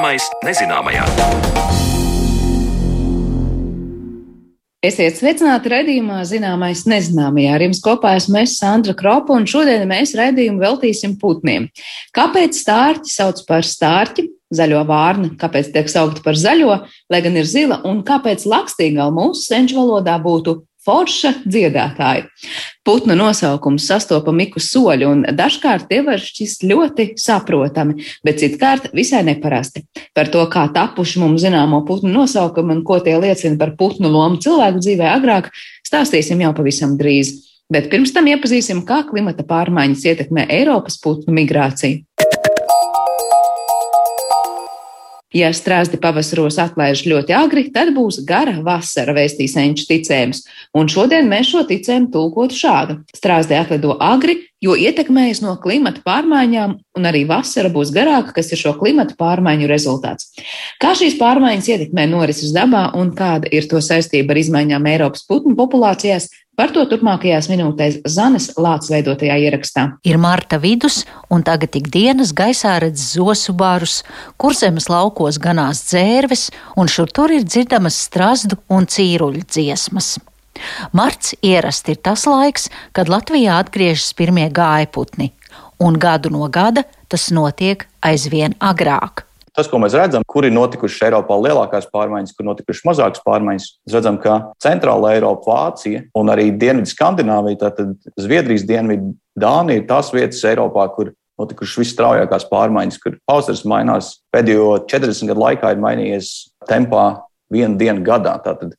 Zināmais 0.00 0.26
nezināmajā. 0.40 1.02
Esiet 4.80 5.18
sveicināti 5.18 5.68
redzējumā, 5.68 6.22
zināmais 6.24 6.86
nezināmajā. 6.88 7.50
Ar 7.52 7.64
jums 7.66 7.82
kopā 7.84 8.14
esmu 8.16 8.38
es, 8.40 8.54
Sandra 8.56 8.94
Kropa, 8.96 9.36
un 9.36 9.44
šodien 9.44 9.84
mēs 9.90 10.14
redzējumu 10.16 10.64
veltīsim 10.64 11.18
putniem. 11.20 11.68
Kāpēc 12.16 12.62
stārķi 12.62 13.12
sauc 13.12 13.44
par 13.44 13.68
stārķi, 13.68 14.24
zaļo 14.56 14.80
vārnu, 14.88 15.34
kāpēc 15.36 15.68
tiek 15.76 15.92
saukta 15.92 16.24
par 16.24 16.40
zaļo, 16.40 16.80
lai 17.12 17.20
gan 17.20 17.36
ir 17.36 17.52
zila, 17.52 17.82
un 17.84 18.00
kāpēc 18.00 18.48
lakstīgā 18.48 19.12
mūsu 19.12 19.50
senču 19.50 19.82
valodā 19.82 20.16
būtu 20.24 20.62
forša 20.90 21.32
dziedātāji. 21.46 22.26
Putnu 22.86 23.14
nosaukums 23.18 23.84
sastopa 23.86 24.32
miku 24.34 24.62
soļu, 24.62 25.10
un 25.12 25.22
dažkārt 25.38 25.86
tie 25.90 26.00
var 26.06 26.22
šķist 26.22 26.64
ļoti 26.66 27.06
saprotami, 27.20 28.00
bet 28.26 28.40
citkārt 28.42 28.90
visai 28.96 29.22
neparasti. 29.28 29.84
Par 30.16 30.32
to, 30.32 30.42
kā 30.50 30.66
tapuši 30.74 31.22
mums 31.22 31.44
zināmo 31.44 31.84
putnu 31.86 32.10
nosaukumu 32.14 32.78
un 32.78 32.82
ko 32.86 32.98
tie 33.04 33.18
liecina 33.20 33.60
par 33.60 33.76
putnu 33.78 34.10
lomu 34.10 34.40
cilvēku 34.42 34.82
dzīvē 34.82 35.12
agrāk, 35.12 35.52
stāstīsim 35.86 36.42
jau 36.42 36.54
pavisam 36.56 36.98
drīz. 36.98 37.36
Bet 37.70 37.86
pirms 37.92 38.10
tam 38.10 38.26
iepazīsim, 38.26 38.82
kā 38.82 39.04
klimata 39.06 39.46
pārmaiņas 39.46 40.08
ietekmē 40.10 40.48
Eiropas 40.50 40.98
putnu 41.04 41.36
migrāciju. 41.36 42.02
Ja 45.30 45.52
strāzdi 45.54 45.98
pavasaros 46.02 46.56
atlaiž 46.58 47.04
ļoti 47.06 47.34
agri, 47.38 47.68
tad 47.70 47.92
būs 47.94 48.18
gara 48.26 48.56
vasara, 48.66 49.14
vēstīs 49.14 49.54
enču 49.62 49.86
ticējums. 49.86 50.42
Un 50.74 50.90
šodien 50.90 51.30
mēs 51.30 51.52
šo 51.52 51.62
ticējumu 51.68 52.10
tulkotu 52.10 52.58
šādu. 52.58 52.96
Strāzdi 53.14 53.54
atlido 53.54 53.94
agri, 54.02 54.40
jo 54.60 54.76
ietekmējas 54.76 55.40
no 55.44 55.54
klimata 55.62 56.02
pārmaiņām, 56.06 56.76
un 56.98 57.08
arī 57.08 57.24
vasara 57.28 57.70
būs 57.72 57.92
garāka, 57.94 58.34
kas 58.36 58.52
ir 58.52 58.60
šo 58.60 58.74
klimata 58.80 59.16
pārmaiņu 59.20 59.70
rezultāts. 59.70 60.30
Kā 60.82 60.92
šīs 60.98 61.16
pārmaiņas 61.20 61.72
ietekmē 61.74 62.06
norises 62.10 62.52
dabā 62.56 62.90
un 62.98 63.14
kāda 63.16 63.50
ir 63.52 63.68
to 63.70 63.80
saistība 63.84 64.34
ar 64.34 64.42
izmaiņām 64.44 64.92
Eiropas 64.92 65.26
putnu 65.28 65.56
populācijās, 65.58 66.28
Par 66.60 66.74
to 66.76 66.82
turpmākajās 66.84 67.46
minūtēs 67.48 67.94
Zanes 68.12 68.50
Lācis 68.60 68.90
veidotajā 68.92 69.38
ierakstā. 69.46 69.86
Ir 70.04 70.18
marta 70.20 70.58
vidus, 70.60 71.06
un 71.32 71.40
tagad 71.46 71.78
ik 71.78 71.88
dienas 71.88 72.34
gaisā 72.36 72.74
redz 72.84 73.14
zosubārus, 73.14 74.02
kur 74.36 74.52
zemes 74.58 74.90
laukos 74.92 75.40
ganās 75.40 75.80
dzērves, 75.88 76.50
un 76.76 76.90
šur 76.92 77.08
tur 77.16 77.32
ir 77.32 77.46
dzirdamas 77.48 78.02
strazdu 78.10 78.60
un 78.68 78.84
cīruļu 78.84 79.46
dziesmas. 79.48 80.18
Marts 80.96 81.34
ierasti 81.42 81.96
ir 81.96 82.02
tas 82.04 82.26
laiks, 82.28 82.68
kad 82.96 83.10
Latvijā 83.12 83.58
atgriežas 83.60 84.12
pirmie 84.16 84.48
gājputni, 84.52 85.32
un 85.80 85.98
gadu 86.00 86.32
no 86.32 86.48
gada 86.52 86.84
tas 87.10 87.30
notiek 87.34 87.86
aizvien 88.04 88.56
agrāk. 88.60 89.26
Tas, 89.56 89.66
ko 89.66 89.80
mēs 89.82 89.96
redzam, 89.98 90.22
kur 90.30 90.46
ir 90.46 90.54
notikušas 90.54 91.08
Eiropā 91.08 91.34
lielākās 91.42 91.88
pārmaiņas, 91.90 92.34
kur 92.36 92.46
notikušas 92.46 92.84
mazākas 92.86 93.22
pārmaiņas, 93.26 93.66
mēs 93.82 93.96
redzam, 93.96 94.18
ka 94.22 94.36
Centrāla 94.62 95.16
Eiropa, 95.16 95.50
Vācija 95.50 96.04
un 96.16 96.30
arī 96.30 96.52
Dienvidu 96.54 96.92
Skandināvija, 96.92 97.58
tātad 97.64 97.96
Zviedrijas 98.20 98.64
dienvidu 98.68 99.16
Dānija 99.40 99.82
ir 99.82 99.88
tās 99.90 100.12
vietas 100.14 100.44
Eiropā, 100.46 100.86
kur 100.94 101.10
notikušas 101.40 101.80
visstraujākās 101.82 102.46
pārmaiņas, 102.50 103.00
kur 103.02 103.18
pavasaris 103.28 103.64
mainās. 103.68 104.12
Pēdējo 104.34 104.84
40 104.90 105.32
gadu 105.32 105.44
laikā 105.44 105.74
ir 105.74 105.82
mainījies 105.82 106.30
tempā 106.70 107.04
vienu 107.52 107.78
dienu 107.80 108.04
gadā. 108.06 108.36
Tātad, 108.44 108.76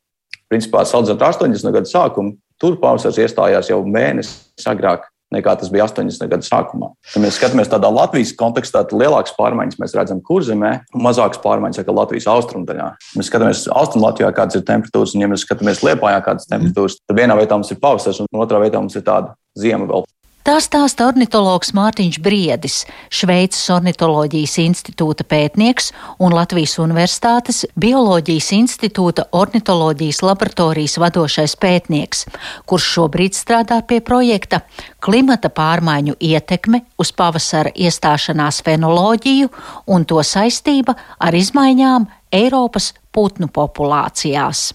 principā, 0.51 0.83
salīdzinot 0.87 1.23
ar 1.23 1.33
80 1.33 1.77
gadu 1.77 1.89
sākumu, 1.89 2.35
tur 2.61 2.77
pavasaris 2.81 3.23
iestājās 3.25 3.71
jau 3.71 3.81
mēnesi 3.87 4.67
agrāk 4.69 5.07
nekā 5.31 5.55
tas 5.59 5.71
bija 5.71 5.87
80. 5.87 6.27
gada 6.29 6.45
sākumā. 6.45 6.91
Ja 7.13 7.21
mēs 7.23 7.37
skatāmies 7.39 7.71
tādā 7.71 7.89
Latvijas 7.93 8.33
kontekstā, 8.37 8.83
tad 8.83 8.97
lielākas 8.99 9.35
pārmaiņas 9.37 9.79
mēs 9.81 9.95
redzam 9.97 10.21
kurzemē, 10.27 10.73
mazākas 11.07 11.41
pārmaiņas 11.43 11.85
kā 11.87 11.95
Latvijas 11.95 12.27
austrumdaļā. 12.33 12.89
Mēs 13.19 13.31
skatāmies 13.31 13.65
Austrumlatvijā, 13.71 14.31
kādas 14.35 14.59
ir 14.59 14.65
temperatūras, 14.67 15.15
un 15.15 15.23
ja 15.23 15.31
mēs 15.31 15.45
skatāmies 15.47 15.83
Liepājā, 15.87 16.19
kādas 16.25 16.49
temperatūras, 16.51 16.99
tad 17.07 17.19
vienā 17.19 17.37
vietā 17.39 17.59
mums 17.59 17.71
ir 17.71 17.79
pavasaris, 17.83 18.23
un 18.25 18.43
otrā 18.43 18.59
vietā 18.63 18.81
mums 18.83 18.97
ir 18.99 19.07
tāda 19.07 19.35
ziema 19.57 19.87
vēl. 19.87 20.03
Tā 20.41 20.55
stāsta 20.57 21.05
ornitologs 21.05 21.69
Mārtiņš 21.77 22.15
Briedis, 22.25 22.79
Šveices 23.13 23.67
ornitoloģijas 23.75 24.55
institūta 24.63 25.21
pētnieks 25.29 25.91
un 26.17 26.33
Latvijas 26.33 26.79
Universitātes 26.81 27.59
Bioloģijas 27.77 28.47
institūta 28.57 29.27
ornitoloģijas 29.37 30.23
laboratorijas 30.25 30.97
vadošais 31.03 31.53
pētnieks, 31.61 32.25
kurš 32.65 32.89
šobrīd 32.95 33.37
strādā 33.37 33.83
pie 33.85 34.01
projekta 34.01 34.63
Klimata 34.97 35.53
pārmaiņu 35.53 36.17
ietekme 36.17 36.87
uz 36.97 37.13
pavasara 37.13 37.69
iestāšanās 37.77 38.63
fenoloģiju 38.65 39.53
un 39.93 40.09
to 40.09 40.25
saistība 40.25 40.97
ar 41.21 41.37
izmaiņām 41.37 42.09
Eiropas 42.33 42.95
putnu 43.13 43.45
populācijās. 43.53 44.71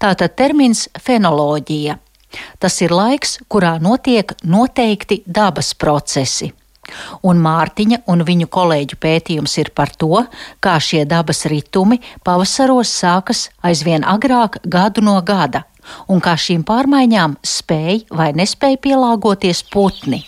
Tātad 0.00 0.40
termins 0.40 0.88
fenoloģija 0.96 2.00
Tas 2.62 2.80
ir 2.84 2.94
laiks, 2.94 3.38
kurā 3.50 3.76
notiek 3.82 4.32
noteikti 4.44 5.22
dabas 5.26 5.74
procesi. 5.74 6.52
Un 7.26 7.40
Mārtiņa 7.42 8.02
un 8.10 8.24
viņu 8.26 8.48
kolēģu 8.50 8.98
pētījums 9.02 9.56
ir 9.62 9.70
par 9.76 9.92
to, 10.00 10.24
kā 10.64 10.76
šie 10.82 11.04
dabas 11.08 11.44
ritumi 11.50 12.00
pavasaros 12.26 12.90
sākas 13.02 13.48
aizvien 13.62 14.06
agrāk 14.06 14.58
gadu 14.64 15.04
no 15.04 15.18
gada, 15.22 15.64
un 16.08 16.22
kā 16.24 16.36
šīm 16.38 16.64
pārmaiņām 16.66 17.38
spēj 17.46 18.04
vai 18.10 18.32
nespēj 18.36 18.80
pielāgoties 18.86 19.64
putni. 19.70 20.24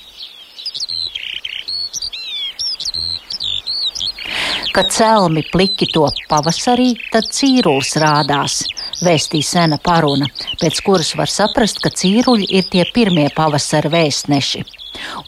Kad 4.73 4.89
celmi 4.89 5.43
pliki 5.53 5.91
to 5.93 6.07
pavasarī, 6.31 6.95
tad 7.13 7.27
cīrulis 7.29 7.93
rādās, 8.01 8.63
vēstīja 9.05 9.49
sena 9.49 9.79
paruna, 9.83 10.29
pēc 10.61 10.83
kuras 10.87 11.15
var 11.19 11.31
saprast, 11.31 11.83
ka 11.83 11.91
cīruļi 11.91 12.49
ir 12.59 12.71
tie 12.73 12.87
pirmie 12.95 13.29
pavasara 13.37 13.91
vēstneši. 13.93 14.65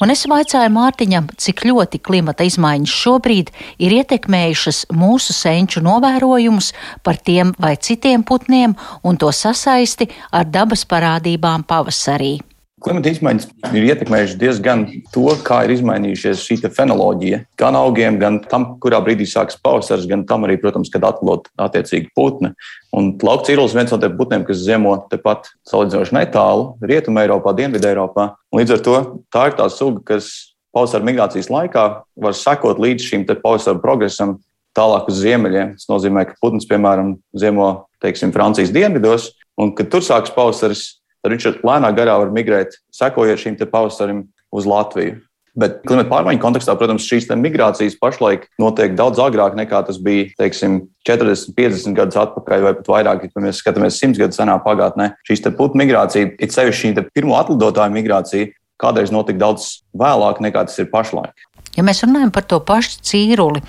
Un 0.04 0.12
es 0.12 0.24
vaicāju 0.28 0.70
Mārtiņam, 0.74 1.28
cik 1.40 1.64
ļoti 1.68 2.00
klimata 2.04 2.44
izmaiņas 2.46 2.96
šobrīd 3.02 3.52
ir 3.82 3.96
ietekmējušas 4.00 4.84
mūsu 4.92 5.36
senču 5.36 5.82
novērojumus 5.84 6.72
par 7.02 7.16
tiem 7.16 7.54
vai 7.58 7.74
citiem 7.76 8.26
putniem 8.28 8.76
un 9.02 9.20
to 9.20 9.32
sasaisti 9.32 10.10
ar 10.30 10.50
dabas 10.50 10.84
parādībām 10.90 11.64
pavasarī. 11.68 12.36
Klimata 12.84 13.08
izmaiņas 13.14 13.46
ir 13.72 13.86
ietekmējušas 13.88 14.36
diezgan 14.36 14.82
to, 15.14 15.24
kā 15.46 15.62
ir 15.64 15.72
izmainījušies 15.72 16.42
šī 16.44 16.58
fenoloģija. 16.68 17.38
Gan 17.56 17.78
augiem, 17.78 18.18
gan 18.20 18.42
tam, 18.50 18.74
kurā 18.82 18.98
brīdī 19.04 19.24
sākas 19.28 19.56
pavasaris, 19.56 20.04
gan 20.10 20.26
tam 20.28 20.44
arī, 20.44 20.58
protams, 20.60 20.90
kad 20.92 21.06
atlot 21.08 21.48
attiecīgi 21.56 22.12
putni. 22.16 22.52
Un 22.92 23.14
lauka 23.24 23.48
cīrulis 23.48 23.72
viens 23.76 23.94
no 23.94 23.96
tiem 24.02 24.18
putniem, 24.18 24.44
kas 24.44 24.60
ziemo 24.66 24.98
tepat 25.08 25.48
salīdzinoši 25.70 26.16
netālu, 26.18 26.74
Rietumē, 26.84 27.24
Eiropā, 27.24 27.54
Dienvidē 27.56 27.94
Eiropā. 27.94 28.34
Līdz 28.52 28.76
ar 28.76 28.82
to 28.84 28.96
tā 29.32 29.46
ir 29.48 29.56
tā 29.62 29.68
suga, 29.72 30.02
kas 30.12 30.28
pavasara 30.76 31.08
migrācijas 31.08 31.48
laikā 31.54 31.86
var 32.20 32.36
sekot 32.36 32.82
līdz 32.82 33.06
šim 33.06 33.24
pavasara 33.30 33.80
progresam 33.80 34.36
tālāk 34.76 35.08
uz 35.08 35.22
ziemeļiem. 35.22 35.72
Tas 35.78 35.88
nozīmē, 35.88 36.26
ka 36.28 36.36
putns, 36.42 36.68
piemēram, 36.68 37.14
ziemo 37.32 37.70
teiksim, 38.04 38.34
Francijas 38.34 38.74
dienvidos, 38.74 39.30
un 39.56 39.72
kad 39.72 39.88
tur 39.88 40.04
sākas 40.04 40.34
pavasaris, 40.34 40.84
tad 41.24 41.32
viņš 41.32 41.62
lēnā 41.64 41.90
garā 41.96 42.18
var 42.20 42.32
migrēt, 42.34 42.76
sekojot 42.92 43.40
šīm 43.40 43.56
pavasarim 43.64 44.26
uz 44.54 44.68
Latviju. 44.68 45.22
Bet 45.54 45.84
klimata 45.86 46.10
pārmaiņu 46.10 46.40
kontekstā, 46.42 46.74
protams, 46.74 47.04
šīs 47.06 47.28
migrācijas 47.38 47.94
pašlaik 48.00 48.48
notiek 48.58 48.96
daudz 48.98 49.20
agrāk 49.22 49.54
nekā 49.54 49.84
tas 49.86 50.00
bija 50.02 50.26
teiksim, 50.40 50.80
40, 51.06 51.54
50 51.54 51.94
gadus 51.94 52.18
atpakaļ, 52.18 52.64
vai 52.66 52.72
pat 52.80 52.90
vairāk, 52.90 53.22
ja 53.28 53.44
mēs 53.44 53.62
skatāmies 53.62 54.00
100 54.02 54.18
gadus 54.18 54.40
senā 54.40 54.58
pagātnē. 54.64 55.12
Šīs 55.28 55.46
putnu 55.54 55.84
migrācija, 55.84 56.32
it 56.42 56.54
sevišķi 56.56 56.90
šī 56.90 57.06
pirmo 57.14 57.38
atlidotāju 57.38 57.94
migrācija, 57.94 58.50
kādreiz 58.82 59.14
notika 59.14 59.44
daudz 59.46 59.68
vēlāk 59.94 60.42
nekā 60.42 60.66
tas 60.66 60.82
ir 60.82 60.90
pašlaik. 60.90 61.46
Ja 61.74 61.82
mēs 61.86 62.04
runājam 62.04 62.30
par 62.34 62.46
to 62.46 62.60
pašu 62.62 63.00
cīruli, 63.02 63.62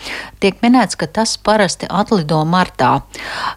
tiek 0.43 0.59
minēts, 0.61 0.97
ka 0.99 1.07
tas 1.09 1.35
parasti 1.41 1.89
atlido 1.89 2.43
martā. 2.45 2.99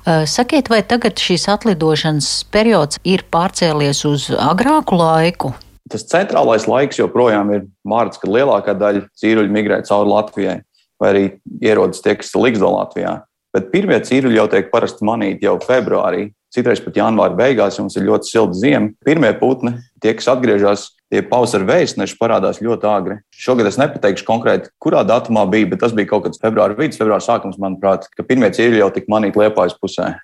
Sakiet, 0.07 0.71
vai 0.73 0.81
tagad 0.87 1.21
šīs 1.21 1.49
atlidošanas 1.53 2.31
periods 2.53 3.01
ir 3.05 3.27
pārcēlies 3.29 4.05
uz 4.09 4.29
agrāku 4.33 4.97
laiku? 4.97 5.53
Tas 5.89 6.05
centrālais 6.09 6.67
laiks 6.69 7.01
joprojām 7.01 7.53
ir 7.57 7.69
mārts, 7.89 8.21
kad 8.21 8.33
lielākā 8.33 8.75
daļa 8.77 9.07
cīruļu 9.21 9.53
migrē 9.53 9.81
cauri 9.89 10.13
Latvijai, 10.13 10.59
vai 11.01 11.13
arī 11.15 11.25
ierodas 11.65 12.03
tie, 12.05 12.17
kas 12.19 12.35
liksto 12.37 12.73
Latvijā. 12.75 13.23
Bet 13.57 13.71
pirmie 13.73 13.97
cīruļi 14.05 14.37
jau 14.37 14.49
tiek 14.53 14.69
parasti 14.73 15.07
manīti 15.09 15.49
jau 15.49 15.57
februārī, 15.65 16.29
citreiz 16.53 16.83
pat 16.85 16.97
janvāra 17.01 17.37
beigās, 17.37 17.79
ja 17.79 17.85
mums 17.85 17.97
ir 17.97 18.05
ļoti 18.09 18.29
silta 18.29 18.57
zima. 18.61 18.93
Pirmie 19.05 19.33
putni, 19.41 19.79
tie, 20.05 20.13
kas 20.17 20.29
atgriežas 20.33 20.91
tie 21.13 21.23
pavasara 21.25 21.67
vēstneši 21.69 22.17
parādās 22.21 22.63
ļoti 22.65 22.89
agri. 22.91 23.19
Šogad 23.35 23.69
es 23.71 23.81
nepateikšu 23.81 24.27
konkrēti, 24.29 24.73
kurā 24.83 25.05
datumā 25.09 25.47
bija, 25.51 25.73
bet 25.73 25.83
tas 25.85 25.97
bija 25.97 26.13
kaut 26.13 26.29
kāds 26.29 26.41
februāra 26.43 26.77
vidus, 26.79 27.01
februāra 27.01 27.25
sākums, 27.25 27.61
manuprāt, 27.61 28.09
ka 28.15 28.27
pirmie 28.27 28.51
cīļi 28.55 28.83
jau 28.83 28.91
tika 28.95 29.13
manīti 29.13 29.41
liepājas 29.41 29.77
pusē. 29.81 30.15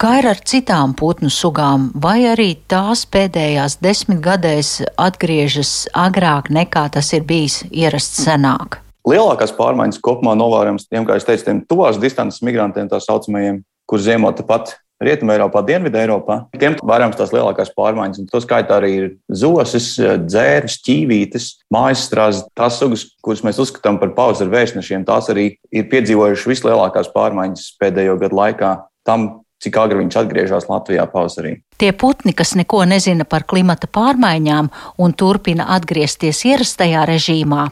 Kā 0.00 0.14
ir 0.16 0.30
ar 0.30 0.38
citām 0.48 0.94
putnu 0.96 1.28
sugām, 1.28 1.90
vai 1.92 2.22
arī 2.30 2.54
tās 2.72 3.04
pēdējās 3.04 3.82
desmit 3.84 4.22
gadēs 4.24 4.78
atgriežas 4.96 5.90
agrāk 5.92 6.48
nekā 6.48 6.86
tas 6.94 7.12
ir 7.12 7.26
bijis 7.28 7.60
ierasts 7.68 8.24
senāk? 8.24 8.80
lielākās 9.08 9.52
pārmaiņas 9.56 10.00
kopumā 10.04 10.34
novērojams 10.38 10.86
tiem, 10.88 11.06
kā 11.08 11.16
es 11.18 11.26
teicu, 11.26 11.46
tiem 11.46 11.62
tuvās 11.68 11.98
distances 12.00 12.42
migrantiem, 12.46 12.88
tā 12.90 13.00
saucamajiem, 13.02 13.62
kur 13.88 14.02
ziemo 14.02 14.32
tepat 14.36 14.76
Rietumē, 15.00 15.38
Eiropā, 15.38 15.62
Dienvidē, 15.64 16.02
Eiropā. 16.04 16.36
Tiem 16.60 16.76
vērojams 16.84 17.16
tās 17.16 17.32
lielākās 17.32 17.72
pārmaiņas, 17.76 18.20
un 18.20 18.28
to 18.28 18.40
skaitā 18.44 18.76
arī 18.76 18.90
ir 18.98 19.06
zosis, 19.32 19.94
dzērves, 20.26 20.76
ķīvītes, 20.84 21.46
mājas 21.72 22.04
strāzes, 22.08 22.44
tās 22.58 22.76
sugas, 22.82 23.06
kuras 23.24 23.40
mēs 23.46 23.60
uzskatām 23.64 23.96
par 24.02 24.12
pauzeru 24.16 24.52
vēstnešiem. 24.52 25.06
Tās 25.08 25.32
arī 25.32 25.54
ir 25.72 25.88
piedzīvojušas 25.88 26.50
vislielākās 26.52 27.12
pārmaiņas 27.14 27.70
pēdējo 27.80 28.18
gadu 28.20 28.42
laikā. 28.42 28.74
Tam 29.08 29.30
cik 29.60 29.76
agri 29.76 30.00
viņš 30.00 30.16
atgriežas 30.22 30.68
Latvijā 30.70 31.04
pavasarī. 31.10 31.58
Tie 31.80 31.92
putni, 31.96 32.32
kas 32.36 32.54
neko 32.56 32.82
nezina 32.88 33.26
par 33.28 33.44
klimata 33.48 33.88
pārmaiņām 33.92 34.70
un 35.00 35.14
turpina 35.16 35.68
atgriezties 35.76 36.42
ierastajā 36.48 37.06
režīmā, 37.08 37.66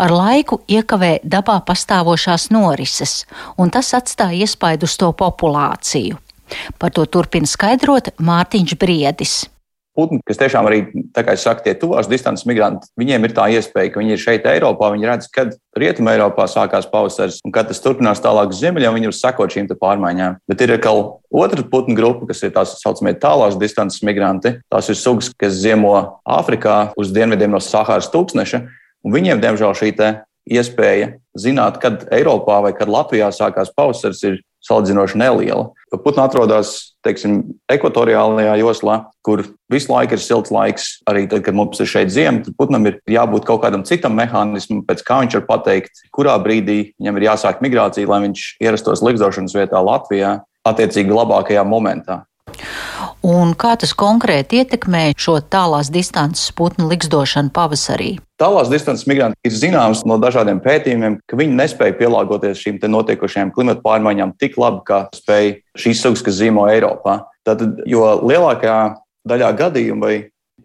ar 0.00 0.14
laiku 0.14 0.60
iekavē 0.68 1.18
dabā 1.24 1.60
pastāvošās 1.68 2.50
norises, 2.52 3.22
un 3.60 3.72
tas 3.72 3.92
atstāja 3.96 4.44
iespaidu 4.44 4.88
uz 4.88 4.96
to 5.00 5.12
populāciju. 5.16 6.23
Par 6.78 6.94
to 6.94 7.06
turpina 7.08 7.48
skaidrot 7.48 8.14
Mārtiņš 8.20 8.78
Briedis 8.80 9.42
putni, 9.94 10.18
kas 10.26 10.38
tiešām 10.40 10.66
arī, 10.68 10.80
tā 11.14 11.22
kā 11.24 11.34
es 11.36 11.44
saku, 11.46 11.62
tie 11.64 11.74
tuvās 11.78 12.08
distances 12.10 12.46
migranti, 12.48 12.88
viņiem 12.98 13.26
ir 13.26 13.34
tā 13.36 13.46
iespēja, 13.54 13.92
ka 13.94 14.02
viņi 14.02 14.14
ir 14.16 14.22
šeit 14.22 14.48
Eiropā, 14.50 14.90
viņi 14.94 15.08
redz, 15.08 15.28
kad 15.32 15.54
Rietumē 15.78 16.16
Eiropā 16.16 16.48
sākās 16.50 16.88
pavasaris 16.90 17.38
un 17.46 17.54
kad 17.54 17.70
tas 17.70 17.82
turpinās 17.82 18.22
tālāk 18.24 18.52
uz 18.52 18.60
ziemeļiem, 18.62 18.98
viņi 18.98 19.10
var 19.10 19.18
sekot 19.20 19.54
šīm 19.54 19.70
pārmaiņām. 19.80 20.40
Bet 20.50 20.64
ir 20.66 20.74
atkal 20.76 21.02
otra 21.30 21.66
putnu 21.70 21.96
grupa, 21.98 22.28
kas 22.30 22.42
ir 22.42 22.54
tās 22.56 22.76
saucamie 22.82 23.14
tālās 23.22 23.58
distances 23.60 24.02
migranti. 24.06 24.56
Tās 24.72 24.90
ir 24.90 24.98
sugas, 24.98 25.30
kas 25.38 25.58
ziemo 25.62 25.94
Āfrikā 26.26 26.94
uz 26.98 27.14
dienvidiem 27.14 27.54
no 27.54 27.62
Sahāras 27.62 28.10
tūkstneša, 28.12 28.64
un 29.06 29.14
viņiem, 29.14 29.42
diemžēl, 29.42 29.76
šī 29.78 29.94
iespēja 30.44 31.14
zināt, 31.40 31.78
kad 31.80 32.02
Eiropā 32.12 32.58
vai 32.66 32.74
kad 32.76 32.90
Latvijā 32.92 33.30
sākās 33.32 33.70
pavasaris, 33.72 34.20
ir 34.28 34.42
salīdzinoši 34.64 35.20
neliela. 35.20 35.70
Putni 35.94 36.24
atrodas 36.24 36.94
teiksim, 37.04 37.42
ekvatoriālajā 37.70 38.56
joslā, 38.62 38.96
kur 39.24 39.44
visu 39.70 39.92
laiku 39.92 40.16
ir 40.16 40.22
silts 40.24 40.52
laiks. 40.54 40.88
Arī 41.10 41.26
tad, 41.30 41.44
kad 41.46 41.56
mums 41.56 41.80
ir 41.82 41.90
šeit 41.90 42.12
ziema, 42.14 42.42
tad 42.46 42.56
putnam 42.58 42.88
ir 42.88 42.98
jābūt 43.10 43.46
kaut 43.48 43.62
kādam 43.64 43.84
citam 43.86 44.16
mehānismam, 44.18 44.82
pēc 44.88 45.04
kā 45.06 45.20
viņš 45.22 45.38
var 45.40 45.46
pateikt, 45.52 46.04
kurā 46.14 46.36
brīdī 46.42 46.78
viņam 46.96 47.20
ir 47.20 47.28
jāsāk 47.28 47.62
migrācija, 47.64 48.10
lai 48.10 48.24
viņš 48.28 48.46
ierastos 48.64 49.04
likdošanas 49.04 49.56
vietā 49.56 49.84
Latvijā, 49.84 50.38
attiecīgi 50.66 51.12
labākajā 51.12 51.66
momentā. 51.68 52.22
Un 53.24 53.54
kā 53.56 53.70
tas 53.80 53.94
konkrēti 53.96 54.58
ietekmē 54.60 55.14
šo 55.16 55.38
tālās 55.48 55.88
distances 55.88 56.50
putnu 56.52 56.90
liksdošanu 56.90 57.48
pavasarī? 57.56 58.18
Tālās 58.36 58.68
distances 58.68 59.06
migranti 59.08 59.48
ir 59.48 59.54
zināms 59.56 60.02
no 60.04 60.18
dažādiem 60.20 60.60
pētījumiem, 60.60 61.16
ka 61.24 61.38
viņi 61.40 61.56
nespēja 61.56 61.96
pielāgoties 61.96 62.60
šīm 62.60 62.82
notiekošajām 62.84 63.54
klimata 63.56 63.80
pārmaiņām 63.86 64.34
tik 64.36 64.58
labi, 64.60 64.82
kā 64.84 64.98
spēja 65.16 65.56
šīs 65.80 66.04
sugas, 66.04 66.24
kas 66.26 66.36
zīmo 66.42 66.66
Eiropā. 66.68 67.22
Tātad, 67.48 67.80
jo 67.88 68.04
lielākajā 68.28 68.78
daļā 69.24 69.50
gadījumu 69.56 70.04
vai 70.04 70.14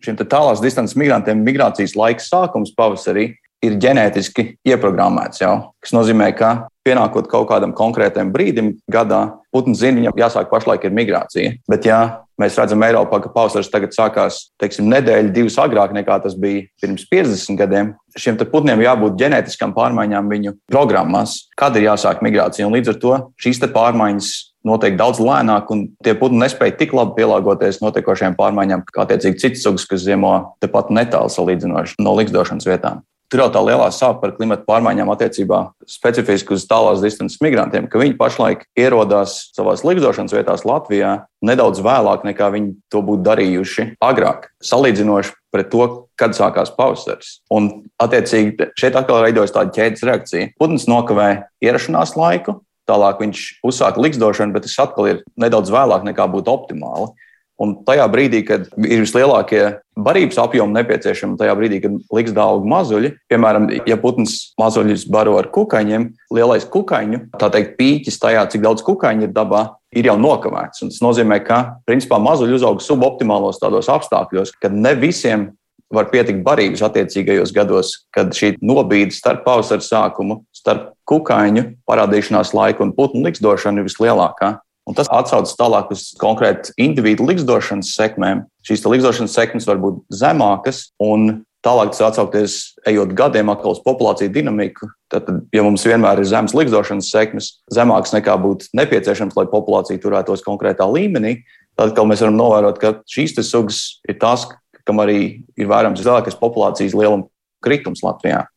šiem 0.04 0.20
tālās 0.20 0.60
distances 0.60 1.00
migrantiem 1.00 1.40
migrācijas 1.46 1.96
laika 1.96 2.26
sākums 2.26 2.76
pavasarī 2.76 3.30
ir 3.66 3.76
ģenētiski 3.82 4.46
ieprogrammēts 4.68 5.44
jau. 5.44 5.54
Tas 5.84 5.94
nozīmē, 5.96 6.32
ka 6.38 6.70
pienākot 6.88 7.28
kaut 7.30 7.50
kādam 7.52 7.74
konkrētam 7.76 8.32
brīdim 8.34 8.74
gadā, 8.92 9.40
putns 9.54 9.82
zina, 9.82 10.00
viņam 10.00 10.20
jāsāk 10.20 10.50
pašlaik 10.52 10.88
ir 10.88 10.96
migrācija. 10.96 11.54
Bet, 11.70 11.88
ja 11.88 12.00
mēs 12.40 12.58
redzam 12.60 12.84
Eiropā, 12.88 13.20
ka 13.24 13.32
pavasaris 13.34 13.72
tagad 13.72 13.94
sākās 13.96 14.42
teiksim, 14.62 14.88
nedēļu, 14.92 15.34
divas 15.36 15.60
agrāk 15.62 15.94
nekā 15.96 16.22
tas 16.24 16.38
bija 16.40 16.66
pirms 16.82 17.06
50 17.12 17.60
gadiem, 17.60 17.94
šiem 18.18 18.40
putniem 18.52 18.84
jābūt 18.86 19.20
ģenētiskām 19.20 19.76
pārmaiņām 19.76 20.32
viņu 20.32 20.56
programmās, 20.72 21.42
kad 21.60 21.76
ir 21.76 21.90
jāsāk 21.90 22.24
migrācija. 22.26 22.68
Un 22.68 22.78
līdz 22.78 22.96
ar 22.96 23.02
to 23.04 23.18
šīs 23.44 23.62
pārmaiņas 23.76 24.32
notiek 24.68 24.98
daudz 25.00 25.22
lēnāk, 25.24 25.70
un 25.72 25.86
tie 26.04 26.16
putni 26.20 26.42
nespēja 26.44 26.78
tik 26.80 26.96
labi 26.96 27.16
pielāgoties 27.20 27.80
notiekošajām 27.84 28.36
pārmaiņām, 28.40 28.88
kā 28.92 29.06
attiecīgi 29.06 29.44
citas 29.44 29.64
sugas, 29.64 29.88
kas 29.88 30.04
ziemo 30.04 30.34
tepat 30.64 30.92
netālu 30.96 31.32
salīdzinoši 31.32 32.02
no 32.04 32.16
likdošanas 32.20 32.68
vietām. 32.68 33.04
Tur 33.30 33.44
jau 33.44 33.50
tā 33.54 33.62
lielā 33.62 33.92
sāpe 33.94 34.24
par 34.24 34.32
klimatu 34.34 34.66
pārmaiņām 34.66 35.12
attiecībā 35.14 35.60
specifiski 35.86 36.56
uz 36.56 36.64
tālās 36.70 37.04
distances 37.04 37.38
migrantiem, 37.46 37.86
ka 37.86 38.02
viņi 38.02 38.16
pašlaik 38.18 38.64
ierodās 38.80 39.52
savās 39.54 39.84
likdošanas 39.86 40.34
vietās 40.34 40.66
Latvijā 40.66 41.12
nedaudz 41.46 41.84
vēlāk 41.86 42.26
nekā 42.26 42.50
viņi 42.56 42.74
to 42.90 43.04
būtu 43.06 43.22
darījuši 43.28 43.86
agrāk, 44.02 44.50
salīdzinoši 44.66 45.36
pret 45.54 45.70
to, 45.70 45.86
kad 46.18 46.34
sākās 46.38 46.74
pavasaris. 46.74 47.38
Un, 47.54 47.70
attiecīgi, 48.02 48.72
šeit 48.80 48.98
atkal 48.98 49.22
veidojas 49.24 49.54
tāda 49.54 49.74
ķēdes 49.78 50.06
reakcija. 50.10 50.50
Putns 50.58 50.90
nokavē 50.90 51.30
ierašanās 51.62 52.16
laiku, 52.18 52.60
tālāk 52.90 53.22
viņš 53.22 53.46
uzsāka 53.66 54.02
likdošanu, 54.02 54.58
bet 54.58 54.66
tas 54.66 54.78
atkal 54.82 55.10
ir 55.14 55.24
nedaudz 55.40 55.70
vēlāk 55.74 56.06
nekā 56.10 56.26
būtu 56.34 56.54
optimāli. 56.54 57.14
Un 57.60 57.74
tajā 57.84 58.06
brīdī, 58.08 58.40
kad 58.48 58.70
ir 58.80 59.02
vislielākie 59.04 59.64
barības 60.00 60.38
apjomi 60.40 60.78
nepieciešami, 60.78 61.36
tajā 61.40 61.56
brīdī, 61.60 61.82
kad 61.84 61.98
liks 62.16 62.32
dāvāgu 62.36 62.70
mazuļi, 62.72 63.12
piemēram, 63.32 63.68
ja 63.90 63.98
putns 64.00 64.54
mazuļus 64.60 65.04
baro 65.12 65.36
ar 65.42 65.50
kukaiņiem, 65.52 66.08
lielais 66.36 66.68
kukaiņu, 66.72 67.26
tā 67.42 67.52
teikt, 67.52 67.76
pīķis 67.82 68.22
tajā, 68.24 68.46
cik 68.54 68.64
daudz 68.64 68.86
kukaiņu 68.88 69.28
ir 69.28 69.36
dabā, 69.36 69.66
ir 69.92 70.08
jau 70.08 70.16
nokavēts. 70.22 70.86
Un 70.86 70.94
tas 70.94 71.04
nozīmē, 71.04 71.42
ka 71.44 71.60
principā 71.90 72.22
mazuļi 72.24 72.56
uzauga 72.62 72.86
suboptimālos 72.86 73.60
tādos 73.60 73.92
apstākļos, 73.92 74.56
kad 74.62 74.76
ne 74.76 74.96
visiem 74.96 75.50
var 75.94 76.08
pietikt 76.14 76.44
barības 76.46 76.84
attiecīgajos 76.86 77.52
gados, 77.54 77.94
kad 78.14 78.32
šī 78.36 78.54
nobīde 78.62 79.16
starp 79.16 79.44
pavasara 79.46 79.84
sākumu, 79.84 80.44
starp 80.56 80.94
kukaiņu 81.10 81.66
parādīšanās 81.90 82.54
laiku 82.56 82.86
un 82.86 82.94
putnu 82.96 83.26
liksdošanu 83.26 83.82
ir 83.82 83.90
vislielākā. 83.90 84.54
Un 84.90 84.98
tas 84.98 85.10
atsaucas 85.14 85.54
tālāk 85.60 85.92
uz 85.94 86.08
konkrētu 86.18 86.74
individu 86.82 87.28
likstošanas 87.30 87.92
sekmēm. 87.94 88.42
Šīs 88.66 88.82
likstošanas 88.90 89.36
sekmes 89.38 89.70
var 89.70 89.78
būt 89.84 90.02
zemākas, 90.10 90.88
un 90.98 91.44
tālāk 91.66 91.92
tas 91.94 92.02
atsaukties, 92.08 92.58
ejot 92.90 93.14
gadiem, 93.18 93.52
atkal 93.54 93.76
uz 93.76 93.84
populāciju 93.86 94.32
dinamiku. 94.34 94.90
Tad, 95.14 95.30
ja 95.54 95.66
mums 95.66 95.86
vienmēr 95.86 96.24
ir 96.24 96.30
zemes 96.30 96.56
likstošanas 96.58 97.12
sekmes, 97.14 97.52
zemākas 97.76 98.16
nekā 98.16 98.34
būtu 98.42 98.72
nepieciešams, 98.80 99.38
lai 99.38 99.46
populācija 99.52 100.02
turētos 100.02 100.46
konkrētā 100.46 100.88
līmenī, 100.90 101.38
tad 101.80 102.00
mēs 102.10 102.24
varam 102.26 102.40
novērot, 102.40 102.82
ka 102.82 102.96
šīs 103.10 103.38
sugas 103.46 104.00
ir 104.10 104.18
tās, 104.22 104.48
kam 104.88 105.04
arī 105.04 105.20
ir 105.54 105.70
vērams 105.70 106.02
lielākais 106.02 106.40
populācijas 106.40 106.98
lieluma 106.98 107.30
kritums 107.62 108.02
Latvijā. 108.02 108.48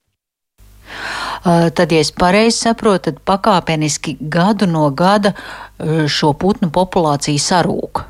Tad, 1.43 1.91
ja 1.91 1.99
es 1.99 2.13
pareizi 2.15 2.69
saprotu, 2.69 3.11
tad 3.11 3.19
pakāpeniski 3.27 4.15
gadu 4.31 4.69
no 4.71 4.85
gada 4.95 5.33
šo 6.11 6.33
putnu 6.39 6.71
populācija 6.75 7.43
sarūk. 7.43 8.05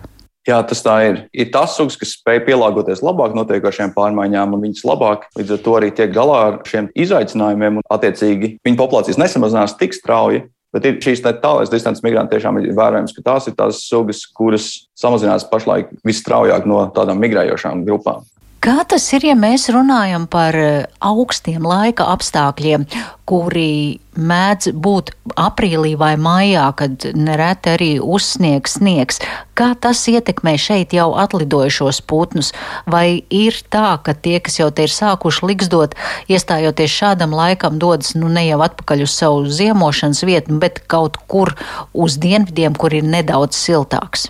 Jā, 0.49 0.57
tas 0.67 0.81
tā 0.83 0.97
ir. 1.07 1.19
Ir 1.31 1.53
tas 1.55 1.77
sugas, 1.79 1.95
kas 2.01 2.17
spēj 2.17 2.41
pielāgoties 2.49 3.05
labāk 3.07 3.37
notiekošiem 3.39 3.93
pārmaiņām, 3.95 4.57
un 4.57 4.65
viņas 4.65 4.83
labāk 4.89 5.29
līdz 5.39 5.55
ar 5.55 5.61
to 5.63 5.77
arī 5.79 5.93
tiek 5.95 6.11
galā 6.15 6.41
ar 6.49 6.57
šiem 6.67 6.89
izaicinājumiem. 6.99 7.79
Un, 7.79 7.87
attiecīgi, 7.95 8.57
viņu 8.67 8.81
populācijas 8.81 9.21
nesamazinās 9.23 9.77
tik 9.79 9.95
strauji, 9.95 10.43
Bet 10.73 10.87
ir 10.89 11.01
šīs 11.05 11.21
tālākās 11.21 11.69
distances 11.69 12.01
migranti 12.05 12.33
tiešām 12.33 12.57
ir 12.63 12.71
vērojams, 12.73 13.13
ka 13.13 13.25
tās 13.27 13.49
ir 13.51 13.57
tās 13.59 13.83
sugas, 13.85 14.23
kuras 14.33 14.71
samazinās 14.97 15.45
pašlaik 15.51 15.91
visstraujāk 16.09 16.65
no 16.69 16.87
tādām 16.97 17.21
migrējošām 17.21 17.85
grupām. 17.85 18.25
Kā 18.63 18.85
tas 18.87 19.03
ir, 19.11 19.25
ja 19.27 19.35
mēs 19.35 19.65
runājam 19.75 20.29
par 20.31 20.55
eh, 20.55 20.85
augstiem 21.03 21.65
laika 21.67 22.05
apstākļiem, 22.13 22.85
kuri 23.27 23.99
mēdz 24.15 24.69
būt 24.85 25.09
aprīlī 25.35 25.97
vai 25.99 26.13
maijā, 26.15 26.69
kad 26.79 27.09
nereti 27.19 27.73
arī 27.73 27.89
uzsniegs 27.99 28.77
sniegs? 28.79 29.19
Kā 29.59 29.73
tas 29.75 30.05
ietekmē 30.07 30.53
šeit 30.63 30.95
jau 30.95 31.09
atlidojušos 31.19 31.99
putnus? 32.07 32.53
Vai 32.87 33.25
ir 33.35 33.59
tā, 33.75 33.97
ka 34.07 34.15
tie, 34.15 34.37
kas 34.39 34.61
jau 34.61 34.69
te 34.71 34.87
ir 34.87 34.95
sākuši 34.95 35.49
liksdot, 35.51 35.97
iestājoties 36.31 36.95
šādam 37.01 37.35
laikam, 37.35 37.81
dodas 37.83 38.15
nu 38.15 38.31
ne 38.31 38.47
jau 38.47 38.61
atpakaļ 38.63 39.03
uz 39.09 39.17
savu 39.17 39.43
ziemošanas 39.51 40.23
vietu, 40.23 40.61
bet 40.63 40.85
kaut 40.87 41.19
kur 41.27 41.57
uz 41.91 42.15
dienvidiem, 42.23 42.79
kur 42.79 42.95
ir 42.95 43.11
nedaudz 43.11 43.59
siltāks? 43.59 44.29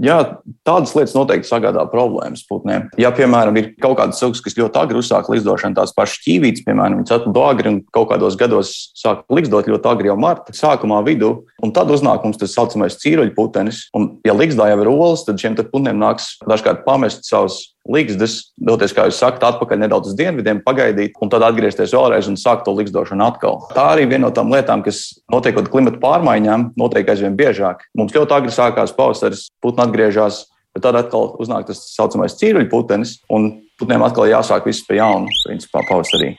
Jā, 0.00 0.16
tādas 0.64 0.94
lietas 0.96 1.12
noteikti 1.12 1.48
sagādā 1.50 1.82
problēmas 1.92 2.46
putniem. 2.48 2.86
Ja, 3.00 3.10
piemēram, 3.12 3.56
ir 3.60 3.66
kaut 3.84 3.98
kādas 3.98 4.20
sugas, 4.22 4.40
kas 4.40 4.56
ļoti 4.56 4.80
agri 4.80 5.00
uzsāk 5.00 5.28
lidošanu, 5.28 5.76
tās 5.76 5.92
pašas 5.96 6.22
ķīvītes, 6.24 6.64
piemēram, 6.64 7.02
viņas 7.02 7.16
atlido 7.18 7.42
agri 7.44 7.68
un 7.68 7.80
kaut 7.92 8.08
kādos 8.14 8.38
gados 8.40 8.72
sāk 8.96 9.26
liksdot 9.28 9.68
ļoti 9.68 9.90
agri 9.92 10.08
jau 10.08 10.16
marta 10.20 10.56
sākumā 10.56 11.02
vidū, 11.04 11.34
un 11.60 11.74
tad 11.76 11.92
uznāk 11.92 12.24
mums 12.24 12.40
tas 12.40 12.56
saucamais 12.56 12.96
cīruļu 13.02 13.36
putenis. 13.36 13.88
Un, 13.96 14.14
ja 14.24 14.36
liksdā 14.36 14.70
jau 14.72 14.80
ir 14.80 14.92
olas, 14.94 15.26
tad 15.28 15.42
šiem 15.42 15.58
putniem 15.60 16.00
nāks 16.00 16.38
dažkārt 16.48 16.86
pamest 16.88 17.28
savus 17.28 17.66
līgstas, 17.88 18.52
doties, 18.60 18.92
kā 18.96 19.06
jūs 19.08 19.20
sakat, 19.22 19.44
atpakaļ 19.54 19.80
nedaudz 19.82 20.12
uz 20.12 20.16
dienvidiem, 20.18 20.60
pagaidīt, 20.64 21.16
un 21.22 21.32
tad 21.32 21.44
atgriezties 21.46 21.94
vēlreiz 21.96 22.28
un 22.30 22.36
sākt 22.40 22.66
to 22.66 22.74
līgsdošanu 22.76 23.24
atkal. 23.24 23.62
Tā 23.72 23.86
arī 23.94 24.06
viena 24.10 24.26
no 24.26 24.32
tām 24.36 24.52
lietām, 24.52 24.84
kas 24.84 25.02
notiekot 25.32 25.70
klimata 25.72 26.00
pārmaiņām, 26.02 26.72
notiek 26.80 27.08
aizvien 27.08 27.38
biežāk. 27.38 27.86
Mums 27.96 28.14
ļoti 28.16 28.36
agri 28.36 28.54
sākās 28.54 28.94
pavasaris, 28.96 29.48
putni 29.64 29.86
atgriežas, 29.86 30.44
bet 30.76 30.84
tad 30.86 30.98
atkal 31.00 31.34
uznāk 31.42 31.66
tas 31.70 31.80
tā 31.82 31.96
saucamais 31.96 32.36
cīruļu 32.38 32.70
putenis, 32.70 33.18
un 33.32 33.52
putniem 33.80 34.04
atkal 34.06 34.28
jāsāk 34.30 34.68
viss 34.68 34.86
pie 34.86 35.00
jauna, 35.00 35.32
principā 35.46 35.82
pavasarī. 35.88 36.34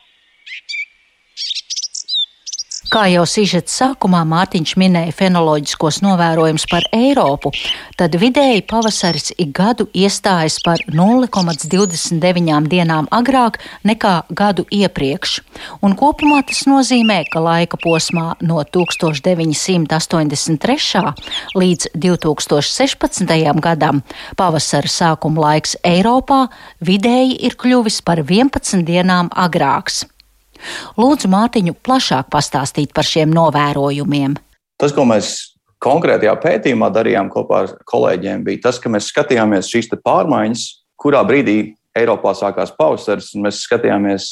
Kā 2.91 3.05
jau 3.07 3.21
sižets 3.23 3.71
sākumā 3.79 4.25
Mārtiņš 4.27 4.73
minēja 4.75 5.13
fenoloģiskos 5.15 6.01
novērojumus 6.03 6.67
par 6.67 6.83
Eiropu, 6.91 7.55
tad 7.95 8.19
vidēji 8.19 8.67
pavasaris 8.67 9.31
ik 9.39 9.55
gadu 9.55 9.87
iestājas 9.95 10.59
par 10.65 10.83
0,29 10.91 12.67
dienām 12.67 13.07
agrāk 13.15 13.63
nekā 13.87 14.27
gadu 14.35 14.67
iepriekš, 14.67 15.39
un 15.79 15.95
kopumā 15.95 16.43
tas 16.51 16.67
nozīmē, 16.67 17.31
ka 17.31 17.39
laika 17.39 17.79
posmā 17.79 18.35
no 18.43 18.59
1983. 18.59 21.15
līdz 21.63 21.95
2016. 21.95 23.55
gadam 23.63 24.03
pavasara 24.35 24.91
sākuma 24.91 25.47
laiks 25.47 25.79
Eiropā 25.79 26.51
vidēji 26.83 27.39
ir 27.39 27.55
kļuvis 27.55 28.03
par 28.03 28.19
11 28.19 28.83
dienām 28.83 29.31
agrāks. 29.31 30.11
Lūdzu, 30.99 31.29
Mārtiņu, 31.31 31.75
plašāk 31.85 32.29
pastāstīt 32.33 32.93
par 32.95 33.07
šiem 33.07 33.33
novērojumiem. 33.35 34.37
Tas, 34.81 34.93
ko 34.95 35.05
mēs 35.07 35.51
konkrētajā 35.81 36.33
pētījumā 36.41 36.91
darījām 36.93 37.29
kopā 37.33 37.65
ar 37.65 37.75
kolēģiem, 37.89 38.45
bija 38.45 38.67
tas, 38.67 38.79
ka 38.81 38.91
mēs 38.93 39.09
skatījāmies 39.11 39.69
šīs 39.71 39.91
pārmaiņas, 40.05 40.65
kurā 41.01 41.23
brīdī 41.25 41.73
Eiropā 41.97 42.31
sākās 42.37 42.71
pavasaris, 42.77 43.33
un 43.35 43.47
mēs 43.47 43.65
skatījāmies 43.65 44.29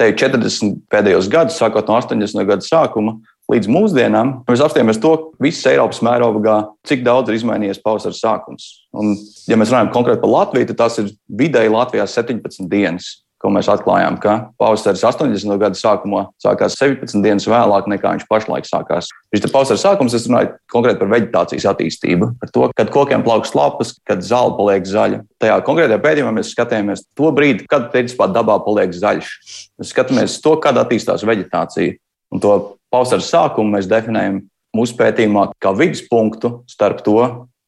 te 0.00 0.08
40 0.16 0.78
pēdējos 0.92 1.28
gadus, 1.32 1.58
sākot 1.60 1.90
no 1.90 1.98
80. 2.00 2.46
gada 2.48 2.64
sākuma. 2.64 3.18
Līdz 3.50 3.68
mūsdienām 3.68 4.30
mēs 4.48 4.62
apstājāmies 4.64 5.00
to 5.02 5.10
visas 5.42 5.66
Eiropas 5.72 6.00
mērogā, 6.06 6.56
cik 6.88 7.02
daudz 7.04 7.28
ir 7.28 7.40
izmainījies 7.40 7.82
pavasara 7.82 8.16
sākums. 8.16 8.68
Un, 8.96 9.16
ja 9.50 9.58
mēs 9.60 9.72
runājam 9.74 9.90
konkrēti 9.92 10.22
par 10.22 10.32
Latviju, 10.32 10.70
tad 10.70 10.78
tas 10.84 10.96
ir 11.02 11.10
vidēji 11.42 11.74
Latvijā 11.74 12.06
17 12.08 12.70
dienas 12.70 13.10
ko 13.42 13.50
mēs 13.52 13.68
atklājām, 13.72 14.16
ka 14.22 14.34
pavasaris 14.60 15.02
80. 15.04 15.56
gada 15.60 15.78
sākumā 15.78 16.24
sākās 16.42 16.76
17 16.78 17.24
dienas 17.24 17.46
vēlāk 17.50 17.88
nekā 17.90 18.14
viņš 18.14 18.26
pašlaik 18.30 18.68
sākās. 18.68 19.10
Šis 19.34 19.50
pavasara 19.50 19.80
sākums, 19.82 20.14
es 20.16 20.28
runāju 20.28 20.52
konkrēti 20.72 21.00
par 21.02 21.10
vegetācijas 21.10 21.66
attīstību, 21.72 22.30
par 22.40 22.52
to, 22.54 22.68
kad 22.78 22.92
kokiem 22.94 23.24
plaukst 23.26 23.56
lapas, 23.58 23.94
kad 24.08 24.22
zāle 24.26 24.54
paliek 24.58 24.86
zaļa. 24.88 25.22
Tajā 25.42 25.58
konkrētajā 25.66 26.02
pētījumā 26.04 26.34
mēs 26.38 26.52
skatījāmies 26.54 27.04
to 27.18 27.32
brīdi, 27.34 27.66
kad 27.70 27.90
principā 27.94 28.30
dabā 28.30 28.60
paliek 28.62 28.94
zaļš. 28.94 29.34
Mēs 29.80 29.94
skatāmies 29.94 30.38
to, 30.44 30.54
kad 30.62 30.78
attīstās 30.78 31.26
vegetācija. 31.26 31.98
Un 32.32 32.42
to 32.42 32.54
pavasara 32.92 33.26
sākumu 33.26 33.74
mēs 33.76 33.90
definējam 33.90 34.44
mūsu 34.76 34.96
pētījumā 35.00 35.50
kā 35.60 35.74
viduspunktu 35.76 36.60
starp 36.70 37.02
to 37.04 37.18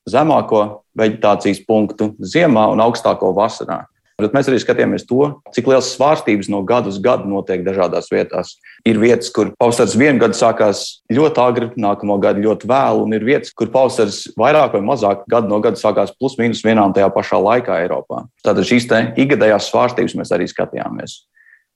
zemāko 0.09 0.85
vegetācijas 0.97 1.63
punktu 1.67 2.13
ziemā 2.21 2.69
un 2.73 2.83
augstāko 2.85 3.33
vasarā. 3.37 3.85
Bet 4.23 4.31
mēs 4.31 4.47
arī 4.47 4.61
skatījāmies 4.63 5.09
to, 5.09 5.25
cik 5.57 5.67
liels 5.73 5.89
svārstības 5.97 6.47
no 6.53 6.61
gada 6.67 6.87
uz 6.87 7.01
gadu 7.03 7.27
notiek 7.27 7.65
dažādās 7.67 8.07
vietās. 8.13 8.53
Ir 8.87 9.01
vietas, 9.03 9.33
kur 9.35 9.51
pavasaris 9.59 9.97
vienu 9.99 10.23
gadu 10.23 10.39
sākās 10.39 10.85
ļoti 11.11 11.43
agri, 11.43 11.71
nākamo 11.83 12.21
gadu 12.23 12.45
ļoti 12.45 12.71
vēlu, 12.71 13.09
un 13.09 13.17
ir 13.19 13.27
vietas, 13.27 13.51
kur 13.59 13.73
pavasaris 13.75 14.21
vairāk 14.39 14.77
vai 14.77 14.85
mazāk 14.87 15.27
gadu 15.31 15.51
no 15.51 15.59
gada 15.65 15.81
sākās 15.81 16.15
plus 16.15 16.39
mīnus 16.39 16.63
vienā 16.63 16.87
un 16.87 16.95
tajā 16.95 17.11
pašā 17.17 17.43
laikā 17.43 17.81
Eiropā. 17.83 18.23
Tātad 18.47 18.63
šīs 18.71 18.87
ikgadējās 19.19 19.73
svārstības 19.73 20.15
mēs 20.21 20.31
arī 20.37 20.47
skatījāmies. 20.53 21.25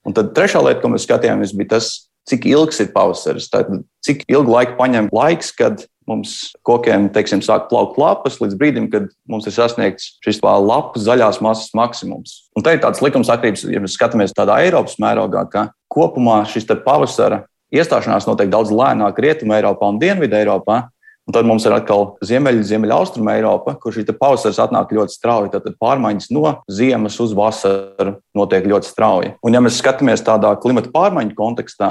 Un 0.07 0.15
tad 0.15 0.31
trešā 0.39 0.63
lieta, 0.63 0.79
ko 0.85 0.95
mēs 0.95 1.09
skatījāmies, 1.09 1.59
bija 1.59 1.75
tas, 1.75 1.91
cik 2.31 2.47
ilgs 2.47 2.79
ir 2.85 2.93
pavasaris. 2.95 3.51
Tātad, 3.51 3.83
cik 4.07 4.23
ilgu 4.31 4.55
laiku 4.55 4.79
paņem 4.79 5.11
laiks, 5.11 5.51
kad 5.59 5.89
mums 6.09 6.35
kokiem 6.67 7.09
teiksim, 7.13 7.43
sāk 7.45 7.69
plaukt 7.71 7.99
lapas 8.01 8.41
līdz 8.43 8.57
brīdim, 8.59 8.89
kad 8.93 9.11
mums 9.29 9.47
ir 9.49 9.55
sasniegts 9.55 10.15
šis 10.25 10.41
lapu 10.43 11.01
zaļās 11.03 11.43
masas 11.45 11.75
maksimums. 11.77 12.49
Un 12.57 12.65
te 12.65 12.75
ir 12.75 12.83
tāds 12.83 13.03
likumsakrības, 13.05 13.67
ja 13.69 13.83
mēs 13.85 13.97
skatāmies 13.99 14.37
tādā 14.37 14.59
Eiropas 14.65 14.99
mērogā, 15.03 15.45
ka 15.53 15.69
kopumā 15.93 16.43
šis 16.49 16.69
pavasara 16.85 17.45
iestāšanās 17.75 18.29
notiek 18.29 18.51
daudz 18.53 18.73
lēnāk 18.73 19.21
Rietumē, 19.21 19.61
Eiropā 19.61 19.93
un 19.93 20.01
Dienvidē 20.01 20.45
Eiropā. 20.45 20.87
Un 21.29 21.35
tad 21.37 21.45
mums 21.45 21.67
ir 21.69 21.75
atkal 21.77 22.15
ziemeļa, 22.25 22.63
ziemeļaustruma 22.65 23.35
Eiropa, 23.37 23.75
kur 23.77 23.93
šī 23.93 24.07
pavasaris 24.17 24.57
atnāk 24.65 24.95
ļoti 24.97 25.13
strauji. 25.13 25.51
Tad 25.53 25.67
pārmaiņas 25.77 26.31
no 26.33 26.55
ziemas 26.73 27.19
uz 27.21 27.35
vasaru 27.37 28.15
notiek 28.33 28.65
ļoti 28.65 28.89
strauji. 28.89 29.35
Un, 29.45 29.53
ja 29.53 29.61
mēs 29.61 29.77
skatāmies 29.83 30.25
tādā 30.25 30.55
klimata 30.63 30.89
pārmaiņu 30.95 31.37
kontekstā, 31.37 31.91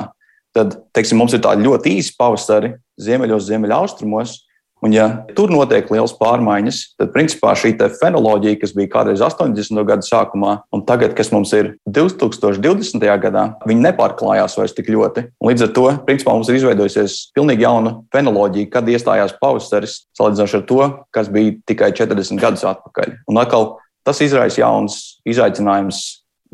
tad 0.58 0.76
teiksim, 0.98 1.20
mums 1.22 1.36
ir 1.38 1.44
tādi 1.46 1.66
ļoti 1.68 1.98
īsi 2.00 2.18
pavasari 2.18 2.76
ziemeļos, 3.02 3.48
ziemeļaustrumos. 3.52 4.42
Un, 4.86 4.94
ja 4.94 5.08
tur 5.34 5.50
notiek 5.50 5.88
liels 5.90 6.12
pārmaiņas, 6.20 6.80
tad 7.02 7.10
principā 7.10 7.56
šī 7.58 7.72
fenoloģija, 7.98 8.60
kas 8.62 8.76
bija 8.78 8.92
kādreiz 8.92 9.24
80. 9.26 9.80
gada 9.90 10.06
sākumā, 10.06 10.52
un 10.70 10.84
tagad, 10.86 11.16
kas 11.18 11.32
mums 11.34 11.50
ir 11.58 11.72
2020. 11.90 13.02
gadā, 13.24 13.46
viņi 13.66 13.86
nepārklājās 13.88 14.58
vairs 14.60 14.76
tik 14.78 14.92
ļoti. 14.94 15.26
Un 15.42 15.50
līdz 15.50 15.66
ar 15.66 15.74
to 15.74 15.88
principā, 16.06 16.36
mums 16.38 16.52
ir 16.52 16.60
izveidojusies 16.60 17.18
pilnīgi 17.34 17.66
jauna 17.66 17.96
fenoloģija, 18.14 18.70
kad 18.76 18.94
iestājās 18.94 19.34
pavasaris, 19.42 20.04
salīdzinoši 20.20 20.60
ar 20.60 20.68
to, 20.70 20.82
kas 21.10 21.34
bija 21.34 21.58
tikai 21.74 21.90
40 21.98 22.46
gadus 22.46 22.68
atpakaļ. 22.70 23.18
Un 23.34 23.42
atkal 23.42 23.72
tas 24.06 24.22
izraisa 24.22 24.62
jauns 24.62 25.18
izaicinājums 25.26 26.04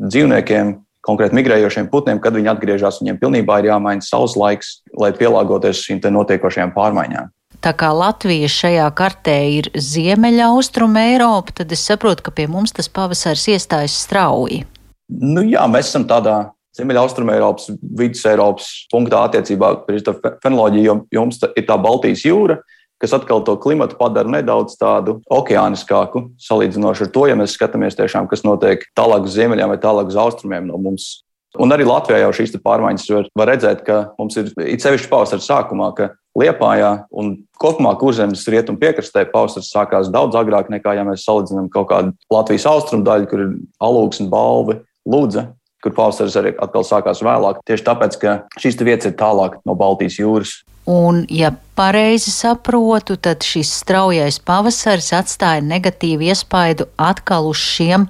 dzīvniekiem, 0.00 0.78
konkrēti 1.04 1.36
migrējošiem 1.38 1.88
putniem, 1.92 2.20
kad 2.22 2.36
viņi 2.36 2.52
atgriežas, 2.54 3.00
viņiem 3.02 3.20
pilnībā 3.20 3.60
ir 3.60 3.70
jāmaina 3.72 4.04
savs 4.04 4.36
laiks, 4.40 4.78
lai 4.98 5.12
pielāgoties 5.16 5.82
šīm 5.84 6.02
notiekošajām 6.16 6.74
pārmaiņām. 6.76 7.32
Tā 7.64 7.72
kā 7.80 7.88
Latvija 7.96 8.48
šajā 8.50 8.88
kartē 8.96 9.36
ir 9.58 9.70
ziemeļa 9.72 10.50
austruma 10.52 11.06
Eiropa, 11.14 11.54
tad 11.62 11.72
es 11.72 11.84
saprotu, 11.86 12.26
ka 12.26 12.34
pie 12.34 12.44
mums 12.50 12.74
tas 12.76 12.90
pavasaris 12.92 13.46
iestājas 13.54 13.94
strauji. 14.04 14.64
Nu, 15.08 15.44
jā, 15.48 15.64
mēs 15.70 15.88
esam 15.92 16.04
tādā 16.08 16.50
Ziemeļaustrumē 16.74 17.36
Eiropas, 17.36 17.68
vidus 17.94 18.24
Eiropas 18.26 18.68
punktā 18.90 19.20
attiecībā 19.28 19.70
pret 19.86 20.08
fenoloģiju, 20.42 20.84
jo 20.84 20.96
jums 21.14 21.38
ir 21.54 21.66
tā 21.68 21.76
Baltijas 21.78 22.24
jūra, 22.26 22.58
kas 23.02 23.14
atkal 23.16 23.42
to 23.44 23.56
klimatu 23.60 23.98
padara 23.98 24.30
nedaudz 24.30 24.78
tādu 24.80 25.18
okeāniskāku, 25.32 26.28
salīdzinoši 26.40 27.06
ar 27.06 27.12
to, 27.14 27.26
ja 27.30 27.36
mēs 27.38 27.56
skatāmies 27.58 27.98
tiešām, 27.98 28.28
kas 28.30 28.46
notiek 28.46 28.86
tālāk 28.96 29.28
uz 29.28 29.36
ziemeļiem 29.36 29.74
vai 29.74 29.80
tālāk 29.82 30.12
uz 30.12 30.18
austrumiem 30.20 30.68
no 30.70 30.80
mums. 30.80 31.24
Un 31.60 31.70
arī 31.70 31.86
Latvijā 31.86 32.18
jau 32.24 32.32
šīs 32.34 32.56
pārmaiņas 32.64 33.10
var, 33.14 33.28
var 33.38 33.50
redzēt, 33.52 33.84
ka 33.86 33.98
mums 34.18 34.34
ir 34.40 34.50
īpaši 34.58 35.10
pavasara 35.10 35.44
sākumā, 35.44 35.92
ka 35.94 36.10
Liepājā 36.34 37.04
un 37.14 37.28
kopumā 37.62 37.92
kurzemes 38.00 38.42
rietumu 38.50 38.80
piekrastē 38.80 39.22
pavasaris 39.30 39.70
sākās 39.70 40.10
daudz 40.10 40.34
agrāk 40.34 40.66
nekā, 40.72 40.96
ja 40.98 41.04
mēs 41.06 41.22
salīdzinām 41.28 41.68
kaut 41.70 41.92
kādu 41.92 42.10
Latvijas 42.34 42.66
austrumu 42.66 43.06
daļu, 43.06 43.28
kur 43.30 43.44
ir 43.44 43.52
alūks 43.86 44.18
un 44.24 44.32
balvi, 44.32 44.80
lūdza, 45.06 45.46
kur 45.84 45.94
pavasaris 45.94 46.34
arī 46.40 46.56
atkal 46.58 46.82
sākās 46.88 47.22
vēlāk. 47.22 47.62
Tieši 47.70 47.86
tāpēc, 47.86 48.18
ka 48.18 48.34
šīs 48.58 48.80
vietas 48.82 49.12
ir 49.12 49.18
tālāk 49.20 49.60
no 49.62 49.78
Baltijas 49.78 50.18
jūras. 50.18 50.56
Un, 50.86 51.22
ja 51.32 51.52
pareizi 51.74 52.30
saprotu, 52.30 53.16
tad 53.16 53.44
šis 53.44 53.70
straujais 53.80 54.36
pavasaris 54.44 55.14
atstāja 55.16 55.64
negatīvu 55.64 56.28
iespaidu 56.28 56.90
atkal 57.00 57.48
uz 57.48 57.60
šiem 57.60 58.04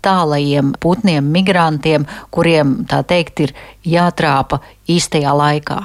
tālajiem 0.00 0.72
putniem, 0.80 1.26
migrantiem, 1.26 2.06
kuriem, 2.32 2.84
tā 2.88 3.02
teikt, 3.04 3.42
ir 3.48 3.54
jātrāpa 3.84 4.60
īstajā 4.88 5.32
laikā. 5.36 5.80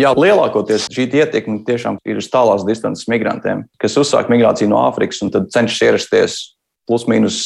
Jā, 0.00 0.14
lielākoties 0.16 0.86
šī 0.88 1.04
ietekme 1.20 1.60
tiešām 1.66 1.98
ir 2.08 2.20
uz 2.22 2.30
tālās 2.32 2.64
distances 2.64 3.08
migrantiem, 3.10 3.66
kas 3.78 3.98
uzsāk 4.00 4.30
migrāciju 4.32 4.70
no 4.72 4.80
Āfrikas 4.86 5.20
un 5.26 5.32
tad 5.34 5.50
cenšas 5.52 5.82
ierasties 5.84 6.38
plus 6.88 7.04
mīnus 7.10 7.42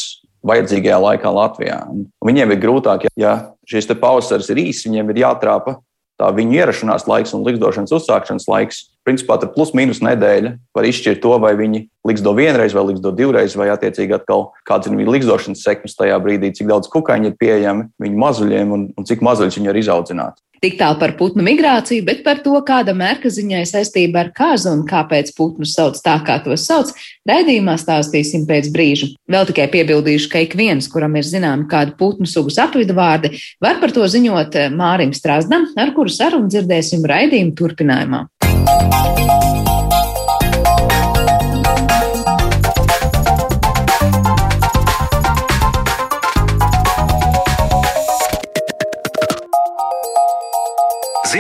vajadzīgajā 0.46 1.00
laikā 1.02 1.32
Latvijā. 1.34 1.80
Un 1.90 2.06
viņiem 2.25 2.54
ir 2.54 2.61
grūtāk, 2.62 3.08
ja 3.18 3.34
šis 3.66 3.90
pavasaris 3.90 4.52
ir 4.52 4.62
īss, 4.68 4.87
viņiem 4.87 5.11
ir 5.11 5.25
jātrāpa 5.25 5.80
tā 6.21 6.30
viņu 6.35 6.59
ierašanās 6.59 7.06
laiks 7.11 7.35
un 7.37 7.44
likdošanas 7.47 7.92
uzsākšanas 7.97 8.47
laiks, 8.50 8.80
principā 9.06 9.37
tur 9.40 9.50
plus 9.54 9.75
mīnus 9.76 10.00
nedēļa 10.04 10.54
var 10.76 10.88
izšķirt 10.88 11.21
to, 11.25 11.35
vai 11.42 11.52
viņi 11.59 11.85
liksto 12.09 12.33
vienreiz 12.37 12.76
vai 12.76 12.87
liksto 12.90 13.12
divreiz, 13.16 13.56
vai 13.59 13.68
attiecīgi 13.75 14.16
atkal 14.16 14.49
kāds 14.68 14.88
ir 14.88 14.97
viņu 14.97 15.16
likdošanas 15.16 15.64
sekmes 15.66 15.99
tajā 15.99 16.16
brīdī, 16.23 16.54
cik 16.56 16.71
daudz 16.71 16.90
kukaiņu 16.92 17.33
ir 17.33 17.38
pieejami 17.40 17.88
viņu 18.02 18.23
mazuļiem 18.25 18.75
un, 18.76 18.88
un 18.94 19.09
cik 19.09 19.25
mazuļus 19.26 19.61
viņi 19.61 19.73
var 19.73 19.80
izaudzināt. 19.83 20.40
Tik 20.64 20.78
tālu 20.80 20.97
par 20.97 21.12
putnu 21.18 21.44
migrāciju, 21.44 22.06
bet 22.06 22.23
par 22.25 22.38
to, 22.40 22.54
kāda 22.64 22.94
mērka 22.97 23.28
ziņai 23.28 23.66
saistība 23.68 24.23
ar 24.23 24.30
kāzu 24.33 24.71
un 24.71 24.87
kāpēc 24.88 25.35
putnus 25.37 25.75
sauc 25.76 25.99
tā, 26.00 26.14
kā 26.25 26.38
tos 26.40 26.64
sauc, 26.64 26.94
raidījumā 27.28 27.75
stāstīsim 27.83 28.47
pēc 28.49 28.71
brīža. 28.73 29.11
Vēl 29.28 29.44
tikai 29.50 29.66
piebildīšu, 29.75 30.30
ka 30.33 30.40
ik 30.47 30.56
viens, 30.56 30.88
kuram 30.88 31.18
ir 31.21 31.28
zināma 31.28 31.68
kāda 31.68 31.92
putnu 32.00 32.25
sugas 32.25 32.56
apvidu 32.64 32.97
vārdi, 32.97 33.35
var 33.61 33.76
par 33.83 33.92
to 33.92 34.09
ziņot 34.09 34.56
Mārim 34.73 35.12
Strazdam, 35.12 35.68
ar 35.76 35.92
kuru 35.92 36.09
sarunu 36.09 36.49
dzirdēsim 36.49 37.04
raidījuma 37.12 37.52
turpinājumā. 37.61 38.25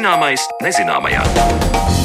Zināmais 0.04 0.42
nezināmajā. 0.60 2.03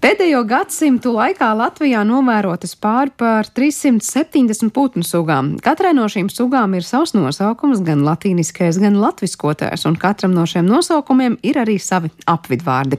Pēdējo 0.00 0.46
gadsimtu 0.48 1.10
laikā 1.12 1.50
Latvijā 1.52 2.00
novērotas 2.08 2.70
pāri 2.80 3.10
par 3.20 3.44
370 3.52 4.70
putnu 4.72 5.04
sugām. 5.04 5.50
Katrai 5.60 5.90
no 5.92 6.06
šīm 6.08 6.30
sugām 6.32 6.72
ir 6.78 6.86
savs 6.88 7.12
nosaukums, 7.12 7.82
gan 7.84 8.00
latīniskais, 8.06 8.78
gan 8.80 8.96
latviskotājs, 8.96 9.84
un 9.90 9.98
katram 10.00 10.32
no 10.32 10.46
šiem 10.48 10.64
nosaukumiem 10.64 11.36
ir 11.44 11.58
arī 11.60 11.74
savi 11.76 12.08
apvidvārdi. 12.24 12.96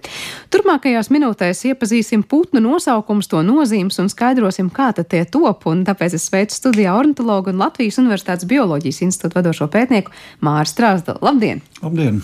Turmākajās 0.53 1.09
minūtēs 1.09 1.63
iepazīsim 1.71 2.21
putnu 2.21 2.61
nosaukumus, 2.67 3.31
to 3.33 3.41
nozīmes 3.49 3.97
un 3.97 4.13
skaidrosim, 4.13 4.69
kā 4.69 4.91
tie 5.01 5.23
top, 5.25 5.65
un 5.73 5.81
tāpēc 5.89 6.19
es 6.19 6.29
sveicu 6.29 6.59
studijā 6.59 6.93
ornitologu 6.93 7.49
un 7.49 7.65
Latvijas 7.65 7.97
Universitātes 7.97 8.45
bioloģijas 8.45 9.01
institūta 9.07 9.41
vadošo 9.41 9.71
pētnieku 9.73 10.13
Māru 10.45 10.69
Strāzdu. 10.69 11.17
Labdien! 11.25 11.65
Labdien! 11.81 12.21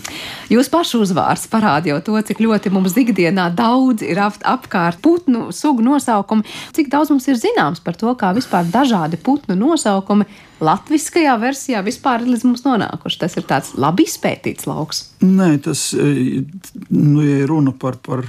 Jūs 0.54 0.70
pašu 0.70 1.02
uzvārds 1.02 1.50
parāda 1.50 1.96
jau 1.96 1.98
to, 2.12 2.22
cik 2.30 2.46
ļoti 2.46 2.70
mums 2.70 2.94
ikdienā 2.94 3.50
daudz 3.58 4.06
ir 4.06 4.22
ap, 4.22 4.38
apkārt 4.68 5.00
putnu 5.02 5.48
sugu 5.56 5.82
nosaukumi. 5.82 6.44
Cik 6.76 6.92
daudz 6.92 7.10
mums 7.10 7.28
ir 7.28 7.40
zināms 7.40 7.80
par 7.80 7.96
to, 7.96 8.12
kā 8.18 8.34
vispār 8.36 8.68
dažādi 8.68 9.16
putnu 9.16 9.56
nosaukumi 9.56 10.28
latviskajā 10.60 11.36
versijā 11.38 11.80
vispār 11.86 12.24
ir 12.24 12.32
līdz 12.32 12.44
mums 12.48 12.64
nonākuši. 12.66 13.18
Tas 13.20 13.36
ir 13.38 13.46
tāds 13.48 13.72
labi 13.78 14.04
izpētīts 14.08 14.66
lauks. 14.68 15.04
Nē, 15.22 15.52
tas, 15.62 15.92
e, 15.94 16.42
nu, 16.90 17.22
ja 17.24 17.46
runa 17.48 17.72
par, 17.72 17.98
par 18.02 18.24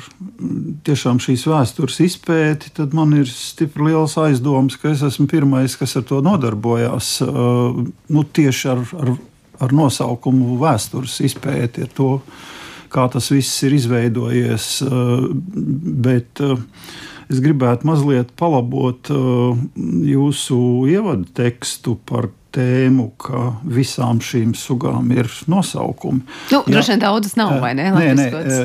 tiešām 0.86 1.20
šīs 1.24 1.48
vēstures 1.50 2.00
izpēti, 2.06 2.74
tad 2.78 2.94
man 2.98 3.16
ir 3.18 3.30
stipri 3.30 3.90
liels 3.90 4.16
aizdoms, 4.22 4.78
ka 4.80 4.94
es 4.94 5.04
esmu 5.06 5.28
pirmais, 5.30 5.76
kas 5.80 5.98
ar 6.00 6.06
to 6.10 6.22
nodarbojās. 6.26 7.18
E, 7.26 7.34
nu, 8.14 8.24
tieši 8.40 8.72
ar, 8.76 8.86
ar, 9.02 9.16
ar 9.66 9.76
nosaukumu 9.76 10.60
vēstures 10.62 11.20
izpēti, 11.26 11.90
ar 11.90 11.94
to, 11.98 12.14
kā 12.92 13.08
tas 13.14 13.30
viss 13.34 13.64
ir 13.68 13.78
izveidojies. 13.78 14.74
E, 14.86 15.06
bet, 16.10 16.44
Es 17.30 17.44
gribētu 17.46 17.86
mazliet 17.86 18.32
palabot 18.42 19.06
jūsu 20.10 20.56
ievadu 20.90 21.28
tekstu 21.38 21.94
par 22.10 22.32
tēmu, 22.56 23.12
ka 23.22 23.42
visām 23.70 24.18
šīm 24.24 24.56
sugām 24.58 25.12
ir 25.14 25.30
nosaukumi. 25.52 26.24
Nu, 26.50 26.64
droši 26.66 26.96
vien 26.96 27.04
daudzas 27.04 27.36
nav, 27.38 27.60
vai 27.62 27.76
ne? 27.78 27.90
Nē, 27.94 28.08
nē, 28.18 28.58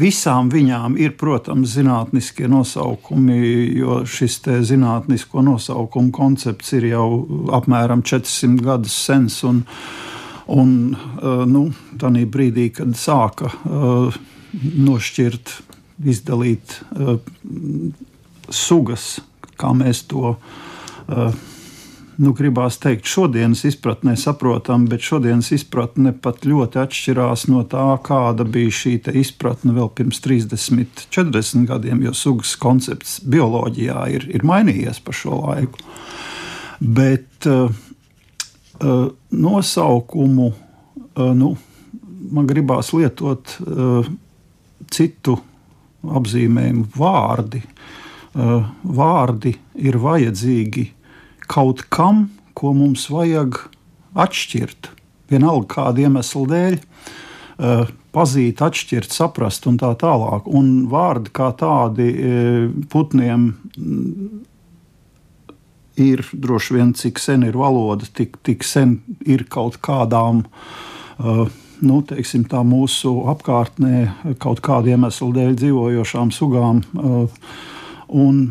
visām 0.00 0.50
viņām 0.52 0.98
ir, 1.00 1.14
protams, 1.20 1.76
zinātniskie 1.76 2.50
nosaukumi, 2.50 3.38
jo 3.78 4.02
šis 4.08 4.40
zinātnisko 4.72 5.44
nosaukumu 5.46 6.10
koncepts 6.14 6.74
ir 6.78 6.90
jau 6.90 7.06
apmēram 7.56 8.02
400 8.02 8.66
gadus 8.66 8.98
sens. 9.06 9.40
Un, 9.46 9.62
un 10.50 10.96
nu, 11.46 11.64
tādā 12.00 12.24
brīdī, 12.26 12.70
kad 12.74 12.96
sāka 12.98 13.52
nošķirt 14.52 15.52
izdalīt 16.06 16.80
uh, 16.96 17.16
sugas, 18.50 19.20
kā 19.60 19.72
mēs 19.76 20.04
to 20.10 20.34
uh, 20.34 21.34
nu, 22.20 22.32
gribās 22.36 22.78
teikt, 22.80 23.08
šodienas 23.08 23.64
izpratnē 23.68 24.16
saprotam, 24.20 24.86
bet 24.90 25.04
šodienas 25.04 25.50
izpratne 25.56 26.12
pat 26.24 26.46
ļoti 26.48 26.80
atšķirās 26.82 27.46
no 27.52 27.64
tā, 27.68 27.84
kāda 28.06 28.46
bija 28.48 28.72
šī 28.80 28.96
izpratne 29.20 29.74
vēl 29.76 29.92
pirms 29.96 30.22
30, 30.24 31.06
40 31.12 31.68
gadiem, 31.68 32.02
jo 32.06 32.16
sugas 32.16 32.56
koncepts 32.60 33.20
bioloģijā 33.28 34.08
ir, 34.16 34.28
ir 34.32 34.46
mainījies 34.46 35.02
pa 35.04 35.16
šo 35.16 35.42
laiku. 35.44 35.84
Bet 36.80 37.48
uh, 37.48 37.68
nosaukumu 38.80 40.48
uh, 40.50 41.30
nu, 41.36 41.54
man 42.32 42.48
gribās 42.48 42.92
lietot 42.96 43.56
uh, 43.66 44.08
citu 44.90 45.36
apzīmējumu 46.00 46.86
vārdi. 46.96 47.60
Vārdi 48.32 49.52
ir 49.82 49.98
vajadzīgi 50.00 50.84
kaut 51.50 51.82
kam, 51.92 52.28
ko 52.54 52.70
mums 52.78 53.08
vajag 53.10 53.58
atšķirt. 54.14 54.90
Vienalga 55.30 55.68
kāda 55.74 56.04
iemesla 56.06 56.44
dēļ, 56.52 56.78
pazīt, 58.14 58.62
atšķirt, 58.64 59.12
saprast 59.14 59.66
un 59.70 59.80
tā 59.82 59.90
tālāk. 59.98 60.46
Un 60.46 60.86
vārdi 60.90 61.34
kā 61.36 61.50
tādi 61.58 62.08
putniem 62.90 63.50
ir 66.00 66.24
droši 66.32 66.76
vien, 66.76 66.94
cik 66.96 67.20
sen 67.20 67.44
ir 67.46 67.58
valoda, 67.60 68.08
tik, 68.16 68.38
tik 68.46 68.64
sen 68.66 69.00
ir 69.28 69.46
kaut 69.52 69.80
kādām 69.84 70.44
uh, 70.44 71.44
nu, 71.80 72.00
teiksim, 72.06 72.46
mūsu 72.68 73.12
apkārtnē 73.32 74.36
kaut 74.42 74.62
kāda 74.64 74.94
iemesla 74.94 75.30
dēļ 75.36 75.54
dzīvojošām 75.60 76.32
sugām. 76.34 76.82
Uh, 76.94 77.46
un, 78.08 78.42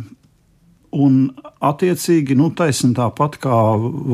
un 0.95 1.19
attiecīgi, 1.59 2.37
nu, 2.39 2.49
taisnība 2.55 3.03
tāpat 3.03 3.39
kā 3.43 3.59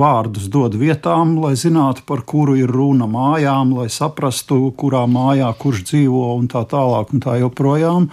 vārdus 0.02 0.50
dod 0.52 0.78
vietām, 0.80 1.38
lai 1.44 1.54
zinātu, 1.60 2.06
par 2.08 2.26
kuru 2.28 2.58
ir 2.60 2.72
runa 2.72 3.08
mājām, 3.10 3.76
lai 3.80 3.88
saprastu, 3.94 4.62
kurā 4.78 5.06
mājā 5.10 5.52
kurš 5.62 5.86
dzīvo 5.92 6.32
un 6.40 6.50
tā 6.52 6.66
tālāk 6.72 7.14
un 7.16 7.24
tā 7.24 7.40
joprojām. 7.44 8.10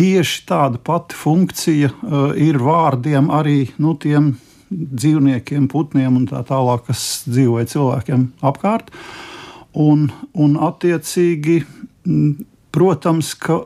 Tieši 0.00 0.44
tāda 0.48 0.78
pati 0.80 1.16
funkcija 1.18 1.90
uh, 1.92 2.30
ir 2.40 2.56
vārdiem 2.64 3.26
arī 3.36 3.66
nu, 3.82 3.92
tiem 4.00 4.32
dzīvniekiem, 4.70 5.66
putniem 5.68 6.16
un 6.16 6.24
tā 6.30 6.40
tālāk, 6.46 6.86
kas 6.88 7.02
dzīvoja 7.28 7.68
cilvēkiem 7.68 8.24
apkārt. 8.48 8.88
Un, 9.76 10.06
un 10.32 10.56
attiecīgi, 10.56 11.58
protams, 12.72 13.34
ka 13.38 13.60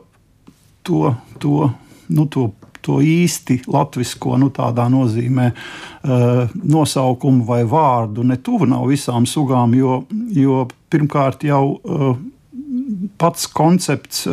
to, 0.85 1.15
to, 1.39 1.69
nu, 2.11 2.27
to, 2.27 2.49
to 2.83 2.99
īsti 2.99 3.61
latviešu, 3.71 4.35
nu, 4.41 4.51
tādā 4.53 4.89
nozīmē, 4.91 5.49
uh, 5.55 6.53
nosaukumu 6.75 7.47
vai 7.47 7.63
vārdu 7.69 8.27
ne 8.27 8.41
tuvu 8.43 8.67
nav 8.75 8.89
visām 8.91 9.29
sugām, 9.29 9.77
jo, 9.77 10.03
jo 10.35 10.65
pirmkārt 10.91 11.47
jau 11.47 11.63
uh, 11.79 12.11
pats 13.21 13.47
koncepts 13.47 14.25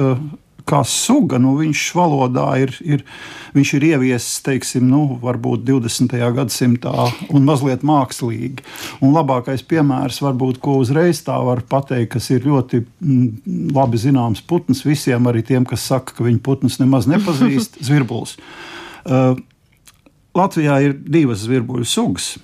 kā 0.68 0.82
suga, 0.88 1.38
nu, 1.42 1.54
viņš 1.58 1.82
valodā 1.96 2.46
ir, 2.62 2.74
ir, 2.84 3.04
viņš 3.56 3.72
ir 3.78 3.86
ieviesis, 3.92 4.42
teiksim, 4.46 4.86
nu, 4.90 5.02
varbūt 5.22 5.64
20. 5.68 6.14
gadsimtā 6.36 6.92
un 7.32 7.46
mazliet 7.48 7.84
mākslīgi. 7.86 8.64
Un 9.02 9.14
labākais 9.16 9.64
piemērs, 9.68 10.22
varbūt, 10.24 10.60
ko 10.62 10.78
uzreiz 10.82 11.22
tā 11.26 11.38
var 11.44 11.64
pateikt, 11.68 12.12
kas 12.16 12.30
ir 12.34 12.46
ļoti 12.48 12.82
mm, 12.84 13.72
labi 13.76 14.00
zināms 14.00 14.44
putns 14.46 14.84
visiem, 14.86 15.26
arī 15.30 15.44
tiem, 15.46 15.66
kas 15.68 15.86
saka, 15.90 16.16
ka 16.16 16.26
viņi 16.26 16.42
putnus 16.44 16.78
nemaz 16.82 17.10
nepazīst, 17.10 17.80
zvirbulis. 17.88 18.38
Uh, 19.02 19.34
Latvijā 20.36 20.78
ir 20.86 20.96
divas 20.96 21.42
zvirbuļu 21.44 21.84
sugas 21.88 22.34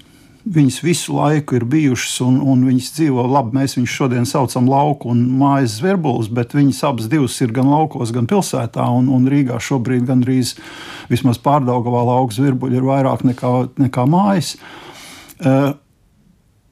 viņas 0.54 0.78
visu 0.82 1.14
laiku 1.16 1.58
ir 1.58 1.64
bijušas, 1.68 2.18
un, 2.24 2.38
un 2.40 2.62
viņas 2.68 2.92
dzīvo 2.96 3.24
labi. 3.28 3.56
Mēs 3.58 3.76
viņus 3.78 3.96
šodien 4.00 4.28
saucam 4.28 4.68
lauku 4.70 5.12
un 5.12 5.24
mājas 5.40 5.78
zvirbulis, 5.78 6.30
bet 6.32 6.54
viņas 6.56 6.84
abas 6.88 7.10
divas 7.10 7.36
ir 7.44 7.52
gan 7.56 7.68
laukos, 7.70 8.12
gan 8.14 8.28
pilsētā. 8.30 8.86
Un, 8.98 9.10
un 9.12 9.28
Rīgā 9.30 9.60
šobrīd 9.62 10.06
gandrīz 10.08 10.54
vismaz 11.12 11.40
pārdaugavā 11.44 12.06
lauku 12.08 12.38
zvirbuļi 12.38 12.80
ir 12.80 12.88
vairāk 12.88 13.26
nekā, 13.28 13.52
nekā 13.88 14.08
mājas. 14.08 14.56
Uh, 15.38 15.76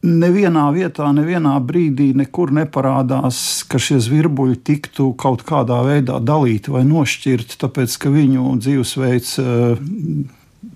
Nevienā 0.07 0.69
vietā, 0.71 1.09
nevienā 1.11 1.57
brīdī 1.67 2.13
nekur 2.15 2.53
neparādās, 2.55 3.65
ka 3.67 3.81
šie 3.83 3.97
zvirbuļi 4.05 4.59
tiktu 4.63 5.09
kaut 5.19 5.43
kādā 5.49 5.81
veidā 5.83 6.21
dalīti 6.23 6.71
vai 6.71 6.85
nošķirti, 6.87 7.57
tāpēc 7.65 7.97
ka 8.05 8.13
viņu 8.15 8.53
dzīvesveids 8.61 9.33
uh, 9.43 9.81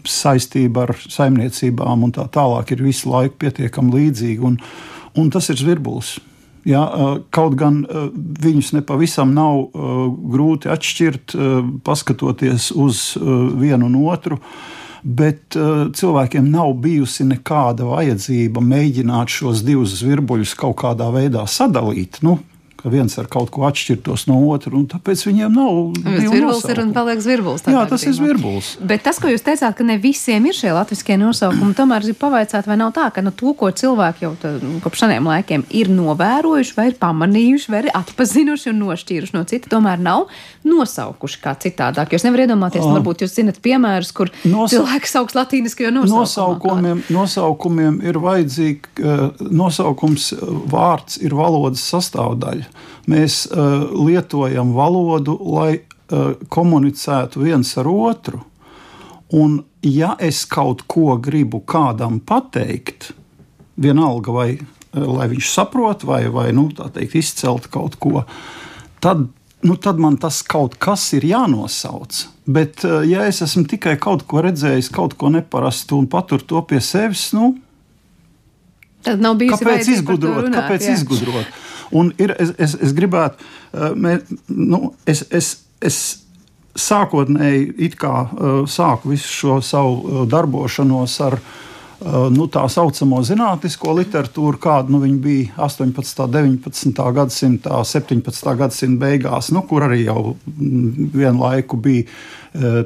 saistība 0.08 0.86
ar 0.86 0.96
saimniecībām 1.00 2.06
un 2.06 2.14
tā 2.16 2.26
tālāk 2.32 2.74
ir 2.74 2.84
visu 2.84 3.10
laiku 3.10 3.40
pietiekami 3.44 3.94
līdzīga. 3.96 4.46
Un, 4.46 4.58
un 5.20 5.30
tas 5.32 5.50
ir 5.52 5.60
zvirbulis. 5.60 6.18
Ja, 6.68 6.82
kaut 7.32 7.54
gan 7.56 7.80
viņus 8.44 8.74
nepavisam 8.76 9.32
nav 9.32 9.70
grūti 10.32 10.68
atšķirt, 10.68 11.32
paskatoties 11.86 12.68
uz 12.76 13.14
vienu 13.16 13.88
un 13.88 13.96
otru, 14.12 14.36
bet 15.00 15.56
cilvēkiem 15.96 16.50
nav 16.52 16.74
bijusi 16.84 17.24
nekāda 17.30 17.88
vajadzība 17.88 18.60
mēģināt 18.60 19.32
šos 19.32 19.64
divus 19.64 19.96
zvirbuļus 20.02 20.52
kaut 20.60 20.76
kādā 20.82 21.08
veidā 21.14 21.46
sadalīt. 21.48 22.20
Nu, 22.26 22.36
ka 22.80 22.90
viens 22.92 23.14
ar 23.20 23.28
kaut 23.30 23.50
ko 23.52 23.66
atšķirtos 23.68 24.26
no 24.30 24.38
otra, 24.50 24.72
un 24.76 24.86
tāpēc 24.90 25.22
viņiem 25.28 25.54
nav. 25.54 25.78
Zvirbulis 26.24 26.64
ir 26.72 26.80
un 26.82 26.92
paliek 26.96 27.20
zvirbulis. 27.22 27.64
Jā, 27.68 27.84
tas 27.90 28.04
ir 28.08 28.14
zvirbulis. 28.16 28.72
Bet 28.80 29.04
tas, 29.06 29.20
ko 29.20 29.30
jūs 29.30 29.44
teicāt, 29.46 29.76
ka 29.76 29.86
ne 29.86 29.98
visiem 30.00 30.46
ir 30.48 30.56
šie 30.56 30.72
latviskie 30.74 31.18
nosaukumi, 31.20 31.76
tomēr 31.76 32.08
ir 32.08 32.16
pavaicāt, 32.20 32.68
vai 32.70 32.78
nav 32.80 32.94
tā, 32.96 33.10
ka 33.14 33.24
nu, 33.24 33.32
to, 33.36 33.52
ko 33.58 33.70
cilvēki 33.74 34.26
jau 34.26 34.32
tā, 34.40 34.54
nu, 34.62 34.78
kopš 34.84 35.04
seniem 35.04 35.28
laikiem 35.28 35.66
ir 35.76 35.92
novērojuši, 35.92 36.76
vai 36.78 36.88
ir 36.90 36.98
pamanījuši, 37.02 37.70
vai 37.72 37.84
ir 37.84 37.90
atpazinuši 38.00 38.72
un 38.72 38.80
nošķīruši 38.86 39.36
no 39.36 39.44
cita, 39.50 39.70
tomēr 39.72 40.00
nav 40.02 40.26
nosaukuši 40.66 41.42
kā 41.44 41.54
citādāk. 41.60 42.14
Jūs 42.14 42.26
nevarat 42.26 42.48
iedomāties, 42.48 42.84
nu, 42.84 42.96
varbūt 42.98 43.26
jūs 43.26 43.36
zinat 43.36 43.60
piemērus, 43.64 44.14
kur 44.16 44.32
Nos... 44.48 44.72
cilvēks 44.72 45.16
sauc 45.16 45.36
latīniskajā 45.36 45.92
nosaukumā. 45.94 46.24
Nosaukumiem, 46.24 47.04
nosaukumiem 47.12 48.00
ir 48.06 48.20
vajadzīgi, 48.22 48.94
uh, 49.04 49.26
nosaukums 49.50 50.32
vārds 50.70 51.20
ir 51.20 51.36
valodas 51.36 51.84
sastāvdaļa 51.90 52.69
mēs 53.10 53.44
uh, 53.50 53.88
lietojam 53.94 54.74
valodu, 54.76 55.36
lai 55.54 55.72
uh, 55.80 56.34
komunicētu 56.48 57.44
viens 57.44 57.72
ar 57.80 57.88
otru. 57.90 58.42
Un, 59.36 59.60
ja 59.86 60.16
es 60.18 60.42
kaut 60.50 60.82
ko 60.90 61.14
gribu 61.22 61.62
kādam 61.62 62.18
pateikt, 62.26 63.12
vienalga 63.80 64.34
vai 64.34 64.50
lai 64.94 65.28
viņš 65.30 65.50
saprot, 65.52 66.04
vai, 66.06 66.24
vai 66.32 66.50
nu, 66.56 66.68
teikt, 66.74 67.14
izcelt 67.18 67.68
kaut 67.70 67.96
ko, 68.02 68.24
tad, 69.02 69.28
nu, 69.62 69.76
tad 69.78 70.00
man 70.02 70.18
tas 70.20 70.40
kaut 70.42 70.76
kas 70.82 71.04
ir 71.18 71.26
jānosauc. 71.30 72.24
Bet, 72.50 72.82
ja 73.06 73.26
es 73.30 73.42
esmu 73.44 73.66
tikai 73.70 73.96
kaut 74.02 74.24
ko 74.26 74.42
redzējis, 74.42 74.90
kaut 74.94 75.14
ko 75.18 75.30
neparastu 75.30 76.00
un 76.00 76.08
patur 76.10 76.42
to 76.42 76.62
pie 76.66 76.82
sevis, 76.82 77.30
nu, 77.36 77.54
tad 79.06 79.22
nav 79.22 79.38
bijis 79.40 79.60
kāpēc 79.60 79.92
izgudrot? 79.94 80.48
Runāt, 80.48 80.58
kāpēc 80.58 80.88
jā. 80.88 80.96
izgudrot? 80.98 81.60
Un 81.96 82.12
ir, 82.18 82.34
es, 82.38 82.54
es, 82.58 82.76
es 82.78 82.94
gribētu, 82.94 83.42
mē, 83.98 84.20
nu, 84.54 84.92
es, 85.10 85.24
es, 85.34 85.54
es 85.82 86.00
sākotnēji 86.78 87.90
kā 87.98 88.14
uh, 88.26 88.60
sāku 88.70 89.10
visu 89.14 89.32
šo 89.40 89.58
savu 89.64 89.96
uh, 89.98 90.22
darbošanos 90.30 91.18
ar 91.26 91.40
nu, 92.32 92.46
tā 92.48 92.62
saucamo 92.72 93.18
zinātnisko 93.28 93.92
literatūru, 93.98 94.56
kāda 94.56 94.88
nu, 94.88 95.02
bija 95.20 95.52
18. 95.66 96.22
un 96.24 96.30
19. 96.32 97.02
gadsimta, 97.12 97.82
17. 97.84 98.54
gadsimta 98.56 99.02
beigās, 99.02 99.50
nu, 99.52 99.60
kur 99.68 99.84
arī 99.84 100.06
jau 100.06 100.22
mm, 100.32 101.10
vienu 101.12 101.42
laiku 101.42 101.76
bija, 101.76 102.06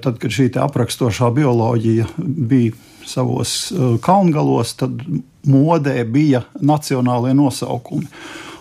tad, 0.03 0.19
kad 0.19 0.35
šī 0.35 0.49
aprakstošā 0.65 1.31
bioloģija 1.31 2.09
bija 2.19 2.75
savos 3.07 3.69
kalngalos, 4.03 4.75
tad 4.83 4.99
modē 5.47 6.03
bija 6.11 6.43
nacionālie 6.59 7.37
nosaukumi. 7.39 8.11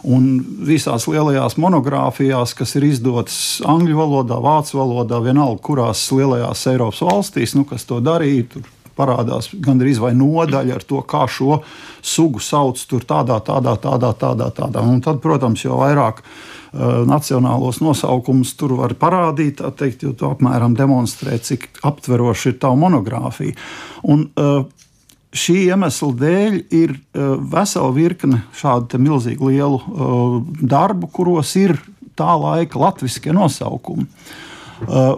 Un 0.04 0.26
visās 0.68 1.06
lielajās 1.08 1.56
monogrāfijās, 1.62 2.52
kas 2.60 2.76
ir 2.76 2.90
izdotas 2.90 3.38
angļu 3.64 3.96
valodā, 3.96 4.40
vācu 4.44 4.82
valodā, 4.82 5.22
vienalga 5.24 5.62
kurās 5.64 6.02
lielajās 6.12 6.66
Eiropas 6.74 7.00
valstīs, 7.08 7.56
nu, 7.56 7.64
kas 7.70 7.88
to 7.88 8.02
darīja, 8.04 8.64
parādās 8.98 9.50
gandrīz 9.64 10.02
vai 10.04 10.14
nodaļa 10.18 10.78
ar 10.78 10.86
to, 10.88 11.02
kā 11.08 11.24
šo 11.32 11.62
sugu 12.04 12.42
sauc 12.44 12.82
tur 12.90 13.06
tādā, 13.08 13.40
tādā, 13.46 13.78
tādā, 13.82 14.12
tādā. 14.20 14.50
tādā. 14.54 14.84
Un 14.84 15.02
tad, 15.04 15.22
protams, 15.24 15.64
jo 15.66 15.80
vairāk 15.80 16.22
uh, 16.22 17.02
nacionālos 17.10 17.82
nosaukumus 17.84 18.54
tur 18.60 18.76
var 18.80 18.96
parādīt, 19.00 19.64
teikt, 19.80 20.06
jo 20.06 20.14
tu 20.18 20.30
apmēram 20.30 20.78
demonstrē, 20.78 21.40
cik 21.42 21.70
aptveroši 21.84 22.54
ir 22.54 22.60
tā 22.62 22.74
monogrāfija. 22.78 23.58
Un, 24.04 24.28
uh, 24.38 24.66
šī 25.34 25.58
iemesla 25.72 26.14
dēļ 26.22 26.58
ir 26.74 26.96
uh, 26.96 27.36
vesela 27.54 27.92
virkne 27.96 28.44
šādu 28.58 29.02
milzīgu 29.02 29.52
lielu 29.52 29.82
uh, 29.82 30.40
darbu, 30.62 31.10
kuros 31.14 31.56
ir 31.60 31.78
tā 32.18 32.34
laika 32.38 32.80
latviešu 32.80 33.34
nosaukumi. 33.34 34.06
Uh, 34.84 35.16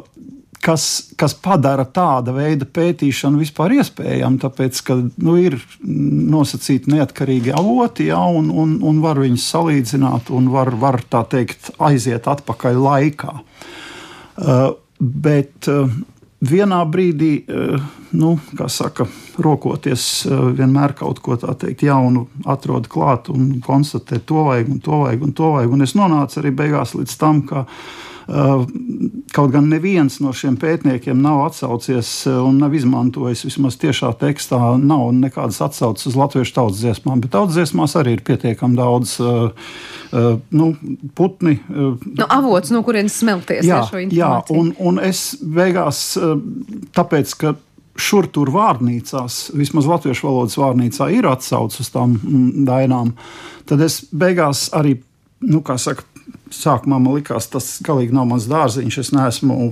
kas, 0.66 0.86
kas 1.20 1.36
padara 1.38 1.86
tāda 1.86 2.34
veida 2.36 2.66
pētīšanu 2.66 3.42
vispār 3.44 3.76
iespējamu, 3.78 4.40
tāpēc, 4.42 4.82
ka 4.88 4.98
nu, 5.04 5.36
ir 5.42 5.60
nosacīti 5.86 6.94
neatkarīgi 6.96 7.54
avoti, 7.56 8.10
ja, 8.10 8.22
un, 8.26 8.50
un, 8.50 8.78
un 8.86 9.04
var 9.04 9.22
viņus 9.22 9.50
salīdzināt, 9.54 10.32
un 10.36 10.50
var, 10.54 10.74
var 10.82 11.02
tā 11.12 11.26
teikt, 11.36 11.74
aiziet 11.78 12.30
atpakaļ 12.32 12.82
laikā. 12.88 13.36
Uh, 14.36 14.74
bet 15.00 15.70
uh, 15.72 15.92
vienā 16.42 16.82
brīdī, 16.92 17.44
eh, 17.48 17.80
nu, 18.12 18.40
kā 18.56 18.70
saka, 18.70 19.08
rokoties, 19.38 20.26
eh, 20.26 20.30
vienmēr 20.58 20.96
kaut 20.96 21.20
ko 21.20 21.38
tādu 21.38 21.76
jaunu 21.76 22.28
atrod 22.46 22.88
klāt 22.88 23.30
un 23.30 23.62
konstatē, 23.62 24.20
to 24.26 24.44
vajag, 24.44 24.70
un 24.70 24.80
to 24.80 24.92
vajag, 24.92 25.22
un 25.24 25.34
to 25.34 25.44
vajag. 25.44 25.72
Un 25.72 25.82
es 25.82 25.94
nonācu 25.94 26.42
arī 26.42 26.56
beigās 26.56 26.96
līdz 26.96 27.18
tam, 27.18 27.42
ka 27.42 27.66
kaut 28.26 29.52
gan 29.54 29.68
neviens 29.70 30.18
no 30.24 30.32
šiem 30.34 30.56
pētniekiem 30.58 31.20
nav 31.22 31.44
atsaucies 31.46 32.10
uh, 32.30 32.40
un 32.48 32.58
nav 32.62 32.74
izmantojis 32.74 33.46
vismaz 33.46 33.78
tiešā 33.82 34.10
tekstā, 34.22 34.60
nav 34.82 35.12
nekādas 35.14 35.62
atsauces 35.62 36.10
uz 36.10 36.18
latviešu 36.18 36.56
tautas 36.56 36.82
dziesmām, 36.82 37.22
bet 37.22 37.36
tautas 37.36 37.58
dziesmās 37.60 37.94
arī 38.00 38.16
ir 38.18 38.24
pietiekami 38.26 38.80
daudz 38.80 39.18
uh, 39.22 39.70
nu, 40.56 40.72
putni. 41.18 41.60
Nu, 41.70 42.26
avots, 42.26 42.72
no 42.74 42.82
kurienes 42.88 43.20
smelties 43.20 43.68
jā, 43.68 43.84
jā, 44.16 44.32
un, 44.56 44.74
un 44.80 44.98
es 45.04 45.28
beigās, 45.42 46.16
tāpēc, 46.96 47.38
ka 47.42 47.54
šur 47.96 48.28
tur 48.34 48.52
vārnīcās, 48.56 49.52
vismaz 49.56 49.88
latviešu 49.90 50.28
valodas 50.28 50.58
vārnīcā, 50.60 51.12
ir 51.16 51.28
atsauce 51.30 51.84
uz 51.84 51.92
tām 51.94 52.18
mm, 52.18 52.66
dainām, 52.68 53.14
tad 53.70 53.84
es 53.86 54.02
beigās 54.12 54.68
arī, 54.76 54.98
nu, 55.46 55.62
kā 55.66 55.78
saka, 55.82 56.08
sākumā 56.54 57.00
man 57.02 57.18
likās, 57.18 57.50
tas 57.52 57.72
galīgi 57.86 58.16
nav 58.16 58.30
mans 58.30 58.48
dārziņš. 58.52 59.00
Es 59.02 59.12
neesmu 59.16 59.72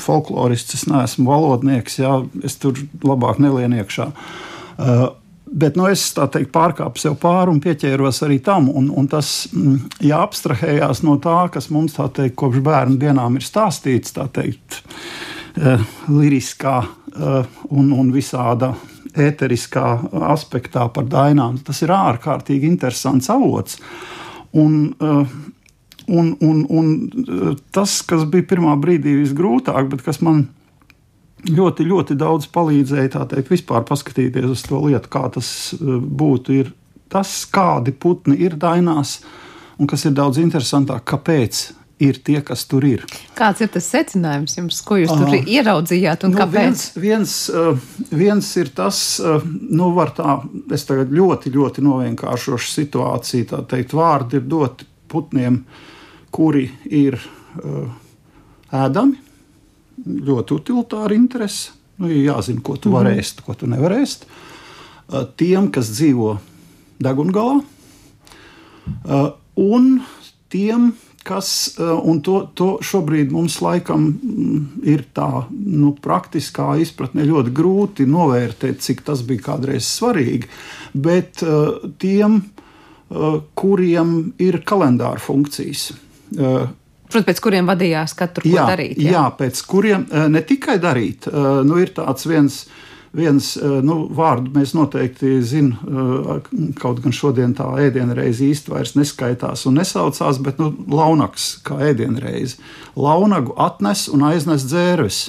folklorists, 0.00 0.78
es 0.78 0.86
neesmu 0.90 1.28
valodnieks, 1.28 2.00
jā, 2.00 2.18
es 2.46 2.58
tur 2.62 2.78
labāk 3.04 3.40
nelienu 3.42 3.82
iekšā. 3.82 4.10
Uh, 4.76 5.06
Bet 5.46 5.76
nu, 5.78 5.84
es 5.86 6.02
teikt, 6.10 6.50
pārkāpu 6.50 6.98
sev 6.98 7.14
pāri 7.22 7.52
un 7.52 7.60
pieķēros 7.62 8.18
arī 8.26 8.40
tam. 8.42 8.66
Un, 8.66 8.88
un 8.90 9.06
tas 9.06 9.46
mm, 9.52 10.00
jāabstrahējās 10.02 11.04
no 11.06 11.14
tā, 11.22 11.36
kas 11.54 11.70
mums 11.70 11.94
teikt, 11.94 12.34
kopš 12.40 12.58
bērnu 12.66 12.98
dienām 12.98 13.38
ir 13.38 13.46
stāstīts, 13.46 14.16
tā 14.16 14.26
teikt, 14.34 14.80
uh, 15.62 15.84
liriskā 16.10 16.74
uh, 16.82 17.46
un, 17.70 17.92
un 17.94 18.10
visāda 18.14 18.72
ēteriskā 19.14 19.86
aspektā 20.32 20.88
par 20.92 21.06
dainām. 21.14 21.62
Tas 21.64 21.78
ir 21.86 21.94
ārkārtīgi 21.94 22.66
interesants 22.66 23.30
avots. 23.32 23.78
Un, 24.58 24.90
uh, 24.98 25.22
Un, 26.06 26.36
un, 26.40 26.66
un 26.70 26.90
eh, 27.28 27.54
tas, 27.74 27.98
kas 28.06 28.26
bija 28.30 28.46
pirmā 28.52 28.76
brīdī 28.78 29.16
visgrūtāk, 29.18 29.88
bet 29.90 30.04
kas 30.06 30.20
man 30.22 30.44
ļoti, 31.50 31.86
ļoti 31.86 32.16
daudz 32.18 32.46
palīdzēja, 32.54 33.10
tā 33.16 33.24
teikt, 33.32 33.50
vispār 33.50 33.82
paskatīties 33.88 34.46
uz 34.52 34.62
to 34.68 34.78
lietu, 34.84 35.10
kā 35.10 35.24
tas 35.34 35.48
eh, 35.74 35.96
būtu, 35.98 36.60
ir 36.62 36.70
tas, 37.10 37.40
kādi 37.50 37.90
putni 37.90 38.38
ir 38.46 38.54
dainās, 38.60 39.18
un 39.82 39.90
kas 39.90 40.06
ir 40.06 40.14
daudz 40.14 40.38
interesantāk, 40.42 41.02
kāpēc 41.10 41.64
ir 42.06 42.20
tie, 42.22 42.38
kas 42.44 42.62
tur 42.70 42.86
ir. 42.86 43.02
Kāds 43.34 43.64
ir 43.64 43.72
tas 43.72 43.88
secinājums 43.90 44.54
jums, 44.58 44.78
ko 44.86 45.00
jūs 45.00 45.10
tur 45.10 45.32
uh, 45.32 45.50
ieraudzījāt 45.56 46.26
un 46.28 46.34
nu, 46.36 46.38
kāpēc? 46.38 46.60
Viens, 46.60 46.84
viens, 47.00 47.34
uh, 47.50 48.14
viens 48.14 48.52
ir 48.60 48.70
tas, 48.76 49.00
nu, 49.50 49.90
var 49.96 50.12
tā, 50.14 50.38
es 50.76 50.86
tagad 50.86 51.10
ļoti, 51.10 51.54
ļoti 51.56 51.86
novienkāršošu 51.86 52.72
situāciju, 52.76 53.50
tā 53.54 53.62
teikt, 53.74 53.96
vārdi 53.96 54.38
ir 54.38 54.46
doti 54.50 54.86
putniem 55.08 55.62
uh, 55.62 55.94
kuri 56.36 56.66
ir 56.92 57.16
uh, 57.16 57.86
ēdami, 58.76 59.16
ļoti 60.26 60.58
utilitāra 60.58 61.16
interese. 61.16 61.72
Nu, 61.96 62.10
ir 62.12 62.26
jāzina, 62.26 62.60
ko 62.60 62.76
tu 62.76 62.92
vari 62.92 63.14
mm 63.14 63.16
-hmm. 63.16 63.24
ēst, 63.24 63.40
ko 63.46 63.54
tu 63.54 63.66
nevari 63.66 64.02
ēst. 64.02 64.26
Uh, 65.08 65.24
tiem, 65.36 65.70
kas 65.70 65.88
dzīvo 65.96 66.36
degungalā, 67.00 67.62
uh, 69.04 69.30
un 69.54 70.02
tiem, 70.48 70.92
kas, 71.24 71.76
un 72.02 72.20
to, 72.22 72.50
to 72.54 72.78
šobrīd 72.82 73.32
mums 73.32 73.60
laikam 73.60 74.04
mm, 74.22 74.66
ir 74.84 75.04
tā 75.14 75.46
nu, 75.50 75.96
praktiskā 76.02 76.76
izpratne 76.78 77.24
ļoti 77.26 77.50
grūti 77.50 78.06
novērtēt, 78.06 78.78
cik 78.80 79.02
tas 79.02 79.22
bija 79.22 79.40
kādreiz 79.40 79.88
svarīgi, 79.98 80.46
bet 80.94 81.42
tiem, 81.98 82.42
kuriem 83.54 84.12
ir 84.38 84.62
kalendāra 84.62 85.18
funkcijas. 85.18 85.92
Protams, 86.36 87.26
pēc 87.28 87.42
kuriem 87.42 87.68
vadījās 87.70 88.16
katru 88.18 88.50
jā, 88.50 88.64
darīt. 88.66 88.98
Jā. 88.98 89.12
jā, 89.14 89.22
pēc 89.38 89.60
kuriem 89.68 90.08
ne 90.32 90.42
tikai 90.42 90.80
darīt. 90.82 91.28
Nu, 91.30 91.78
ir 91.78 91.92
tāds 91.94 92.26
viens, 92.26 92.56
viens 93.14 93.52
nu, 93.86 94.00
vārdu 94.16 94.50
mēs 94.56 94.74
noteikti 94.74 95.36
zinām, 95.46 96.42
kaut 96.80 97.00
gan 97.04 97.14
šodien 97.14 97.54
tā 97.56 97.68
ēdienreize 97.86 98.48
īsti 98.48 98.74
vairs 98.74 98.96
neskaitās 98.98 99.64
un 99.70 99.78
nesaucās, 99.78 100.42
bet 100.42 100.58
nu, 100.62 100.72
launaks 100.90 101.60
kā 101.66 101.78
ēdienreize. 101.92 102.58
Launagu 102.98 103.54
atnes 103.54 104.08
un 104.10 104.26
aiznes 104.26 104.66
dzērves. 104.66 105.22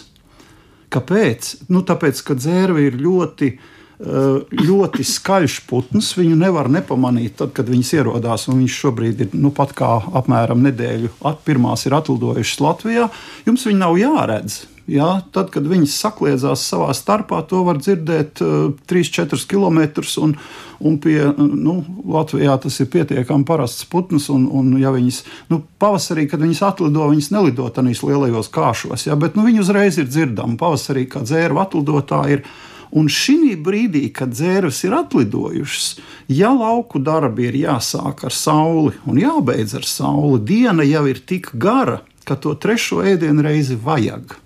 Kāpēc? 0.93 1.53
Nu, 1.69 1.85
tāpēc, 1.85 2.25
ka 2.25 2.39
dzērve 2.41 2.89
ir 2.89 2.97
ļoti 3.05 3.53
Eh, 3.53 3.76
ļoti 3.97 5.05
skaļš 5.07 5.57
putns. 5.69 6.12
Viņu 6.17 6.38
nevar 6.38 6.69
nepamanīt, 6.69 7.38
tad, 7.39 7.53
kad 7.57 7.69
viņas 7.71 7.93
ierodās. 7.97 8.47
Viņš 8.51 8.79
šobrīd 8.83 9.25
ir 9.25 9.36
nu, 9.38 9.51
pat 9.55 9.73
kā 9.77 9.97
apmēram 10.21 10.62
nedēļu. 10.67 11.15
At, 11.25 11.41
pirmās 11.47 11.88
ir 11.88 11.97
atlidojušas 11.97 12.62
Latvijā. 12.62 13.12
Jums 13.47 13.65
viņi 13.69 13.81
nav 13.81 13.97
jāredz. 13.97 14.65
Jā, 14.88 15.17
tad, 15.36 15.49
kad 15.51 15.65
viņas 15.67 15.97
sakliedzās 15.99 16.62
savā 16.63 16.93
starpā, 16.95 17.41
to 17.43 17.60
var 17.67 17.75
dzirdēt 17.81 18.39
uh, 18.39 18.69
3-4 18.88 19.41
km. 19.49 19.81
Un, 20.23 20.38
un 20.79 20.95
pie, 21.03 21.17
nu, 21.36 21.81
Latvijā 22.07 22.55
tas 22.63 22.77
ir 22.79 22.88
pietiekami 22.93 23.43
parasts 23.49 23.83
putns. 23.89 24.29
Un, 24.31 24.45
un, 24.47 24.71
ja 24.79 24.93
viņas, 24.95 25.19
nu, 25.51 25.60
pavasarī, 25.81 26.29
kad 26.31 26.39
viņas 26.45 26.63
atlido, 26.69 27.10
viņas 27.12 27.33
nelido 27.36 27.67
tādos 27.73 28.05
lielajos 28.05 28.53
kāšos, 28.53 29.10
jā, 29.10 29.19
bet 29.19 29.36
nu, 29.36 29.43
viņi 29.49 29.65
uzreiz 29.65 29.99
ir 29.99 30.07
dzirdami. 30.07 30.55
Pavasarī, 30.62 31.03
kad 31.12 31.27
dzērba 31.27 31.65
atlidotāji 31.67 32.39
ir 32.39 32.47
Un 32.95 33.10
šī 33.12 33.58
brīdī, 33.60 34.06
kad 34.15 34.32
dzērves 34.32 34.84
ir 34.88 34.95
atlidojušas, 34.95 35.88
ja 36.32 36.54
lauku 36.56 37.02
darbi 37.04 37.50
ir 37.50 37.58
jāsāk 37.65 38.23
ar 38.30 38.36
sauli 38.36 38.95
un 39.06 39.19
jābeidz 39.19 39.76
ar 39.76 39.88
sauli, 39.88 40.39
diena 40.47 40.86
jau 40.88 41.04
ir 41.12 41.19
tik 41.19 41.52
gara, 41.54 42.00
ka 42.28 42.39
to 42.39 42.56
trešo 42.56 43.04
ēdienu 43.04 43.43
reizi 43.43 43.76
vajag. 43.76 44.38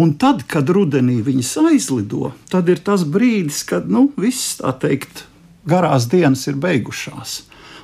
Un 0.00 0.14
tad, 0.22 0.44
kad 0.46 0.68
rudenī 0.70 1.18
viņas 1.26 1.56
aizlido, 1.66 2.30
tad 2.50 2.68
ir 2.70 2.78
tas 2.86 3.02
brīdis, 3.02 3.64
kad 3.66 3.88
nu, 3.90 4.06
viss 4.16 4.60
tā 4.60 4.70
teikt, 4.78 5.24
garās 5.66 6.06
dienas 6.10 6.46
ir 6.46 6.60
beigušās. 6.62 7.40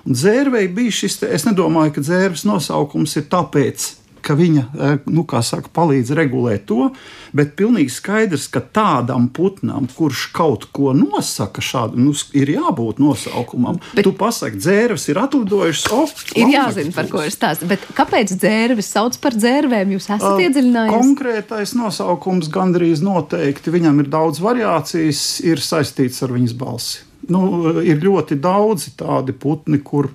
Un 0.06 0.14
dzērvei 0.14 0.68
bija 0.70 0.94
šis, 1.02 1.18
te, 1.18 1.30
es 1.34 1.44
nedomāju, 1.48 1.96
ka 1.96 2.04
dzērves 2.06 2.44
nosaukums 2.46 3.16
ir 3.18 3.26
tāpēc, 3.32 3.88
ka 4.26 4.34
viņa 4.36 4.62
eh, 4.66 4.96
nu, 5.12 5.24
saka, 5.46 5.70
palīdz 5.74 6.12
regulēt 6.18 6.66
to, 6.70 6.90
bet 7.36 7.54
pilnīgi 7.58 7.92
skaidrs, 7.94 8.48
ka 8.52 8.60
tādam 8.60 9.28
putnam, 9.32 9.86
kurš 9.96 10.26
kaut 10.36 10.68
ko 10.74 10.92
nosaka, 10.96 11.62
šādam 11.62 12.08
nu, 12.08 12.14
ir 12.36 12.50
jābūt 12.56 13.00
nosaukumam. 13.02 13.78
Bet 13.94 14.06
tu 14.08 14.14
pasaki, 14.16 14.58
dzērves 14.62 15.06
ir 15.12 15.20
atlidojušas. 15.22 15.88
Oh, 15.94 16.14
ir 16.38 16.52
jāzina, 16.56 16.94
par 16.96 17.10
ko 17.12 17.22
ir 17.26 17.34
stāsts. 17.34 17.66
Bet 17.68 17.84
kāpēc 17.96 18.34
dzērves 18.34 18.90
sauc 18.96 19.18
par 19.22 19.36
dzērvēm? 19.38 19.96
Jūs 19.96 20.10
esat 20.10 20.28
uh, 20.32 20.44
iedziļinājies? 20.46 20.94
Konkrētais 20.96 21.74
nosaukums 21.78 22.50
gandrīz 22.52 23.04
noteikti. 23.06 23.74
Viņam 23.74 24.02
ir 24.02 24.12
daudz 24.12 24.42
variācijas, 24.42 25.26
ir 25.46 25.62
saistīts 25.62 26.22
ar 26.26 26.34
viņas 26.34 26.56
balsi. 26.58 27.04
Nu, 27.30 27.42
ir 27.82 27.98
ļoti 28.02 28.38
daudzi 28.38 28.92
tādi 28.98 29.34
putni, 29.34 29.80
kur, 29.82 30.12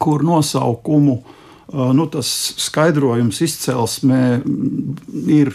kur 0.00 0.24
nosaukumu 0.24 1.18
uh, 1.18 1.38
nu, 1.72 2.06
tas 2.12 2.28
skaidrojums 2.60 3.40
izcelsmē 3.44 4.22
ir, 5.32 5.52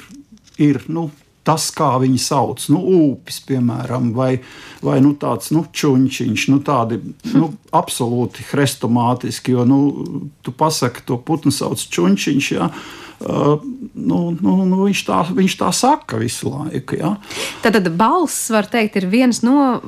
ir 0.57 0.83
nu, 0.89 1.09
tas, 1.47 1.69
kā 1.71 1.93
viņi 2.01 2.19
sauc, 2.19 2.65
nu, 2.73 2.81
upes, 3.11 3.39
piemēram, 3.47 4.11
vai, 4.15 4.41
vai 4.83 4.97
nu, 5.03 5.13
tāds 5.19 5.53
nu, 5.55 5.63
čūniņš, 5.71 6.47
nu, 6.51 6.59
tādi 6.65 6.99
nu, 7.35 7.53
absolūti 7.75 8.43
hrestomātiski. 8.49 9.55
Jo 9.55 9.63
nu, 9.67 9.79
tu 10.43 10.51
pasaki, 10.51 11.05
to 11.07 11.19
putnu 11.23 11.53
sauc 11.55 11.79
čūniņš. 11.79 12.49
Ja? 12.57 12.71
Uh, 13.17 13.57
nu, 13.97 14.37
nu, 14.37 14.55
nu, 14.69 14.83
viņš, 14.85 14.99
tā, 15.07 15.19
viņš 15.33 15.53
tā 15.57 15.71
saka 15.73 16.19
visu 16.21 16.51
laiku. 16.53 16.99
Ja? 16.99 17.15
Tad, 17.63 17.79
tad 17.79 17.89
balss, 17.97 18.51
var 18.53 18.69
teikt, 18.69 18.99
ir 18.99 19.07
viens 19.09 19.41
no 19.41 19.79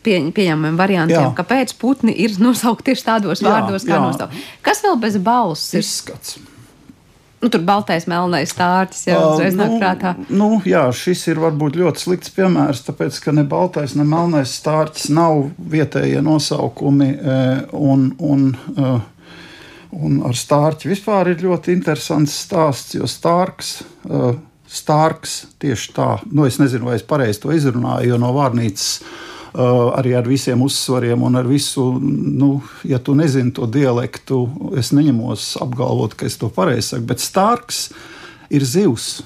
pie, 0.00 0.22
pieņemamiem 0.32 0.78
variantiem, 0.80 1.26
jā. 1.26 1.32
kāpēc 1.36 1.74
putni 1.80 2.14
ir 2.16 2.38
nosaukti 2.40 2.88
tieši 2.88 3.04
tādos 3.10 3.44
jā, 3.44 3.50
vārdos, 3.50 3.84
kā 3.84 4.00
nosaukt. 4.00 4.38
Kas 4.64 4.80
vēl 4.86 4.96
bez 5.02 5.18
balss 5.20 5.74
ir? 5.76 5.84
Izskats. 5.84 6.38
Nu, 7.38 7.50
tur 7.52 7.62
baltais, 7.62 8.08
melnais 8.10 8.50
stārķis 8.50 9.04
jau 9.12 9.18
uzreiz 9.34 9.52
uh, 9.52 9.60
nāk 9.60 9.74
nu, 9.74 9.76
prātā. 9.78 10.14
Nu, 10.26 10.48
jā, 10.66 10.86
šis 10.96 11.26
ir 11.30 11.38
varbūt 11.44 11.76
ļoti 11.78 12.02
slikts 12.02 12.32
piemērs, 12.34 12.82
tāpēc, 12.88 13.20
ka 13.22 13.36
ne 13.36 13.44
baltais, 13.46 13.94
ne 13.94 14.08
melnais 14.08 14.56
stārķis 14.58 15.12
nav 15.14 15.44
vietējie 15.76 16.24
nosaukumi. 16.24 17.12
Un, 17.76 18.08
un, 18.18 18.48
un 19.96 20.20
ar 20.28 20.36
stārķi 20.36 20.90
vispār 20.90 21.32
ir 21.32 21.44
ļoti 21.44 21.72
interesants 21.76 22.34
stāsts, 22.44 22.96
jo 22.98 23.08
stārks. 23.08 23.78
Stārks 24.68 25.38
tieši 25.62 25.94
tā, 25.96 26.10
nu 26.28 26.44
es 26.44 26.58
nezinu, 26.60 26.90
vai 26.90 26.98
es 26.98 27.06
pareizi 27.08 27.40
to 27.40 27.54
izrunāju, 27.56 28.10
jo 28.12 28.18
no 28.20 28.34
vārnīcas 28.36 28.90
Uh, 29.48 29.88
arī 29.96 30.12
ar 30.12 30.26
visiem 30.28 30.60
uzsvariem 30.60 31.22
un 31.24 31.38
ar 31.40 31.46
visu, 31.48 31.82
nu, 32.02 32.60
ja 32.84 32.98
tu 33.00 33.14
nezini 33.16 33.48
to 33.56 33.64
dialektu, 33.64 34.42
es 34.76 34.90
neņemos 34.92 35.54
apgalvot, 35.64 36.12
ka 36.20 36.28
es 36.28 36.36
to 36.36 36.50
pareizi 36.52 36.92
saku, 36.92 37.06
bet 37.08 37.24
stārks 37.24 37.78
ir 38.52 38.66
zivs. 38.68 39.22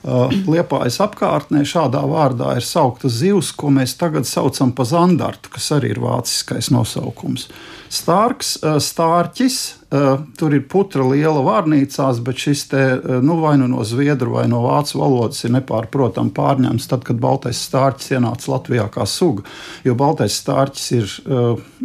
Uh, 0.00 0.32
Liepājas 0.48 0.96
apkārtnē 1.04 1.66
šādā 1.68 2.00
vārdā 2.08 2.54
ir 2.56 2.64
saukta 2.64 3.12
zivs, 3.12 3.52
ko 3.52 3.68
mēs 3.76 3.92
tagad 4.00 4.24
saucam 4.24 4.72
par 4.72 4.88
zandartu, 4.88 5.52
kas 5.52 5.68
arī 5.76 5.92
ir 5.92 6.00
vāciskais 6.00 6.72
nosaukums. 6.72 7.50
Stārks, 7.90 8.52
uh, 8.62 8.76
stārķis, 8.78 9.56
uh, 9.90 10.20
tur 10.38 10.54
ir 10.54 10.62
putra 10.70 11.02
liela 11.02 11.40
vārnīcās, 11.42 12.20
bet 12.22 12.38
šis 12.38 12.62
te 12.70 12.82
nu, 13.24 13.40
vai 13.42 13.56
nu 13.58 13.66
no 13.70 13.82
zviedru 13.86 14.36
vai 14.36 14.44
no 14.50 14.62
vācu 14.62 15.00
valodas 15.00 15.42
ir 15.44 15.54
nepārprotami 15.56 16.30
pārņemts 16.36 16.86
tad, 16.90 17.02
kad 17.08 17.18
baltais 17.22 17.58
stārķis 17.66 18.14
ienāca 18.14 18.52
Latvijā 18.52 18.86
kā 18.94 19.06
suga, 19.10 19.42
jo 19.82 19.96
baltais 19.98 20.38
stārķis 20.38 20.86
ir 20.94 21.16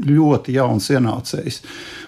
ļoti 0.06 0.56
jauns 0.60 0.92
ienācējs. 0.94 1.62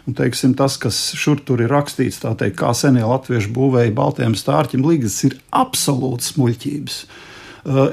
Un, 0.08 0.16
teiksim, 0.16 0.54
tas, 0.56 0.78
kas 0.80 1.00
šur 1.20 1.42
tur 1.44 1.66
ir 1.66 1.74
rakstīts, 1.74 2.22
teikt, 2.22 2.56
kā 2.60 2.72
senie 2.78 3.04
latvieši 3.04 3.50
būvēja 3.52 3.96
baltajam 3.98 4.38
stārķim, 4.40 4.86
līgas 4.88 5.18
ir 5.28 5.36
absolūts 5.52 6.38
muļķības. 6.38 7.00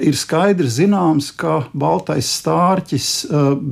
Ir 0.07 0.14
skaidri 0.14 0.69
zināms, 0.71 1.33
ka 1.35 1.64
baltais 1.75 2.29
stārķis 2.37 3.09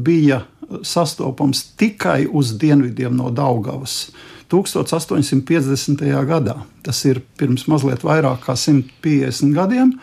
bija 0.03 0.41
sastopams 0.83 1.65
tikai 1.77 2.27
uz 2.31 2.55
dienvidiem 2.61 3.17
no 3.17 3.31
Daugavas. 3.31 4.11
1850. 4.53 6.03
gadā, 6.29 6.59
tas 6.85 6.99
ir 7.09 7.23
pirms 7.41 7.65
mazliet 7.73 8.05
vairāk 8.05 8.43
kā 8.45 8.57
150 8.59 9.55
gadiem, 9.57 9.95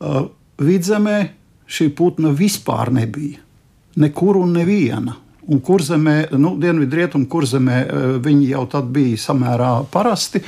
uh, 0.00 0.24
vidzemē 0.58 1.18
šī 1.70 1.92
putna 1.94 2.32
vispār 2.34 2.90
nebija. 2.94 3.38
Nekur 3.96 4.40
un 4.42 4.52
neviena. 4.56 5.16
Un 5.46 5.60
kurzemē, 5.62 6.14
nu, 6.42 6.56
dienvidrietumu 6.58 7.28
kurzemē 7.30 7.76
eh, 7.82 8.06
viņi 8.22 8.48
jau 8.50 8.64
tad 8.70 8.88
bija 8.94 9.18
samērā 9.20 9.70
parasti, 9.92 10.40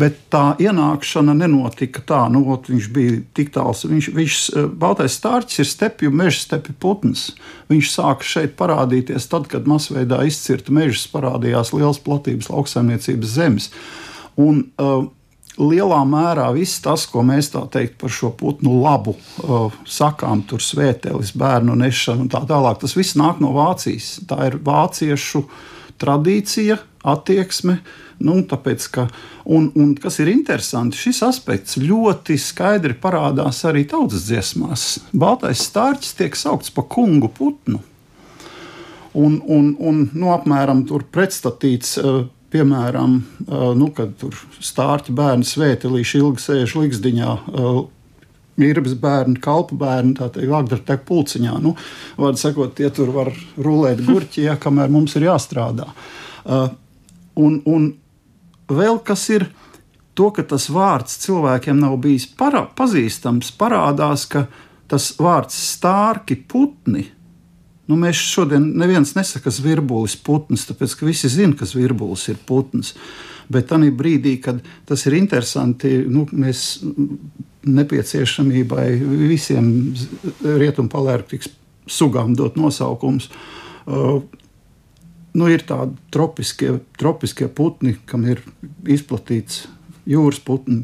bet 0.00 0.22
tā 0.32 0.54
ienākšana 0.62 1.34
nenotika 1.36 2.00
tā, 2.08 2.22
nu, 2.32 2.40
ot, 2.54 2.70
viņš 2.72 2.86
bija 2.94 3.18
tik 3.36 3.52
tāls. 3.52 3.84
Viņš, 3.84 4.08
viņš 4.16 4.38
eh, 4.54 4.70
baltais 4.72 5.18
stārķis 5.20 5.60
ir 5.60 5.68
stepju 5.68 6.14
meža 6.14 6.40
stepju 6.46 6.76
putns. 6.80 7.26
Viņš 7.68 7.92
sāka 7.92 8.24
šeit 8.24 8.56
parādīties 8.56 9.28
tad, 9.28 9.50
kad 9.52 9.68
masveidā 9.68 10.22
izcirta 10.24 10.72
mežas 10.72 11.04
parādījās 11.12 11.74
liels 11.76 12.00
platības 12.00 12.48
lauksaimniecības 12.52 13.36
zemes. 13.36 13.70
Un, 14.40 14.66
uh, 14.80 15.06
lielā 15.58 16.00
mērā 16.08 16.48
viss 16.56 16.80
tas, 16.84 17.06
ko 17.10 17.22
mēs 17.26 17.50
teikt, 17.52 17.96
par 18.00 18.12
šo 18.12 18.32
putnu 18.36 18.80
labu 18.82 19.16
uh, 19.16 19.72
sakām, 19.88 20.44
tur 20.48 20.62
svētēlis, 20.64 21.34
bērnu 21.38 21.76
nešana 21.80 22.26
un 22.26 22.32
tā 22.32 22.42
tālāk, 22.48 22.80
tas 22.82 22.96
viss 22.96 23.16
nāk 23.18 23.40
no 23.42 23.54
Vācijas. 23.56 24.16
Tā 24.28 24.50
ir 24.50 24.58
vāciešu 24.64 25.46
tradīcija, 26.00 26.78
attieksme. 27.06 27.80
Nu, 28.16 28.38
tāpēc, 28.48 28.84
ka, 28.94 29.02
un, 29.52 29.68
un 29.76 29.90
kas 30.00 30.16
ir 30.24 30.30
interesanti, 30.32 30.96
šis 30.96 31.20
aspekts 31.26 31.76
ļoti 31.80 32.38
skaidri 32.40 32.96
parādās 32.96 33.60
arī 33.68 33.84
tautas 33.88 34.24
dziesmās. 34.28 34.86
Baltais 35.12 35.66
stārķis 35.68 36.16
tiek 36.16 36.38
saukts 36.38 36.72
par 36.72 36.88
kungu 36.92 37.28
putnu. 37.28 37.82
Un, 39.16 39.36
un, 39.48 39.68
un 39.80 40.00
nu, 40.12 40.32
apmēram 40.32 40.82
tur 40.88 41.04
pretstatīts 41.12 41.94
uh, 42.00 42.24
piemēram, 42.52 43.18
nu, 43.78 43.90
kad 43.96 44.14
tur 44.20 44.36
stārķi 44.62 45.14
bērni 45.16 45.46
svētīlīši 45.46 46.20
ilgi 46.22 46.44
sēž 46.44 46.76
līgzdiņā. 46.80 47.34
Mīras 48.56 48.94
bērni, 48.96 49.36
kalpu 49.44 49.76
bērni, 49.76 50.14
tā 50.16 50.30
teikt, 50.32 50.52
agresīvā 50.56 50.96
pulciņā. 51.08 51.58
Nu, 51.60 51.74
Vārds 52.16 52.44
sakot, 52.46 52.72
tie 52.78 52.88
tur 52.94 53.12
var 53.12 53.32
rulēt 53.60 54.00
gurķi, 54.06 54.46
ja 54.46 54.56
kamēr 54.60 54.92
mums 54.92 55.16
ir 55.18 55.26
jāstrādā. 55.28 55.90
Un, 57.36 57.58
un 57.68 57.90
vēl 58.72 59.02
kas 59.04 59.26
ir 59.34 59.50
to, 60.16 60.30
ka 60.32 60.46
tas 60.48 60.70
vārds 60.72 61.18
cilvēkiem 61.26 61.76
nav 61.82 61.98
bijis 62.00 62.24
para, 62.38 62.64
pazīstams, 62.78 63.52
parādās, 63.60 64.24
ka 64.32 64.46
tas 64.88 65.10
vārds 65.20 65.58
stārki 65.74 66.38
putni 66.48 67.10
Nu, 67.86 67.94
mēs 68.00 68.18
šodien 68.18 68.72
neviens 68.80 69.14
nesaka, 69.14 69.44
kas 69.46 69.60
ir 69.60 69.68
virbulis 69.68 70.16
putns, 70.18 70.66
tāpēc 70.66 70.96
ka 70.98 71.06
visi 71.06 71.30
zina, 71.30 71.54
kas 71.58 71.76
virbulis 71.76 72.26
ir 72.32 72.40
putns. 72.48 72.96
Bet 73.52 73.68
tajā 73.70 73.92
brīdī, 73.94 74.40
kad 74.42 74.58
tas 74.88 75.04
ir 75.06 75.14
interesanti, 75.20 75.92
nu, 76.10 76.24
mēs 76.34 76.80
nepieciešamībai 77.66 78.88
visiem 79.30 79.68
rietumpalērtikas 80.42 81.52
sugām 81.86 82.34
dot 82.38 82.58
nosaukums. 82.58 83.30
Uh, 83.86 84.18
nu, 85.38 85.46
ir 85.46 85.62
tādi 85.68 85.94
tropiskie, 86.14 86.72
tropiskie 86.98 87.46
putni, 87.46 87.94
kam 88.10 88.26
ir 88.26 88.42
izplatīts 88.82 89.68
jūras 90.10 90.42
putni, 90.42 90.82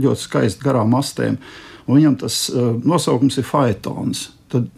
ļoti 0.00 0.24
skaisti 0.24 0.64
garām 0.64 0.96
astēm. 0.96 1.36
Viņam 1.90 2.16
tas 2.24 2.46
uh, 2.52 2.72
nosaukums 2.80 3.36
ir 3.40 3.48
faetons. 3.48 4.30
Tad 4.52 4.72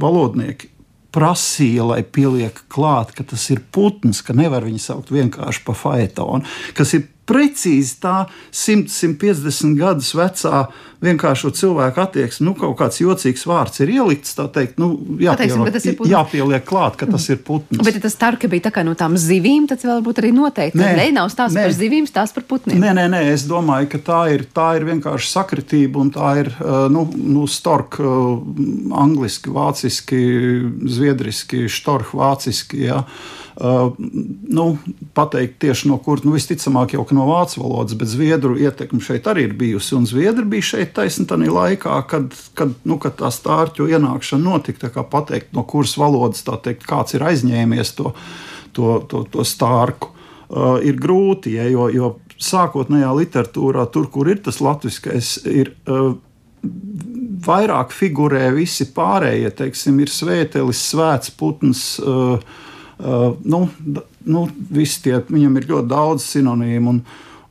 valodnieki 0.00 0.71
prasīja, 1.12 1.84
lai 1.86 2.00
pieliek 2.02 2.62
klāt, 2.72 3.12
ka 3.16 3.26
tas 3.28 3.44
ir 3.52 3.62
putns, 3.74 4.22
ka 4.24 4.36
nevar 4.36 4.64
viņu 4.66 4.80
saukt 4.82 5.12
vienkārši 5.14 5.64
par 5.66 5.78
faetonu, 5.78 6.48
kas 6.76 6.94
ir 6.98 7.08
precīzi 7.28 7.98
tā 8.02 8.16
100-150 8.50 9.76
gadus 9.78 10.12
vecā 10.18 10.66
vienkāršo 11.02 11.50
cilvēku 11.58 11.98
attieksme. 12.02 12.46
Nu, 12.46 12.54
kaut 12.58 12.76
kāds 12.78 13.00
jocīgs 13.02 13.42
vārds 13.48 13.82
ir 13.82 13.90
ielikts, 13.90 14.36
tā 14.38 14.46
teikt, 14.54 14.78
nu, 14.82 14.92
jāpieliek, 15.22 15.64
Pateiksim, 15.66 15.96
ir 16.06 16.12
jāpieliek 16.12 16.66
klāt, 16.66 16.96
ka 17.00 17.08
tas 17.10 17.26
ir 17.32 17.40
putns. 17.42 17.82
Bet 17.82 17.98
ja 17.98 18.02
tas 18.04 18.14
tarka 18.18 18.50
bija 18.50 18.68
tā 18.68 18.74
kā 18.74 18.84
no 18.86 18.94
tām 18.98 19.16
zivīm, 19.18 19.66
tad 19.70 19.82
varbūt 19.86 20.22
arī 20.22 20.30
noteikti. 20.36 20.78
Nē, 20.78 20.92
nē 21.00 21.08
nav 21.18 21.32
stāsts 21.34 21.58
nē. 21.58 21.66
par 21.66 21.76
zivīm, 21.78 22.06
stāsts 22.10 22.36
par 22.38 22.46
putniem. 22.50 22.78
Nē, 22.82 22.94
nē, 23.00 23.08
nē, 23.16 23.22
es 23.34 23.46
domāju, 23.50 23.90
ka 23.96 24.02
tā 24.12 24.22
ir, 24.36 24.46
tā 24.54 24.68
ir 24.78 24.86
vienkārši 24.92 25.32
sakritība 25.34 26.02
un 26.02 26.14
tā 26.14 26.32
ir, 26.44 26.52
nu, 26.94 27.06
nu 27.10 27.48
stork, 27.50 27.98
angliski, 29.02 29.50
vāciski, 29.54 30.22
zviedriski, 30.86 31.66
štorh 31.70 32.14
vāciski, 32.22 32.86
jā. 32.86 33.02
Ja 33.02 33.40
nu, 33.58 34.78
pateikt 35.14 35.58
tieši 35.60 35.90
no 35.90 35.98
kur, 36.00 36.22
nu, 36.24 36.32
visticamāk, 36.36 36.94
jau 36.96 37.04
no 37.12 37.26
vācu 37.28 37.60
valodas, 37.60 37.96
bet 37.98 38.08
zviedru 38.08 38.56
ietekme 38.56 39.00
šeit 39.04 39.28
arī 39.28 39.46
ir 39.48 39.52
bijusi. 39.58 39.94
Un 39.98 40.06
zviedri 40.08 40.46
bija 40.48 40.68
šeit 40.72 40.94
taisni 40.96 41.26
tajā 41.28 41.52
laikā, 41.52 41.98
kad, 42.08 42.32
kad, 42.58 42.72
nu, 42.88 42.96
kad 43.02 43.18
tā 43.20 43.28
stārķu 43.32 43.90
ienākšana 43.92 44.46
notika. 44.46 44.88
Kā 44.92 45.04
pateikt, 45.04 45.52
no 45.56 45.66
kuras 45.68 45.94
valodas 46.00 46.44
teikt, 46.46 46.86
kāds 46.88 47.16
ir 47.16 47.26
aizņēmies 47.28 47.94
to, 48.00 48.14
to, 48.72 48.96
to, 49.10 49.24
to 49.28 49.44
stārku, 49.44 50.14
uh, 50.48 50.80
ir 50.80 50.96
grūti, 51.00 51.56
ja, 51.58 51.68
jo, 51.68 51.90
jo 51.92 52.14
sākotnējā 52.42 53.12
literatūrā, 53.20 53.86
tur, 53.92 54.08
kur 54.12 54.32
ir 54.32 54.42
tas 54.44 54.62
latviskais, 54.64 55.38
ir. 55.48 55.74
Uh, 55.86 56.14
Vairāk 57.42 57.90
figurē 57.90 58.52
visi 58.54 58.84
pārējie, 58.94 59.48
teiksim, 59.58 59.96
ir 59.98 60.10
svētelis, 60.14 60.78
svēts 60.92 61.32
putns, 61.34 61.80
uh, 61.98 62.36
Uh, 63.02 63.32
nu, 63.42 63.64
nu, 64.24 64.46
tie, 65.02 65.18
viņam 65.26 65.58
ir 65.58 65.68
ļoti 65.72 65.90
daudz 65.90 66.28
sinonīmu. 66.36 66.94
Un, 66.94 67.02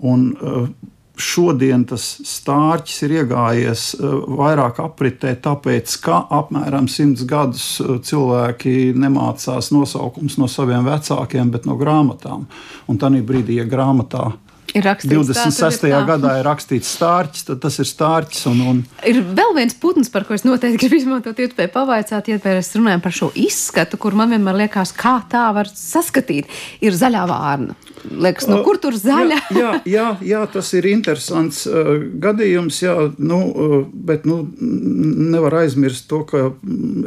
un, 0.07 0.25
uh, 0.39 0.91
šodien 1.21 1.83
tas 1.89 2.03
stārķis 2.25 3.01
ir 3.05 3.15
iegājies 3.19 3.85
uh, 3.97 4.13
vairāk 4.39 4.81
apritē, 4.83 5.33
tāpēc, 5.43 5.97
ka 6.03 6.21
apmēram 6.39 6.87
simts 6.91 7.25
gadus 7.29 7.65
uh, 7.83 7.97
cilvēki 8.03 8.93
nemācās 8.97 9.71
nosaukums 9.75 10.39
no 10.41 10.49
saviem 10.51 10.87
vecākiem, 10.87 11.51
bet 11.53 11.67
no 11.69 11.77
grāmatām. 11.79 12.47
Un 12.89 13.01
tā 13.01 13.11
brīdī, 13.11 13.59
ja 13.59 13.67
grāmatā 13.69 14.31
Ir 14.71 14.85
rakstīts, 14.87 15.11
26. 15.11 15.81
Tā, 15.83 15.89
ir 15.91 16.05
gadā 16.07 16.37
ir 16.39 16.45
rakstīts 16.47 16.93
stārķis, 16.95 17.43
tad 17.49 17.59
tas 17.63 17.77
ir 17.81 17.87
stārķis. 17.89 18.45
Un, 18.51 18.61
un... 18.71 18.81
Ir 19.07 19.19
vēl 19.35 19.55
viens 19.57 19.75
putns, 19.75 20.11
par 20.13 20.23
ko 20.27 20.35
es 20.37 20.45
noteikti 20.47 20.79
gribu 20.79 20.99
izmantot, 21.01 21.39
iespēju 21.43 21.73
pavaicāt, 21.73 22.29
ja 22.31 22.39
mēs 22.43 22.71
runājam 22.77 23.03
par 23.03 23.15
šo 23.15 23.31
izskatu, 23.35 23.99
kur 24.01 24.15
man 24.17 24.31
vienmēr 24.31 24.61
liekas, 24.63 24.93
kā 24.95 25.17
tā 25.31 25.49
var 25.55 25.67
saskatīt. 25.75 26.47
Ir 26.83 26.95
zaļā 26.95 27.25
vārna. 27.27 27.75
Liekas, 28.11 28.47
nu, 28.49 28.61
kur 28.65 28.79
tur 28.81 28.95
zaļa? 28.97 29.41
jā, 29.51 29.59
jā, 29.59 29.73
jā, 29.91 30.07
jā, 30.31 30.41
tas 30.55 30.71
ir 30.77 30.87
interesants 30.89 31.65
uh, 31.69 31.93
gadījums, 32.23 32.79
jā, 32.85 32.95
nu, 33.19 33.43
uh, 33.51 33.77
bet 33.91 34.25
nu, 34.29 34.41
nevar 34.55 35.59
aizmirst 35.65 36.07
to, 36.09 36.23
ka 36.29 36.47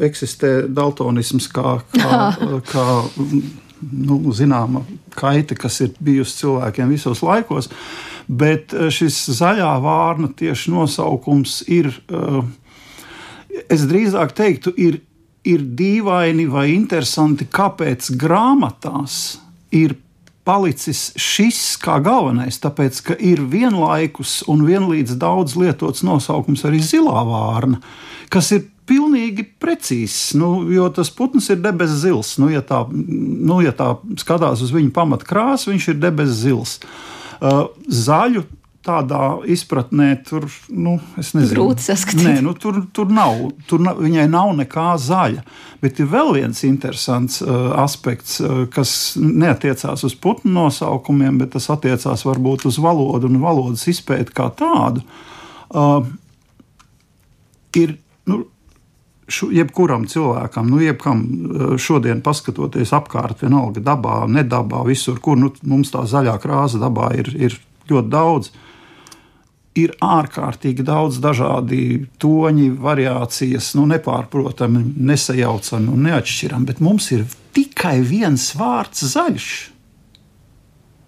eksistē 0.04 0.68
daltonisms 0.68 1.48
kā. 1.54 1.78
kā, 1.96 2.24
kā 2.72 2.88
nu, 3.92 4.20
zināma 4.34 4.84
kaita, 5.18 5.56
kas 5.58 5.80
ir 5.84 5.94
bijusi 6.02 6.42
cilvēkiem 6.42 6.92
visos 6.92 7.22
laikos. 7.24 7.70
Bet 8.28 8.74
eh, 8.74 8.90
šis 8.94 9.18
zaļā 9.38 9.72
vārna 9.84 10.30
tieši 10.36 10.72
nosaukums 10.74 11.62
ir, 11.72 11.90
eh, 12.08 13.64
es 13.68 13.86
drīzāk 13.90 14.34
teiktu, 14.36 14.74
ir, 14.76 15.00
ir 15.44 15.64
dīvaini 15.78 16.48
vai 16.50 16.70
interesanti, 16.74 17.48
kāpēc 17.50 18.12
grāmatās 18.20 19.38
ir 19.74 19.98
palicis 20.44 21.08
šis 21.20 21.78
kā 21.80 21.98
galvenais, 22.04 22.58
tāpēc 22.60 23.00
ka 23.06 23.16
ir 23.16 23.40
vienlaikus 23.48 24.42
un 24.52 24.64
vienlīdz 24.68 25.16
daudz 25.20 25.56
lietots 25.56 26.04
nosaukums 26.04 26.66
arī 26.68 26.82
zilā 26.84 27.24
vārna, 27.28 27.80
kas 28.32 28.52
ir 28.56 28.66
pilnīgi 28.88 29.46
precīzs, 29.60 30.34
nu, 30.38 30.66
jo 30.72 30.88
tas 30.94 31.10
putns 31.14 31.48
ir 31.52 31.62
debesu 31.64 31.96
zils. 32.02 32.34
Nu, 32.42 32.50
ja, 32.52 32.64
tā, 32.64 32.84
nu, 32.90 33.60
ja 33.64 33.72
tā 33.76 33.94
skatās 34.20 34.64
uz 34.64 34.74
viņa 34.74 34.92
pamatkrāsu, 34.96 35.72
viņš 35.72 35.88
ir 35.92 36.02
debesu 36.02 36.36
zils. 36.42 36.76
Uh, 37.40 37.66
zaļu 37.88 38.44
tādā 38.84 39.38
izpratnē 39.48 40.10
tur 40.26 40.44
nu, 40.68 40.98
grūti 41.16 41.86
saskatīt. 41.86 42.26
Nē, 42.26 42.34
nu, 42.44 42.52
tur, 42.60 42.82
tur 42.94 43.08
nav, 43.12 43.38
tur 43.68 43.80
nav, 43.84 44.00
viņai 44.04 44.26
nav 44.28 44.52
nekā 44.58 44.90
zaļa. 45.00 45.44
Bet 45.80 46.00
ir 46.00 46.10
vēl 46.12 46.34
viens 46.36 46.60
interesants 46.68 47.40
uh, 47.44 47.72
aspekts, 47.80 48.36
uh, 48.44 48.64
kas 48.72 49.14
neatiecās 49.20 50.04
uz 50.04 50.16
putnu 50.20 50.52
nosaukumiem, 50.58 51.40
bet 51.40 51.54
tas 51.56 51.70
attiecās 51.72 52.26
varbūt 52.28 52.68
uz 52.68 52.80
valodu 52.82 53.30
un 53.30 53.40
valodas 53.44 53.86
izpēti 53.90 54.36
kā 54.36 54.50
tādu. 54.58 55.04
Uh, 55.72 56.04
ir, 57.80 57.96
šu, 59.28 59.50
jebkuram 59.54 60.06
cilvēkam, 60.10 60.68
nu, 60.70 60.80
jebkam 60.82 61.22
eh, 61.24 61.64
šodien 61.80 62.22
paskatoties 62.24 62.94
apkārt, 62.96 63.44
vienalga 63.44 63.82
dabā, 63.84 64.24
nedabā, 64.30 64.84
visur, 64.88 65.20
kur 65.20 65.38
nu, 65.40 65.52
mums 65.62 65.92
tā 65.94 66.04
zaļā 66.08 66.36
krāsa 66.42 66.80
dabā 66.82 67.12
ir, 67.18 67.32
ir 67.36 67.58
ļoti 67.90 68.12
daudz. 68.12 68.52
Ir 69.74 69.90
ārkārtīgi 69.98 70.84
daudz 70.86 71.18
dažādi 71.18 72.04
toņi, 72.22 72.68
variācijas, 72.78 73.72
nu, 73.74 73.88
nepārprotami, 73.90 74.84
nesajaucami 75.10 75.90
un 75.90 76.04
neatšķirami, 76.06 76.68
bet 76.68 76.82
mums 76.84 77.10
ir 77.16 77.24
tikai 77.56 77.96
viens 78.06 78.52
vārds 78.54 79.02
zaļš. 79.10 79.48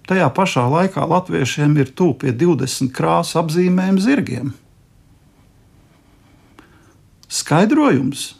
Tajā 0.06 0.26
pašā 0.34 0.66
laikā 0.70 1.06
latviešiem 1.06 1.78
ir 1.78 1.94
pie 1.94 2.34
20 2.34 2.90
krāsu 2.94 3.38
apzīmējumu 3.42 4.02
zirgiem. 4.02 4.52
Skaidrojums 7.32 8.34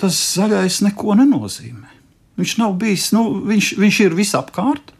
tas 0.00 0.16
zaļais 0.36 0.80
neko 0.86 1.16
nenozīmē. 1.18 1.90
Viņš 2.40 2.56
nav 2.60 2.72
bijis, 2.80 3.10
nu, 3.12 3.26
viņš, 3.50 3.74
viņš 3.80 4.00
ir 4.06 4.16
visapkārt. 4.16 4.94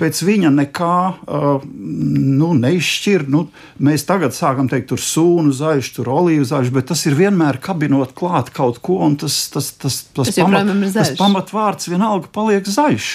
Pēc 0.00 0.22
viņa 0.24 0.48
nekā 0.54 0.94
uh, 1.12 1.64
nu, 1.66 2.54
neizšķir. 2.56 3.26
Nu, 3.28 3.42
mēs 3.84 4.06
tagad 4.08 4.32
sākam 4.32 4.70
teikt, 4.70 4.88
tur 4.92 5.02
sūnu 5.02 5.52
zaļš, 5.52 5.90
tur 5.98 6.08
olīvu 6.14 6.46
zaļš, 6.48 6.70
bet 6.72 6.88
tas 6.88 7.02
ir 7.10 7.18
vienmēr 7.18 7.58
kabinot 7.60 8.14
klāt 8.16 8.48
kaut 8.56 8.80
ko, 8.80 9.02
un 9.04 9.18
tas, 9.20 9.36
tas, 9.52 9.74
tas, 9.76 9.98
tas, 10.08 10.30
tas, 10.30 10.40
pamat, 10.40 10.72
tas 10.94 11.12
pamatvārds 11.20 11.90
vienalga 11.92 12.32
paliek 12.32 12.64
zaļš. 12.64 13.10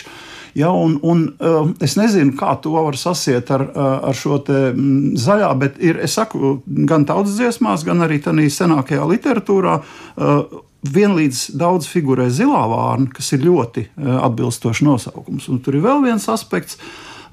Ja, 0.55 0.69
un, 0.71 0.95
un, 1.03 1.25
uh, 1.43 1.67
es 1.83 1.97
nezinu, 1.99 2.31
kā 2.39 2.53
to 2.63 2.71
var 2.77 2.95
sasiet 2.95 3.49
ar, 3.51 3.65
uh, 3.67 4.07
ar 4.07 4.15
šo 4.15 4.37
mm, 4.39 5.17
zaļā, 5.19 5.49
bet 5.59 5.81
ir, 5.83 5.99
saku, 6.07 6.61
gan 6.87 7.03
tautas 7.07 7.35
dziesmās, 7.35 7.83
gan 7.83 8.05
arī 8.05 8.21
tādā 8.23 8.45
senākajā 8.47 9.03
literatūrā. 9.09 9.81
Uh, 10.15 10.61
vienlīdz 10.85 11.55
daudz 11.59 11.89
figurē 11.89 12.29
zilā 12.31 12.61
vārna, 12.71 13.09
kas 13.11 13.33
ir 13.35 13.43
ļoti 13.43 13.87
uh, 13.89 14.19
atbilstošs 14.29 14.83
nosaukums. 14.85 15.49
Un 15.51 15.59
tur 15.65 15.75
ir 15.75 15.83
vēl 15.83 16.05
viens 16.05 16.29
aspekts. 16.31 16.79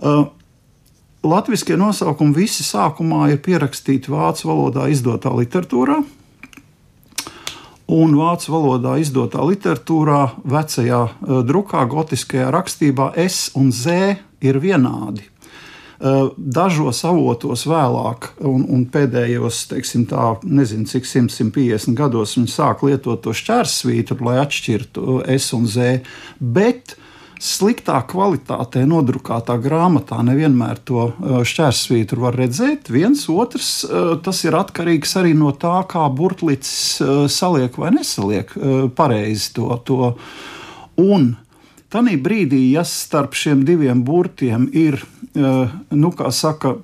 Uh, 0.02 0.24
Latvijas 1.22 1.62
nosaukumi 1.78 2.34
visi 2.34 2.66
sākumā 2.66 3.28
ir 3.30 3.38
pierakstīti 3.44 4.10
vācu 4.10 4.48
valodā 4.50 4.88
izdotā 4.90 5.30
literatūrā, 5.30 6.00
un 7.92 8.14
vācu 8.16 8.54
valodā 8.54 8.96
izdotā 9.02 9.44
literatūrā, 9.44 10.22
vecajā 10.48 11.02
uh, 11.04 11.42
drukā, 11.46 11.84
gotiskajā 11.90 12.48
rakstībā 12.54 13.12
S 13.20 13.50
un 13.58 13.70
Z 13.72 14.16
ir 14.42 14.58
vienādi. 14.62 15.28
Uh, 16.02 16.32
dažos 16.36 17.04
avotos 17.06 17.62
vēlāk, 17.70 18.32
un, 18.48 18.64
un 18.74 18.86
pēdējos, 18.90 19.60
teiksim, 19.70 20.08
tā, 20.10 20.32
nezinu, 20.42 20.88
cik 20.90 21.06
100, 21.06 21.30
150 21.30 21.94
gados 21.98 22.34
viņi 22.38 22.50
sāk 22.50 22.82
lietot 22.88 23.22
to 23.22 23.36
šķērsvītru, 23.36 24.18
lai 24.26 24.40
atšķirtu 24.42 25.20
S 25.30 25.52
un 25.54 25.68
Z. 25.70 26.00
Bet 26.40 26.96
sliktā 27.42 27.98
kvalitātē 28.06 28.84
nodrukātā 28.86 29.56
grāmatā 29.62 30.20
nevienmēr 30.26 30.78
to 30.86 31.08
uh, 31.10 31.40
šķērsvītru 31.46 32.22
var 32.22 32.38
redzēt. 32.38 32.90
Viens 32.94 33.24
otrs, 33.32 33.70
uh, 33.84 34.14
tas 34.22 34.44
ir 34.46 34.56
atkarīgs 34.58 35.16
arī 35.18 35.34
no 35.38 35.50
tā, 35.50 35.80
kā 35.90 36.06
burtlītis 36.14 36.74
uh, 37.02 37.24
saliek 37.26 37.78
vai 37.78 37.90
nesaliek 37.98 38.52
pareizi 38.96 39.54
to. 39.56 39.70
to. 39.86 40.12
Un 41.02 41.32
Tanī 41.92 42.14
brīdī, 42.16 42.70
ja 42.72 42.86
starp 42.88 43.34
šiem 43.36 43.66
diviem 43.68 43.98
burtiem 44.06 44.62
ir, 44.72 44.94
nu, 45.36 46.10
kā 46.16 46.30
saka, 46.32 46.78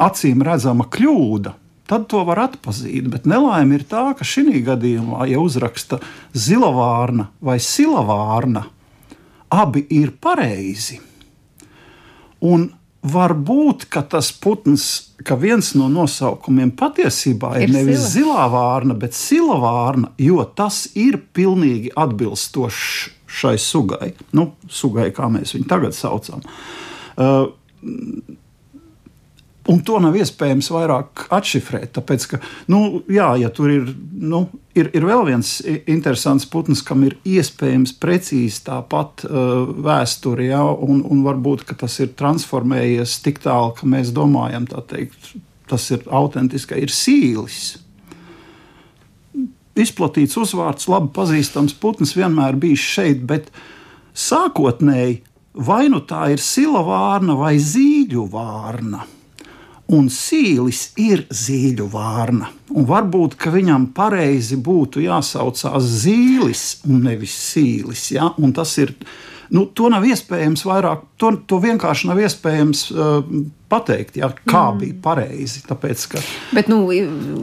acīm 0.00 0.40
redzama 0.46 0.86
kļūda, 0.88 1.52
tad 1.90 2.06
to 2.08 2.22
var 2.24 2.40
atpazīt. 2.46 3.10
Bet 3.12 3.28
nelaime 3.28 3.76
ir 3.76 3.84
tā, 3.88 4.06
ka 4.16 4.24
šī 4.24 4.62
gadījumā, 4.64 5.26
ja 5.28 5.42
uzraksta 5.42 6.00
zilavārna 6.32 7.28
vai 7.44 7.58
silavārna, 7.60 8.64
abi 9.52 9.84
ir 9.92 10.14
pareizi. 10.20 10.98
Un 12.42 12.70
var 13.02 13.34
būt, 13.34 13.88
ka 13.90 14.04
tas 14.06 14.30
putns, 14.32 15.14
ka 15.26 15.36
viens 15.38 15.72
no 15.78 15.88
nosaukumiem 15.90 16.70
patiesībā 16.78 17.56
ir, 17.58 17.66
ir 17.66 17.74
nevis 17.74 18.04
sila. 18.04 18.12
zilā 18.14 18.44
vārna, 18.52 18.96
bet 18.98 19.16
sila 19.18 19.58
vārna, 19.62 20.12
jo 20.22 20.42
tas 20.56 20.84
ir 20.98 21.18
pilnīgi 21.34 21.92
atbilstošs 21.98 23.10
šai 23.32 23.56
sugai, 23.60 24.12
nu, 24.36 24.50
sugai, 24.70 25.08
kā 25.14 25.28
mēs 25.32 25.56
viņu 25.56 25.68
tagad 25.70 25.96
saucam. 25.96 26.44
Uh, 27.16 27.48
Un 29.70 29.78
to 29.86 30.00
nav 30.02 30.16
iespējams 30.18 30.72
vairāk 30.74 31.26
atšifrēt. 31.30 31.92
Tāpēc, 31.94 32.24
ka, 32.32 32.38
nu, 32.72 33.02
jā, 33.12 33.28
ja 33.38 33.50
tur 33.54 33.70
ir, 33.70 33.92
nu, 34.18 34.40
ir, 34.74 34.88
ir 34.90 35.06
vēl 35.06 35.22
viens 35.28 35.52
interesants 35.86 36.48
putns, 36.50 36.82
kam 36.82 37.04
ir 37.06 37.14
iespējams 37.22 37.94
precīzi 38.02 38.64
tāpat 38.66 39.22
uh, 39.28 39.62
vēsture, 39.86 40.48
ja, 40.48 40.64
un, 40.66 41.04
un 41.06 41.22
varbūt 41.26 41.62
tas 41.78 42.00
ir 42.02 42.10
transformējies 42.18 43.20
tik 43.22 43.38
tālu, 43.46 43.70
ka 43.78 43.86
mēs 43.86 44.10
domājam, 44.16 44.66
teikt, 44.66 45.30
tas 45.70 45.86
ir 45.94 46.02
autentiski, 46.10 46.82
ir 46.82 46.90
sīlis. 46.90 47.62
Izplatīts 49.78 50.34
uzvārds, 50.36 50.90
labi 50.90 51.14
pazīstams 51.14 51.78
putns 51.80 52.16
vienmēr 52.18 52.58
bijis 52.60 52.82
šeit, 52.82 53.22
bet 53.30 53.54
Sākotnēji 54.12 55.22
vai 55.54 55.86
nu 55.88 56.02
tā 56.04 56.26
ir 56.34 56.42
sila 56.42 56.82
vārna 56.84 57.38
vai 57.38 57.56
zīļu 57.62 58.26
vārna. 58.32 59.06
Un 59.92 60.06
sīlis 60.08 60.92
ir 61.00 61.26
zīļu 61.28 61.88
vārna. 61.92 62.48
Un 62.72 62.86
varbūt 62.88 63.34
viņam 63.52 63.90
pareizi 63.96 64.56
būtu 64.56 65.02
jāsaucās 65.04 65.88
zīlis 66.04 66.62
un 66.88 67.02
nevis 67.08 67.34
sīlis. 67.50 68.06
Ja? 68.14 68.30
Un 68.38 68.54
tas 68.56 68.76
ir 68.78 68.94
Nu, 69.52 69.66
to 69.76 69.90
nav 69.92 70.04
iespējams 70.08 70.62
vairāk, 70.64 71.02
to, 71.20 71.34
to 71.44 71.58
vienkārši 71.60 72.08
nav 72.08 72.20
iespējams 72.24 72.86
uh, 72.94 73.18
pateikt, 73.68 74.16
ja, 74.16 74.30
kā 74.48 74.62
mm. 74.70 74.78
bija 74.80 74.96
pareizi. 75.04 75.60
Tāpēc, 75.66 76.04
ka, 76.14 76.22
Bet, 76.56 76.70
nu, 76.72 76.78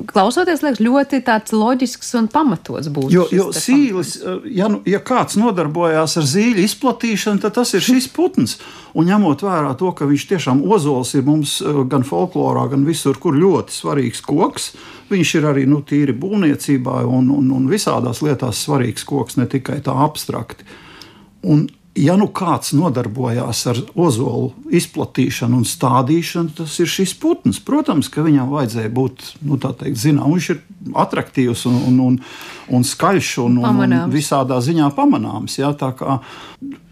klausoties, 0.09 0.63
liekas, 0.65 0.81
ļoti 0.81 1.21
loģisks 1.53 2.09
un 2.17 2.31
pamatots 2.33 2.89
būs. 2.95 3.13
Jo, 3.13 3.27
jo 3.29 3.47
sīlis, 3.53 4.15
uh, 4.23 4.41
ja, 4.49 4.71
nu, 4.73 4.81
ja 4.89 5.03
kāds 5.05 5.37
nodarbojās 5.37 6.17
ar 6.17 6.27
zīļu 6.33 6.65
izplatīšanu, 6.65 7.43
tad 7.45 7.59
tas 7.59 7.75
ir 7.77 7.85
šis 7.85 8.09
putns. 8.17 8.57
Un 8.97 9.05
ņemot 9.11 9.45
vērā 9.45 9.77
to, 9.77 9.93
ka 9.93 10.09
viņš 10.09 10.27
tiešām 10.33 10.65
ozols 10.65 11.13
ir 11.13 11.29
mums 11.29 11.59
uh, 11.61 11.83
gan 11.93 12.01
folklorā, 12.01 12.71
gan 12.73 12.89
visur, 12.89 13.21
kur 13.21 13.37
ļoti 13.37 13.81
svarīgs 13.83 14.25
koks. 14.25 14.71
Viņš 15.13 15.37
ir 15.37 15.51
arī 15.53 15.69
nu, 15.69 15.83
tīri 15.85 16.17
būvniecībā 16.17 17.03
un, 17.05 17.29
un, 17.37 17.53
un 17.53 17.69
visādās 17.69 18.25
lietās 18.25 18.65
svarīgs 18.65 19.05
koks, 19.05 19.37
ne 19.37 19.45
tikai 19.49 19.77
tā 19.85 19.93
abstrakti. 20.09 20.65
Un 21.45 21.69
ja 21.99 22.15
nu 22.19 22.29
kāds 22.31 22.71
nodarbojās 22.77 23.61
ar 23.71 23.79
ozolu 23.99 24.53
izplatīšanu 24.75 25.61
un 25.61 25.67
stādīšanu, 25.67 26.55
tas 26.61 26.79
ir 26.79 26.89
šis 26.89 27.13
putns. 27.19 27.61
Protams, 27.63 28.09
ka 28.11 28.23
viņam 28.25 28.51
vajadzēja 28.53 28.91
būt 28.95 29.31
nu, 29.45 29.59
teikt, 29.59 29.99
zinām, 29.99 30.33
viņš 30.35 30.49
ir 30.55 30.61
attraktīvs 30.99 31.65
un, 31.69 31.79
un, 31.91 32.03
un, 32.07 32.19
un 32.79 32.85
skaļš 32.87 33.33
un, 33.45 33.57
un, 33.63 33.81
un 33.87 34.13
visādā 34.13 34.61
ziņā 34.63 34.93
pamanāms. 34.97 35.59
Ja, 35.61 35.73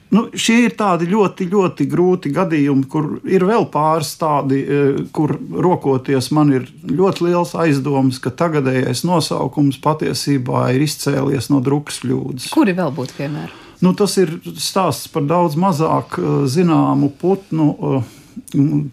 Nu, 0.08 0.22
šie 0.40 0.62
ir 0.64 0.76
tādi 0.80 1.10
ļoti, 1.12 1.50
ļoti 1.52 1.86
grūti 1.92 2.30
gadījumi, 2.32 2.86
kur 2.88 3.10
ir 3.28 3.44
vēl 3.44 3.66
pāris 3.74 4.14
tādi, 4.16 4.62
e, 4.64 4.78
kur 5.12 5.34
rokoties 5.36 6.30
man 6.32 6.54
ir 6.56 6.70
ļoti 6.88 7.28
liels 7.28 7.52
aizdoms, 7.60 8.22
ka 8.24 8.32
tagadējais 8.32 9.04
nosaukums 9.04 9.82
patiesībā 9.84 10.70
ir 10.78 10.88
izcēlies 10.88 11.52
no 11.52 11.60
drukas 11.60 12.00
kļūdas. 12.06 12.48
Kuri 12.56 12.78
vēl 12.78 12.96
būtu 12.96 13.20
piemēri? 13.20 13.67
Nu, 13.84 13.94
tas 13.94 14.16
ir 14.18 14.32
stāsts 14.58 15.10
par 15.14 15.26
daudz 15.30 15.58
mazāk 15.60 16.18
uh, 16.18 16.46
zināmu 16.50 17.12
putnu. 17.22 17.68
Uh, 17.78 18.14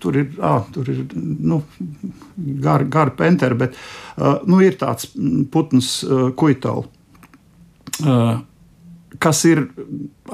tur 0.01 0.17
ir, 0.17 0.33
à, 0.41 0.59
tur 0.73 0.89
ir 0.89 1.05
nu, 1.15 1.61
gari 2.65 2.89
gar 2.93 3.13
penteri, 3.17 3.57
bet 3.61 3.77
uh, 3.77 4.41
nu, 4.49 4.59
ir 4.65 4.77
tāds 4.81 5.11
putns, 5.53 5.99
kuitāls. 6.37 6.89
Uh, 8.05 8.41
kas 9.23 9.45
ir 9.47 9.61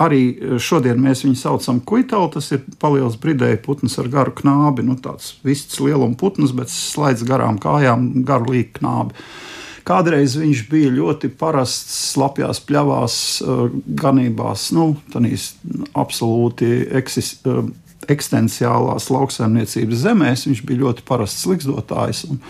arī 0.00 0.56
šodien 0.62 1.02
mēs 1.02 1.24
viņu 1.26 1.36
saucam 1.38 1.82
par 1.82 1.88
kuitālu. 1.92 2.30
Tas 2.34 2.50
ir 2.54 2.64
paliels 2.82 3.18
bridēja 3.20 3.60
putns 3.62 3.98
ar 4.02 4.08
garu 4.10 4.34
knābi, 4.40 4.86
nu, 4.86 4.96
tāds 4.98 5.34
vists 5.46 5.82
lielums 5.82 6.18
putns, 6.18 6.54
bet 6.56 6.72
slēdz 6.72 7.26
garām 7.28 7.60
kājām, 7.62 8.10
garu 8.26 8.54
līku 8.54 8.80
knābi. 8.80 9.14
Uh, 9.14 9.49
Kādreiz 9.86 10.36
viņš 10.38 10.64
bija 10.70 10.90
ļoti 10.92 11.30
parasts, 11.40 12.12
slapjās 12.14 12.60
pļavās, 12.66 13.14
eh, 13.40 13.62
ganībās, 14.00 14.70
nu, 14.76 14.96
tādīs 15.12 15.54
absolūti 15.94 16.70
eh, 16.84 17.62
eksistenciālās 18.10 19.10
lauksaimniecības 19.12 20.04
zemēs. 20.04 20.46
Viņš 20.48 20.62
bija 20.66 20.84
ļoti 20.84 21.06
parasts 21.08 21.46
likstotājs 21.48 22.24
un, 22.28 22.40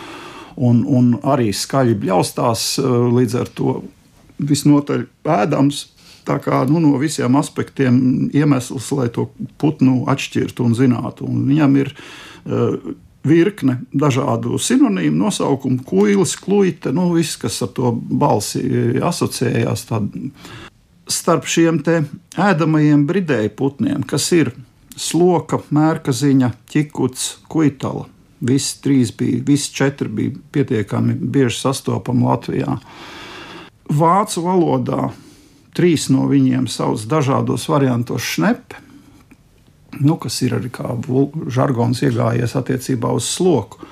un, 0.56 0.82
un 0.86 1.14
arī 1.22 1.50
skaļi 1.54 1.98
bļaustās, 2.02 2.66
eh, 2.82 2.90
līdz 3.18 3.40
ar 3.40 3.54
to 3.54 3.80
visnotaļ 4.40 5.06
ēdams. 5.24 5.86
Tā 6.28 6.36
kā 6.42 6.62
nu, 6.68 6.80
no 6.82 6.98
visiem 7.00 7.36
aspektiem 7.40 8.30
iemesls, 8.36 8.90
lai 8.92 9.08
to 9.12 9.30
putnu 9.58 10.04
atšķirtu 10.10 10.66
un 10.66 10.76
zinātu. 10.76 11.26
Un 11.26 11.46
viņam 11.48 11.78
ir 11.80 11.88
uh, 11.96 12.76
virkne 13.26 13.80
dažādu 13.92 14.58
sinonīmu, 14.60 15.26
nosaukumu, 15.26 15.82
kuilis, 15.84 16.36
kluite, 16.40 16.92
nu, 16.96 17.10
viss, 17.14 17.38
kas 17.40 17.60
ar 17.64 17.72
to 17.76 17.92
balsi 17.92 18.62
asociējās. 19.04 19.84
Tad 19.90 20.08
starp 21.10 21.48
šiem 21.50 21.82
ēdamajiem 22.40 23.04
bridēju 23.08 23.52
putniem, 23.58 24.04
kas 24.08 24.30
ir 24.36 24.54
sloka, 24.96 25.60
mērkaziņa, 25.70 26.52
ķikuts, 26.70 27.30
kuitala. 27.50 28.06
Visi 28.40 28.78
trīs 28.80 29.10
bija, 29.12 29.42
visi 29.44 29.72
četri 29.76 30.08
bija 30.08 30.38
pietiekami 30.52 31.12
bieži 31.12 31.58
sastopami 31.60 32.24
Latvijā. 32.24 32.78
Vācu 33.90 34.44
valodā 34.46 35.10
trīs 35.76 36.08
no 36.08 36.24
viņiem 36.30 36.64
sauc 36.70 37.02
dažādos 37.10 37.66
variantos 37.68 38.24
šnepi 38.24 38.88
nu, 39.98 40.16
kas 40.20 40.40
ir 40.46 40.58
arī 40.58 40.70
kā 40.72 40.94
žargons 41.50 42.02
iegājies 42.06 42.54
attiecībā 42.58 43.10
uz 43.16 43.28
sloku. 43.30 43.86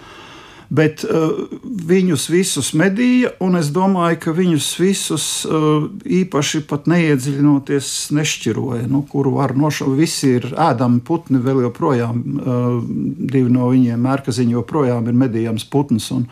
Bet 0.68 1.01
uh, 1.09 1.46
viņus 1.88 2.26
visus 2.28 2.74
medīja, 2.76 3.30
un 3.40 3.57
es 3.57 3.70
domāju, 3.72 4.18
ka 4.20 4.34
viņus 4.36 4.66
visus 4.76 5.28
uh, 5.49 5.86
īpaši 6.05 6.61
neiedziļinoties 6.92 7.92
nešķiroja. 8.12 8.84
Nu, 8.92 9.01
kuru 9.09 9.32
var 9.38 9.57
nošaut, 9.57 9.96
visi 9.96 10.34
ir 10.36 10.51
ēdami 10.53 11.01
putni, 11.01 11.40
vēl 11.40 11.62
joprojām 11.64 12.20
uh, 12.20 12.66
divi 12.84 13.49
no 13.49 13.70
viņiem, 13.72 14.05
mērkaziņi, 14.05 14.59
joprojām 14.59 15.09
ir 15.09 15.16
medījams 15.24 15.64
putns. 15.72 16.11
Un, 16.12 16.28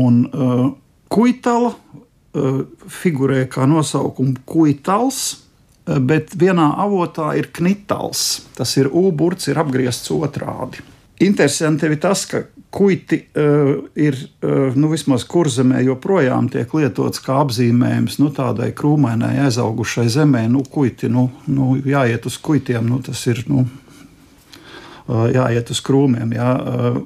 un 0.00 0.24
uh, 0.32 0.64
kuitala 1.12 1.74
uh, 1.74 2.64
figurē 2.88 3.44
kā 3.52 3.68
nosaukuma 3.68 4.40
kuitals 4.48 5.41
bet 5.86 6.36
vienā 6.38 6.68
avotā 6.82 7.32
ir 7.38 7.50
knitāls. 7.54 8.42
Tas 8.56 8.76
ir 8.78 8.90
ūburts, 8.92 9.50
ir 9.50 9.60
apgriezts 9.62 10.12
otrādi. 10.14 10.82
Interesanti 11.22 11.86
ir 11.86 11.98
tas, 12.02 12.24
ka 12.26 12.42
kuiti 12.72 13.18
uh, 13.36 13.74
ir 14.00 14.16
uh, 14.16 14.72
nu, 14.74 14.88
vismaz 14.90 15.26
kurzemē 15.28 15.82
joprojām 15.84 16.48
tiek 16.50 16.72
lietots 16.74 17.20
kā 17.22 17.36
apzīmējums 17.44 18.18
nu, 18.22 18.30
tādai 18.34 18.70
krūmainai 18.74 19.36
aizaugušai 19.44 20.08
zemē. 20.10 20.46
Nu, 20.50 20.64
kuiti, 20.64 21.10
nu, 21.12 21.28
nu, 21.52 21.74
jāiet 21.78 22.26
uz 22.26 22.38
kuitiem, 22.42 22.88
nu, 22.88 23.02
tas 23.04 23.22
ir 23.30 23.44
nu, 23.50 23.66
uh, 23.66 25.26
jāiet 25.34 25.70
uz 25.74 25.82
krūmiem. 25.84 26.32
Jā. 26.38 26.52
Uh, 26.58 27.02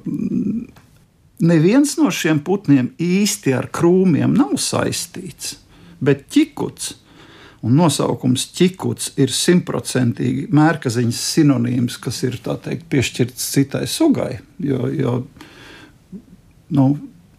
neviens 1.43 1.97
no 1.99 2.13
šiem 2.13 2.39
putniem 2.45 2.93
īsti 3.01 3.53
ar 3.57 3.69
krūmiem 3.73 4.33
nav 4.37 4.55
saistīts, 4.61 5.57
bet 6.01 6.25
ķikuts 6.33 6.95
Un 7.65 7.73
nosaukums 7.73 8.45
ķikuts 8.53 9.15
ir 9.17 9.31
simtprocentīgi 9.33 10.47
mērkaziņas 10.53 11.21
sinonīms, 11.33 11.97
kas 12.01 12.21
ir 12.27 12.37
teikt, 12.45 12.85
piešķirts 12.91 13.47
citai 13.55 13.87
sugai. 13.89 14.35
Jo, 14.61 14.85
jo 14.93 15.13
nu, 16.77 16.85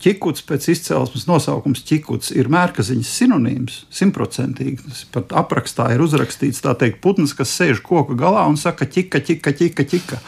ķikuts 0.03 0.43
pēc 0.47 0.69
izcelsmes 0.75 1.29
nosaukums 1.29 1.85
ķikuts 1.87 2.33
ir 2.35 2.51
mērkaziņas 2.51 3.15
sinonīms, 3.21 3.79
simtprocentīgi. 3.95 4.83
Tas 4.89 5.05
pat 5.15 5.35
aprakstā 5.45 5.91
ir 5.95 6.03
uzrakstīts 6.05 6.63
teikt, 6.67 7.01
putns, 7.05 7.35
kas 7.39 7.55
sēž 7.55 7.83
koka 7.87 8.19
galā 8.19 8.47
un 8.51 8.59
saka 8.61 8.91
ķika, 8.91 9.23
ķika, 9.23 9.55
ķika, 9.63 9.89
ķika. 9.95 10.21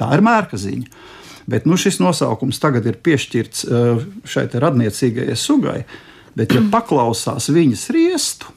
Tā 0.00 0.12
ir 0.16 0.24
mērkaziņa. 0.28 1.02
Bet 1.50 1.66
nu, 1.66 1.76
šis 1.80 1.98
nosaukums 2.02 2.60
tagad 2.62 2.86
ir 2.86 3.00
piešķirts 3.02 3.64
uh, 3.66 4.02
šai 4.28 4.46
radniecīgajai 4.62 5.36
sugai. 5.38 5.80
Bet, 6.38 6.54
ja 6.54 6.62
paklausās 6.72 7.50
viņas 7.52 7.88
riestu, 7.92 8.52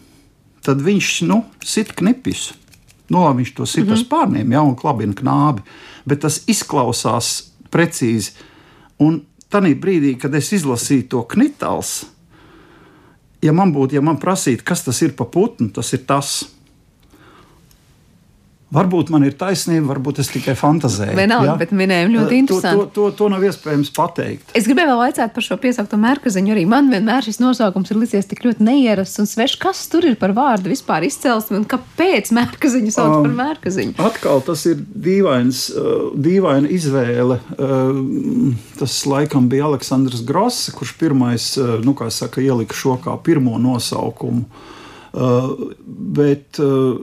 tad 0.65 0.81
viņš 0.81 1.09
nu, 1.29 1.43
sit 1.63 1.93
knipis. 1.97 2.49
Nu, 3.13 3.21
viņš 3.37 3.53
to 3.55 3.65
sit 3.65 3.83
mm 3.83 3.87
-hmm. 3.87 3.91
ar 3.91 3.97
mhm. 3.97 4.05
spārniem, 4.05 4.51
jau 4.51 4.65
un 4.67 4.75
klabina 4.75 5.13
knābi. 5.13 5.61
Bet 6.05 6.19
tas 6.21 6.41
izklausās 6.47 7.51
precīzi. 7.71 8.31
Un 8.99 9.21
tajā 9.49 9.75
brīdī, 9.79 10.17
kad 10.19 10.35
es 10.35 10.51
izlasīju 10.51 11.07
to 11.09 11.21
knitāls, 11.23 12.05
ja 13.41 13.53
man 13.53 13.73
būtu, 13.73 13.95
ja 13.95 14.01
man 14.01 14.17
prasītu, 14.17 14.63
kas 14.63 14.83
tas 14.83 15.01
ir 15.01 15.15
pa 15.15 15.25
putnu, 15.25 15.69
tas 15.69 15.93
ir 15.93 16.05
tas. 16.07 16.45
Varbūt 18.73 19.11
man 19.13 19.21
ir 19.27 19.35
taisnība, 19.37 19.91
varbūt 19.91 20.19
es 20.23 20.31
tikai 20.33 20.55
fantazēju. 20.57 21.13
Vienalga, 21.15 21.51
ja? 21.51 21.53
bet 21.59 21.69
minējumi 21.77 22.15
ļoti 22.15 22.39
interesanti. 22.41 22.81
To, 22.81 22.87
to, 22.89 23.03
to, 23.11 23.17
to 23.19 23.27
nav 23.29 23.45
iespējams 23.45 23.91
pateikt. 23.93 24.49
Es 24.57 24.65
gribēju 24.65 24.89
vēl 24.89 25.01
vaicāt 25.03 25.35
par 25.35 25.45
šo 25.45 25.57
piesaukto 25.61 25.99
mērkaziņu. 26.01 26.51
Arī 26.55 26.63
man 26.69 26.89
vienmēr 26.89 27.27
šis 27.27 27.37
nosaukums 27.43 27.93
ir 27.93 28.01
licies 28.01 28.25
tik 28.31 28.41
ļoti 28.41 28.65
neierasts 28.65 29.21
un 29.21 29.29
svešs. 29.29 29.59
Kas 29.61 29.85
tur 29.93 30.09
ir 30.09 30.17
par 30.17 30.33
vārdu 30.35 30.73
vispār 30.73 31.05
izcelsme 31.05 31.61
un 31.61 31.69
kāpēc 31.69 32.33
mērkaziņu 32.35 32.95
sauc 32.97 33.13
um, 33.19 33.29
par 33.29 33.37
mērkaziņu? 33.43 33.95
Atkal 34.09 34.41
tas 34.49 34.65
ir 34.71 34.81
dīvains, 34.81 35.67
uh, 35.69 36.09
dīvaina 36.17 36.71
izvēle. 36.73 37.37
Uh, 37.55 38.55
tas 38.81 38.97
laikam 39.05 39.45
bija 39.51 39.69
Aleksandrs 39.69 40.25
Gross, 40.25 40.71
kurš 40.73 40.97
pirmais, 40.97 41.51
uh, 41.61 41.77
nu 41.85 41.93
kā 41.93 42.09
saka, 42.09 42.41
ielika 42.41 42.73
šo 42.73 42.97
kā 43.05 43.13
pirmo 43.21 43.61
nosaukumu. 43.61 44.73
Uh, 45.15 45.53
bet 45.87 46.57
uh, 46.59 46.97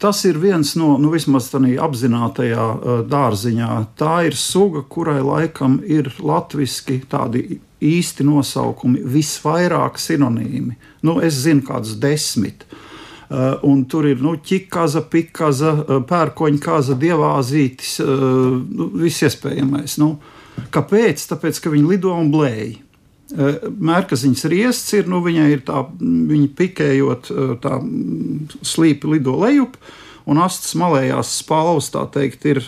tas 0.00 0.22
ir 0.24 0.38
viens 0.40 0.70
no, 0.80 0.94
nu, 0.96 1.10
vismaz 1.12 1.50
tādā 1.52 1.74
apzinātajā 1.84 2.62
uh, 2.64 3.02
dārziņā. 3.04 3.68
Tā 4.00 4.14
ir 4.30 4.38
suga, 4.40 4.80
kurai 4.88 5.18
laikam 5.20 5.76
ir 5.84 6.08
latviešu 6.16 7.02
tādi 7.12 7.58
īsti 7.84 8.24
nosaukumi, 8.24 9.02
visvairāk 9.04 10.00
sinonīmi. 10.00 10.78
Nu, 11.04 11.18
es 11.20 11.42
zinu, 11.44 11.66
kādus 11.66 11.98
desmit. 12.00 12.64
Uh, 13.26 13.58
un 13.68 13.84
tur 13.90 14.08
ir 14.08 14.24
nu, 14.24 14.36
ķikaza, 14.40 15.04
pikaza, 15.12 15.74
uh, 15.76 16.00
pērkoņa 16.08 16.62
kaza, 16.62 16.96
dievāzītis, 16.96 17.98
uh, 18.00 18.56
nu, 18.64 18.88
viss 19.02 19.28
iespējamais. 19.28 19.98
Nu, 20.00 20.14
kāpēc? 20.72 21.28
Tāpēc, 21.34 21.60
ka 21.60 21.74
viņi 21.74 21.90
lido 21.90 22.16
un 22.16 22.32
blēj. 22.32 22.78
Mērkaziņas 23.26 24.44
riests 24.52 24.94
ir, 24.94 25.08
nu, 25.10 25.18
viņai 25.24 25.46
ir 25.50 25.62
tā, 25.66 25.82
viņa 25.98 26.48
pikējot, 26.58 27.30
tā 27.64 27.78
slīpi 28.62 29.16
lido 29.16 29.34
lejup, 29.40 29.74
un 30.30 30.38
astes 30.42 30.76
malējās 30.78 31.32
spalvas, 31.40 31.90
tā 31.94 32.04
teikt, 32.14 32.46
ir 32.46 32.62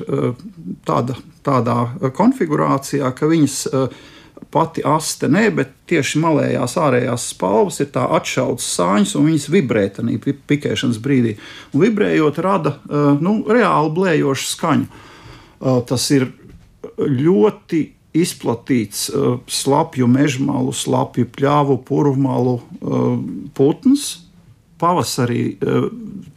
tāda, 0.88 1.14
tādā 1.46 1.76
konfigurācijā, 2.16 3.10
ka 3.14 3.30
viņas 3.30 3.58
pati 4.50 4.82
aste 4.86 5.28
nē, 5.30 5.44
bet 5.54 5.74
tieši 5.90 6.20
malējās 6.22 6.76
ārējās 6.80 7.28
spalvas 7.34 7.78
ir 7.82 7.90
tā 7.94 8.06
atšauts 8.18 8.66
sāņas, 8.78 9.14
un 9.18 9.28
viņas 9.28 9.48
vibrē 9.52 9.84
tajā 9.94 10.34
pikēšanas 10.48 10.98
brīdī. 11.04 11.36
Un 11.74 11.84
vibrējot, 11.84 12.40
rada 12.42 12.78
nu, 13.22 13.40
reāli 13.46 13.94
blējošu 13.94 14.50
skaņu. 14.54 15.04
Tas 15.90 16.10
ir 16.14 16.30
ļoti 16.98 17.82
izplatīts 18.16 19.08
slapju 19.52 20.06
mežmalu, 20.08 20.72
slapju 20.72 21.28
pļāvu, 21.34 21.76
purvmalu 21.88 22.56
putns 23.54 24.14
pavasarī 24.78 25.42
eh, 25.58 25.88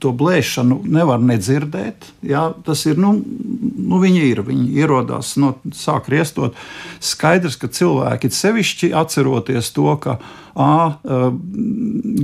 to 0.01 0.11
blēšanu 0.17 0.81
nevar 0.89 1.21
nedzirdēt. 1.21 2.07
Jā, 2.25 2.47
tas 2.65 2.83
ir, 2.89 2.97
nu, 3.01 3.13
nu 3.21 4.01
viņi 4.01 4.23
ir, 4.31 4.43
viņi 4.47 4.81
ierodās, 4.81 5.35
no, 5.41 5.53
sāk 5.77 6.09
riestot. 6.11 6.57
Skaidrs, 7.03 7.59
ka 7.61 7.69
cilvēki 7.71 8.31
sevišķi 8.33 8.93
atceroties 8.97 9.71
to, 9.75 9.93
ka 10.01 10.17
A, 10.55 10.97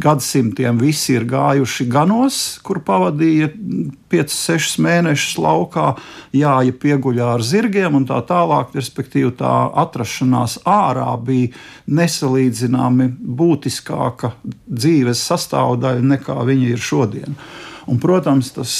gadsimtiem 0.03 0.79
visi 0.81 1.15
ir 1.15 1.25
gājuši 1.29 1.87
ganos, 1.91 2.39
kur 2.65 2.81
pavadīja 2.83 3.49
5-6 4.11 4.81
mēnešus 4.83 5.37
laukā, 5.39 5.93
jāja 6.35 6.75
pieguļā 6.81 7.29
ar 7.37 7.45
zirgiem 7.45 7.95
un 7.99 8.07
tā 8.09 8.19
tālāk. 8.27 8.75
Respektīvi, 8.75 9.31
tā 9.39 9.53
atrašanās 9.83 10.59
ārā 10.67 11.13
bija 11.23 11.53
nesalīdzināmi 11.87 13.13
būtiskāka 13.17 14.33
dzīves 14.67 15.23
sastāvdaļa 15.31 16.03
nekā 16.15 16.37
viņa 16.51 16.69
ir 16.73 16.83
šodien. 16.83 17.39
Un, 17.87 18.01
protams, 18.03 18.51
tas, 18.51 18.71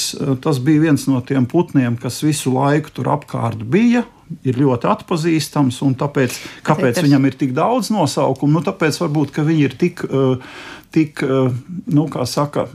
tas 0.44 0.60
bija 0.60 0.90
viens 0.90 1.06
no 1.08 1.22
tiem 1.24 1.48
putniem, 1.48 1.96
kas 1.96 2.20
visu 2.20 2.52
laiku 2.52 2.92
tur 2.98 3.08
apkārt 3.16 3.64
bija 3.64 4.04
ir 4.46 4.58
ļoti 4.60 4.88
atpazīstams, 4.90 5.80
un 5.86 5.94
tāpēc, 5.98 6.40
kāpēc 6.66 7.02
viņam 7.04 7.28
ir 7.28 7.38
tik 7.40 7.54
daudz 7.56 7.92
nosaukumu, 7.94 8.58
nu, 8.58 8.64
tāpēc 8.66 9.00
varbūt 9.02 9.38
viņi 9.38 9.66
ir 9.66 9.76
tik, 9.80 10.04
uh, 10.08 10.38
tik 10.94 11.22
uh, 11.26 11.50
nu, 11.94 12.06
kā 12.12 12.26
saka, 12.28 12.66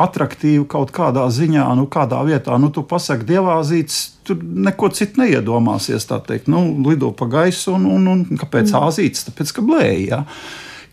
attraktīvi 0.00 0.66
kaut 0.70 0.92
kādā 0.96 1.26
ziņā, 1.32 1.66
nu, 1.78 1.88
kādā 1.90 2.20
vietā, 2.28 2.56
nu, 2.60 2.72
tu 2.74 2.84
pasaki 2.88 3.28
dievāzīts, 3.28 4.00
tur 4.28 4.40
neko 4.42 4.92
citu 4.96 5.24
neiedomāsies, 5.24 6.08
tā 6.08 6.20
teikt, 6.24 6.50
nu, 6.52 6.64
lido 6.86 7.12
pa 7.16 7.28
gaisu, 7.38 7.74
un, 7.76 7.90
un, 7.96 8.08
un 8.14 8.40
kāpēc 8.40 8.72
mm. 8.72 8.88
āzīts, 8.88 9.28
tāpēc, 9.28 9.54
ka 9.56 9.68
blēja. 9.68 10.08
Ja? 10.08 10.24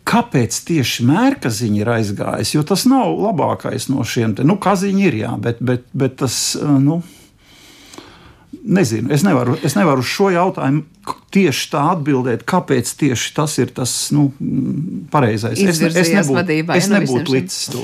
Kāpēc 0.06 0.58
tieši 0.68 1.04
mērkaziņa 1.08 1.80
ir 1.80 1.90
aizgājis? 1.96 2.52
Jo 2.54 2.62
tas 2.68 2.84
nav 2.86 3.10
labākais 3.18 3.88
no 3.90 4.04
šiem. 4.06 4.36
Te. 4.38 4.44
Nu, 4.46 4.60
kaziņi 4.62 5.08
ir, 5.08 5.18
jā, 5.24 5.32
bet, 5.42 5.64
bet, 5.66 5.88
bet 5.98 6.20
tas, 6.22 6.36
nu, 6.62 7.00
Nezinu, 8.66 9.12
es 9.14 9.22
nevaru, 9.22 9.54
es 9.62 9.76
nevaru 9.78 10.02
uz 10.02 10.10
šo 10.10 10.32
jautājumu 10.34 11.14
tieši 11.36 11.68
tā 11.70 11.84
atbildēt, 11.92 12.46
kāpēc 12.50 12.90
tieši 12.98 13.34
tas 13.36 13.54
ir 13.62 13.70
tas 13.78 13.92
nu, 14.16 14.24
pareizais. 15.14 15.60
Es, 15.62 15.82
es, 15.86 16.10
nebūtu, 16.10 16.38
vadībā, 16.40 16.78
es 16.80 16.90
nebūtu 16.90 17.36
līdz 17.36 17.58
to. 17.76 17.84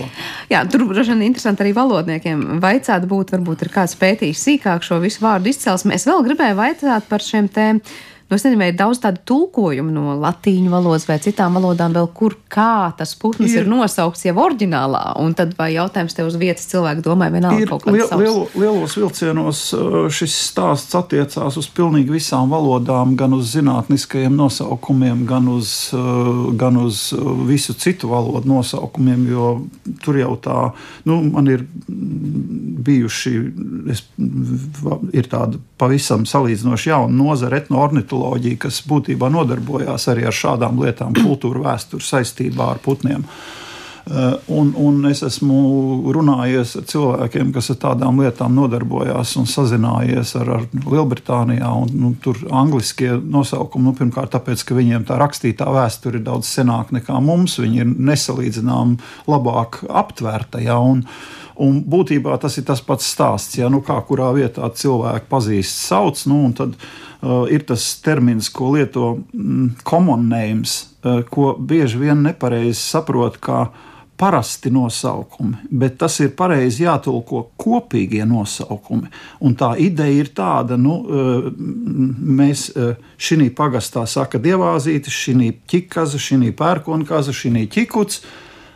Jā, 0.50 0.64
tur 0.72 0.88
droši 0.90 1.14
vien 1.14 1.28
interesanti 1.28 1.62
arī 1.66 1.76
valodniekiem. 1.78 2.42
Vaicāt 2.64 3.06
būtu, 3.12 3.38
varbūt 3.38 3.68
ir 3.68 3.72
kāds 3.76 3.94
pētījis 4.02 4.46
sīkāk 4.48 4.88
šo 4.88 4.98
visu 5.04 5.22
vārdu 5.22 5.54
izcelsmi. 5.54 5.94
Es 6.00 6.08
vēl 6.10 6.26
gribēju 6.26 6.58
vaicāt 6.58 7.06
par 7.12 7.26
šiem 7.26 7.52
tēmām 7.54 7.84
Nu, 8.32 8.38
es 8.38 8.46
nezinu, 8.46 8.62
vai 8.62 8.70
ir 8.72 8.76
daudz 8.80 9.02
tādu 9.04 9.20
tulkojumu 9.28 9.92
no 9.92 10.14
latīņu 10.22 10.70
valodas 10.72 11.04
vai 11.04 11.18
citām 11.20 11.58
valodām, 11.58 11.92
vēl 11.92 12.06
kur 12.16 12.38
kā 12.48 12.94
tas 12.96 13.12
putns 13.20 13.52
ir, 13.52 13.66
ir 13.66 13.68
nosaukts 13.68 14.24
jau 14.24 14.32
oriģinālā. 14.40 15.02
Un 15.20 15.34
tad 15.36 15.52
vai 15.58 15.74
jautājums 15.74 16.16
te 16.16 16.24
uz 16.24 16.38
vietas 16.40 16.70
cilvēku 16.72 17.04
domā, 17.04 17.28
vienalga 17.34 17.68
kaut 17.68 17.84
kādā 17.84 18.06
liel, 18.22 18.22
liel, 18.22 18.40
lielos 18.56 18.96
vilcienos 18.96 19.66
uh, 19.76 19.98
šis 20.08 20.38
stāsts 20.46 20.96
attiecās 20.96 21.58
uz 21.60 21.68
pilnīgi 21.76 22.16
visām 22.16 22.56
valodām, 22.56 23.18
gan 23.20 23.36
uz 23.36 23.52
zinātniskajiem 23.52 24.40
nosaukumiem, 24.40 25.26
gan 25.28 25.52
uz, 25.52 25.74
uh, 25.92 26.48
gan 26.56 26.80
uz 26.80 27.10
uh, 27.18 27.34
visu 27.52 27.76
citu 27.76 28.14
valodu 28.14 28.48
nosaukumiem, 28.48 29.28
jo 29.28 29.50
tur 30.06 30.22
jau 30.22 30.38
tā, 30.40 30.62
nu, 31.04 31.20
man 31.36 31.52
ir 31.52 31.68
bijuši, 31.92 33.36
es, 33.92 34.06
ir 35.12 35.28
tāda 35.28 35.60
pavisam 35.82 36.24
salīdzinoši 36.24 36.94
jauna 36.94 37.24
nozara 37.26 37.60
etnoornitoloģija 37.60 38.21
antropoloģija, 38.22 38.60
kas 38.62 38.84
būtībā 38.88 39.32
nodarbojās 39.32 40.08
arī 40.12 40.28
ar 40.28 40.36
šādām 40.36 40.80
lietām, 40.82 41.14
kultūra 41.26 41.72
vēsturi 41.72 42.04
saistībā 42.04 42.76
ar 42.76 42.80
putniem. 42.84 43.26
Uh, 44.02 44.34
un, 44.50 44.72
un 44.82 45.06
es 45.06 45.22
esmu 45.22 46.10
runājies 46.12 46.74
ar 46.80 46.86
cilvēkiem, 46.90 47.52
kas 47.54 47.70
ar 47.70 47.78
tādām 47.84 48.18
lietām 48.24 48.56
nodarbojās 48.58 49.36
un 49.38 49.46
sazinājies 49.46 50.34
ar, 50.40 50.50
ar 50.56 50.64
Lielbritānijā. 50.74 51.70
Un, 51.70 51.92
nu, 51.94 52.10
tur 52.18 52.40
angļuiskie 52.50 53.12
nosaukumi, 53.22 53.86
nu, 53.86 53.94
pirmkārt, 53.94 54.34
tāpēc, 54.34 54.64
ka 54.66 54.78
viņiem 54.80 55.06
tā 55.06 55.20
rakstītā 55.22 55.70
vēsture 55.70 56.18
ir 56.18 56.26
daudz 56.26 56.50
senāka 56.50 56.98
nekā 56.98 57.20
mums. 57.22 57.60
Viņi 57.62 57.84
ir 57.84 57.94
nesalīdzināmi 58.10 58.98
labāk 59.30 59.84
aptvērta. 59.86 60.64
Ja, 60.66 60.82
un, 60.82 61.06
Un 61.62 61.82
būtībā 61.86 62.40
tas 62.42 62.56
ir 62.58 62.64
tas 62.66 62.80
pats 62.82 63.06
stāsts, 63.12 63.58
ja 63.60 63.68
nu, 63.70 63.84
kā 63.86 64.00
kurā 64.08 64.32
vietā 64.34 64.66
cilvēki 64.74 65.28
pazīst 65.30 65.84
sauc, 65.84 66.24
nu, 66.32 66.40
tad 66.58 66.72
uh, 66.74 67.11
ir 67.52 67.66
tas 67.70 67.86
termins, 68.02 68.50
ko 68.50 68.72
lieto 68.76 69.20
mm, 69.34 69.84
common 69.86 70.28
names, 70.30 70.90
uh, 71.04 71.22
ko 71.30 71.54
bieži 71.60 72.02
vien 72.02 72.24
nepareizi 72.26 72.80
saprot 72.82 73.38
kā 73.42 73.68
parasti 74.22 74.70
nosaukumi, 74.70 75.64
bet 75.82 75.96
tas 76.02 76.20
ir 76.22 76.34
pareizi 76.38 76.84
jātulko 76.84 77.44
kopīgie 77.62 78.26
nosaukumi. 78.30 79.10
Un 79.42 79.56
tā 79.58 79.72
ideja 79.82 80.22
ir 80.22 80.30
tāda, 80.38 80.78
nu, 80.78 81.00
uh, 81.02 81.50
mēs 82.42 82.70
šī 83.18 83.50
pagastā 83.58 84.06
saka 84.10 84.42
dievāzītis, 84.42 85.18
šī 85.26 85.52
ķikaza, 85.70 86.22
šī 86.22 86.54
pērkonkaza, 86.58 87.34
šī 87.34 87.66
ķikuts. 87.74 88.24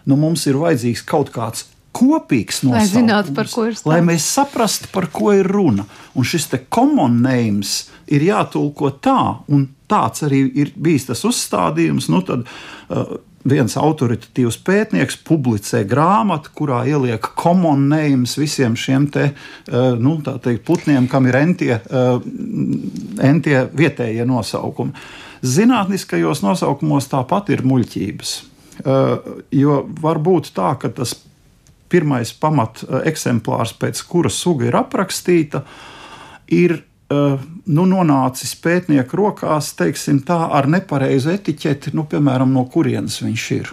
Nu, 0.05 0.17
mums 0.21 0.45
ir 0.45 0.57
vajadzīgs 0.61 1.01
kaut 1.09 1.31
kāds 1.33 1.65
kopīgs 1.95 2.61
nosaukums, 2.65 2.75
lai, 2.75 2.85
zinātu, 2.91 3.85
lai 3.89 3.99
mēs 4.05 4.27
saprastu, 4.35 4.89
par 4.93 5.07
ko 5.13 5.31
ir 5.33 5.47
runa. 5.49 5.85
Un 6.15 6.27
šis 6.27 6.49
te 6.51 6.59
common 6.69 7.21
names 7.23 7.85
ir 8.11 8.25
jātulko 8.27 8.91
tā, 9.03 9.19
un 9.51 9.67
tāds 9.89 10.25
arī 10.25 10.43
ir 10.61 10.73
bijis 10.75 11.09
tas 11.09 11.23
uzstādījums. 11.27 12.09
Nu, 12.13 12.21
tad, 12.25 12.45
uh, 12.89 13.17
viens 13.45 13.75
autoritatīvs 13.77 14.57
pētnieks 14.65 15.19
publicē 15.27 15.83
grāmatu, 15.87 16.53
kurā 16.57 16.81
ieliek 16.89 17.27
common 17.37 17.87
names 17.91 18.35
visiem 18.41 18.77
šiem 18.79 19.09
te, 19.13 19.29
uh, 19.31 19.93
nu, 20.01 20.17
teikt, 20.25 20.65
putniem, 20.67 21.09
kam 21.11 21.29
ir 21.29 21.37
entie, 21.41 21.75
uh, 21.77 22.17
entie 23.21 23.59
vietējie 23.73 24.25
nosaukumi. 24.29 24.95
Zinātniskajos 25.45 26.41
nosaukumos 26.41 27.09
tāpat 27.11 27.53
ir 27.53 27.65
muļķības. 27.67 28.35
Uh, 28.85 29.39
jo 29.55 29.83
var 30.01 30.19
būt 30.23 30.49
tā, 30.55 30.73
ka 30.81 30.89
tas 30.91 31.13
pirmais 31.91 32.33
pamat 32.41 32.81
eksemplārs, 33.05 33.75
pēc 33.77 34.01
kura 34.09 34.31
suga 34.33 34.65
ir 34.67 34.75
aprakstīta, 34.79 35.61
ir 36.51 36.79
nu, 37.09 37.83
nonācis 37.85 38.55
pētnieku 38.63 39.19
rokās, 39.19 39.73
teiksim, 39.77 40.23
tā, 40.25 40.39
ar 40.57 40.65
nepareizu 40.71 41.33
etiķeti, 41.35 41.93
nu, 41.93 42.07
piemēram, 42.09 42.49
no 42.53 42.65
kurienes 42.71 43.19
viņš 43.21 43.49
ir. 43.59 43.69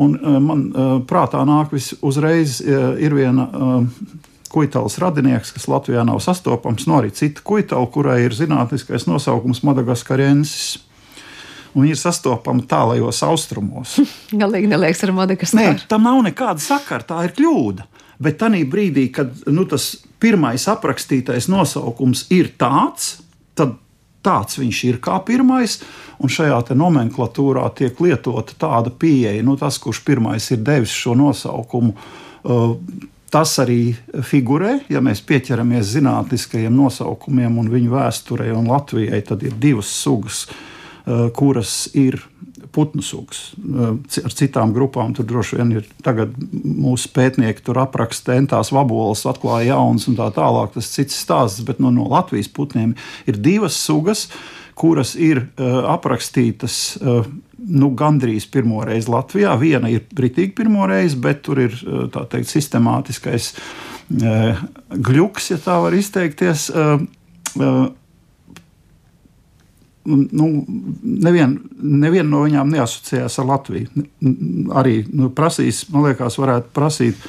Un, 0.00 0.14
uh, 0.16 0.38
man 0.38 0.68
uh, 0.70 0.92
prātā 1.06 1.42
nāk 1.48 1.74
uzreiz 1.76 2.60
ir 2.62 3.16
viena 3.16 3.48
kuitāls 4.50 4.98
radinieks, 5.00 5.52
kas 5.54 5.68
Latvijā 5.70 6.02
nav 6.06 6.20
sastopams, 6.24 6.86
no 6.90 6.98
arī 6.98 7.12
cita 7.14 7.42
kuitāla, 7.46 7.86
kurai 7.92 8.20
ir 8.24 8.34
zinātniskais 8.34 9.06
nosaukums 9.06 9.62
Madagaskarensis 9.66 10.80
un 11.74 11.86
ir 11.86 11.98
sastopama 11.98 12.64
tālajos 12.66 13.22
austrumos. 13.26 13.96
Galīgi 14.42 14.70
neliekas 14.70 15.04
ar 15.06 15.14
Madagaskaru. 15.14 15.62
Nē, 15.62 15.88
tam 15.90 16.06
nav 16.08 16.22
nekāda 16.26 16.62
sakara, 16.62 17.06
tā 17.06 17.22
ir 17.28 17.36
kļūda. 17.38 17.86
Bet 18.20 18.40
tajā 18.42 18.64
brīdī, 18.68 19.08
kad 19.14 19.32
nu, 19.48 19.64
tas 19.68 19.94
pirmais 20.20 20.66
aprakstītais 20.68 21.48
nosaukums 21.48 22.26
ir 22.34 22.52
tāds, 22.60 23.14
tad 23.56 23.78
tāds 24.20 24.58
viņš 24.60 24.80
ir 24.90 24.98
kā 25.00 25.16
pirmais, 25.24 25.78
un 26.20 26.28
šajā 26.28 26.60
nomenklatūrā 26.76 27.64
tiek 27.78 28.00
lietota 28.04 28.56
tāda 28.60 28.92
pieeja, 28.92 29.40
nu, 29.44 29.56
tas, 29.56 29.78
kurš 29.80 30.02
pirmais 30.04 30.50
ir 30.52 30.60
devis 30.64 30.92
šo 30.92 31.16
nosaukumu. 31.16 31.96
Uh, 32.44 32.76
Tas 33.30 33.52
arī 33.62 33.92
figurē, 34.26 34.80
ja 34.90 34.98
mēs 34.98 35.20
pieķeramies 35.22 35.92
zinātniskajiem 35.92 36.74
nosaukumiem 36.74 37.60
un 37.62 37.68
viņu 37.70 37.92
vēsturei 37.92 38.50
un 38.50 38.66
Latvijai, 38.66 39.20
tad 39.22 39.44
ir 39.46 39.54
divas 39.54 39.92
sugas 39.94 40.40
uh, 40.48 41.28
kuras 41.36 41.84
ir 41.94 42.18
putnu 42.74 43.02
sugas. 43.04 43.50
Ar 44.24 44.34
citām 44.36 44.74
grupām 44.76 45.14
tur 45.16 45.26
droši 45.28 45.58
vien 45.58 45.74
ir 45.78 45.90
tagad 46.04 46.34
mūsu 46.52 47.10
pētnieki 47.16 47.64
tur 47.66 47.80
apraksta 47.82 48.36
entās 48.38 48.72
vaboles, 48.74 49.26
atklāja 49.28 49.74
jaunas 49.74 50.08
un 50.10 50.18
tā 50.18 50.30
tālāk. 50.36 50.74
Tas 50.76 50.90
cits 50.94 51.18
stāsts, 51.24 51.64
bet 51.66 51.82
no, 51.82 51.92
no 51.94 52.08
Latvijas 52.10 52.50
putniem 52.52 52.96
ir 53.30 53.40
divas 53.40 53.78
sugas, 53.78 54.28
kuras 54.80 55.14
ir 55.18 55.44
uh, 55.44 55.84
aprakstītas. 55.92 56.80
Uh, 57.00 57.24
nu, 57.60 57.90
gandrīz 57.96 58.46
pirmo 58.50 58.80
reizi 58.86 59.10
Latvijā. 59.12 59.52
Viena 59.60 59.90
ir 59.92 60.06
britīgi 60.16 60.54
pirmo 60.56 60.86
reizi, 60.88 61.18
bet 61.20 61.42
tur 61.44 61.60
ir 61.66 61.74
teikt, 62.32 62.48
sistemātiskais 62.48 63.52
gluks, 64.10 65.50
ja 65.52 65.58
tā 65.62 65.76
var 65.84 65.94
izteikties. 65.94 66.70
Uh, 70.10 70.18
uh, 70.18 70.28
nu, 70.32 70.64
neviena 71.02 71.58
nevien 71.80 72.30
no 72.30 72.44
viņām 72.44 72.72
neasociējās 72.74 73.38
ar 73.40 73.50
Latviju. 73.50 74.06
Arī 74.76 75.02
nu, 75.12 75.30
prasīs, 75.34 75.84
man 75.92 76.08
liekas, 76.08 76.38
varētu 76.40 76.74
prasīt. 76.76 77.28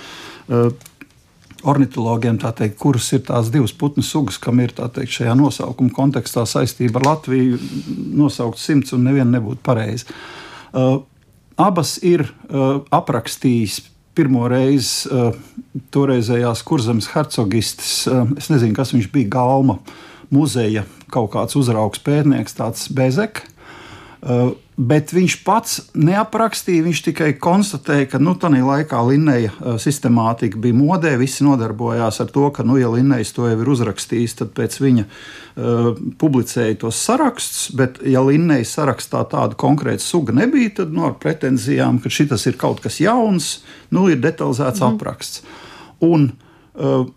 Uh, 0.51 0.71
Ornitologiem, 1.61 2.39
teikt, 2.41 2.79
kuras 2.81 3.05
ir 3.13 3.19
tās 3.27 3.51
divas 3.53 3.69
putnu 3.77 4.01
sugas, 4.01 4.39
kam 4.41 4.57
ir 4.63 4.71
teikt, 4.73 5.11
šajā 5.13 5.35
nosaukuma 5.37 5.93
kontekstā 5.93 6.41
saistība 6.49 6.97
ar 6.97 7.05
Latviju, 7.05 7.59
nosaukt 8.17 8.57
simts 8.57 8.95
un 8.97 9.05
neviena 9.05 9.35
nebūtu 9.35 9.61
pareiza. 9.61 10.09
Uh, 10.73 11.03
abas 11.61 11.99
ir 12.01 12.23
uh, 12.25 12.81
aprakstījis 12.89 13.77
pirmo 14.17 14.47
reizi 14.49 15.11
uh, 15.13 15.37
toreizējās 15.93 16.65
kurzemes 16.65 17.11
hercogistes, 17.13 17.93
uh, 18.09 18.25
es 18.41 18.49
nezinu, 18.49 18.73
kas 18.79 18.95
viņš 18.95 19.11
bija, 19.13 19.29
Galma 19.37 19.77
muzeja 20.31 20.85
kaut 21.11 21.33
kāds 21.35 21.57
uzraugs 21.59 22.01
pētnieks, 22.03 22.57
tāds 22.57 22.87
Bezek. 22.95 23.45
Uh, 24.21 24.51
bet 24.77 25.09
viņš 25.13 25.35
pats 25.41 25.77
neaprakstīja, 25.97 26.83
viņš 26.85 26.99
tikai 27.07 27.29
konstatēja, 27.41 28.05
ka 28.11 28.19
nu, 28.21 28.35
tādā 28.37 28.59
laikā 28.61 28.99
Linnēja 29.07 29.49
uh, 29.49 29.77
sistemātika 29.81 30.59
bija 30.61 30.77
modē. 30.77 31.15
Visi 31.17 31.45
nodarbojās 31.45 32.21
ar 32.21 32.29
to, 32.29 32.43
ka, 32.53 32.65
nu, 32.67 32.77
ja 32.77 32.91
Linnējs 32.93 33.33
to 33.33 33.47
jau 33.49 33.57
ir 33.57 33.71
uzrakstījis, 33.73 34.35
tad 34.43 34.51
pēc 34.57 34.77
viņa 34.83 35.05
uh, 35.07 35.89
publicēja 36.21 36.77
tos 36.83 37.01
sarakstus. 37.01 37.71
Bet, 37.77 37.97
ja 38.05 38.21
Linnējas 38.25 38.75
sarakstā 38.77 39.23
tāda 39.31 39.57
konkrēta 39.57 40.05
suga 40.05 40.37
nebija, 40.37 40.75
tad 40.83 40.93
nu, 40.93 41.07
ar 41.09 41.17
pretenzijām, 41.21 41.97
ka 42.03 42.13
šis 42.13 42.45
ir 42.51 42.61
kaut 42.61 42.83
kas 42.85 43.01
jauns, 43.01 43.55
nu, 43.89 44.05
ir 44.13 44.21
detalizēts 44.21 44.85
mm. 44.85 44.93
apraksts. 44.93 45.41
Un, 46.05 46.29
uh, 46.77 47.09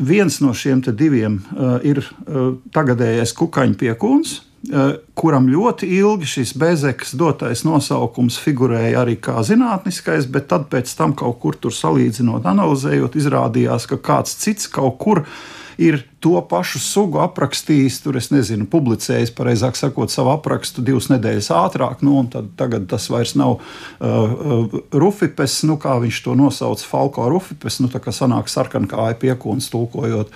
Viens 0.00 0.40
no 0.40 0.54
šiem 0.56 0.82
diviem 0.96 1.40
uh, 1.52 1.76
ir 1.84 2.00
uh, 2.00 2.54
tagadējais 2.72 3.34
kukaiņu 3.36 3.76
piekūns, 3.80 4.32
uh, 4.72 4.96
kuram 5.18 5.48
ļoti 5.52 5.90
ilgi 5.98 6.32
šis 6.38 6.54
bezekas 6.58 7.14
dotais 7.20 7.64
nosaukums 7.68 8.40
figurēja 8.40 9.04
arī 9.04 9.18
kā 9.20 9.42
zinātniskais, 9.44 10.28
bet 10.32 10.48
tad 10.52 10.70
pēc 10.72 10.92
tam 10.96 11.12
kaut 11.12 11.40
kur 11.42 11.60
tur 11.60 11.76
salīdzinot, 11.76 12.48
analizējot, 12.48 13.20
izrādījās, 13.20 13.88
ka 13.90 14.00
kāds 14.00 14.38
cits 14.40 14.70
kaut 14.72 14.96
kur 15.02 15.24
ir 15.24 15.58
ir 15.78 16.02
to 16.20 16.38
pašu 16.48 16.80
sugu 16.82 17.20
aprakstījis, 17.24 18.00
tur 18.04 18.18
es 18.20 18.30
nezinu, 18.32 18.66
publicējis, 18.70 19.32
pareizāk 19.36 19.78
sakot, 19.78 20.12
savu 20.12 20.32
aprakstu 20.34 20.84
divas 20.84 21.10
nedēļas 21.12 21.50
ātrāk. 21.56 22.04
Nu, 22.06 22.22
tad, 22.32 22.52
tagad 22.60 22.88
tas 22.90 23.08
vairs 23.12 23.36
nav 23.38 23.58
uh, 23.58 23.62
uh, 24.06 24.80
rufipes, 24.92 25.60
nu, 25.68 25.78
kā 25.80 25.96
viņš 26.02 26.22
to 26.26 26.36
nosauca, 26.38 26.88
falko 26.88 27.28
rufipes, 27.32 27.80
nu, 27.80 27.90
tā 27.92 28.02
kā 28.02 28.14
sanāk 28.14 28.50
sarkankāja 28.52 29.18
piekūns 29.20 29.70
tulkojot. 29.72 30.34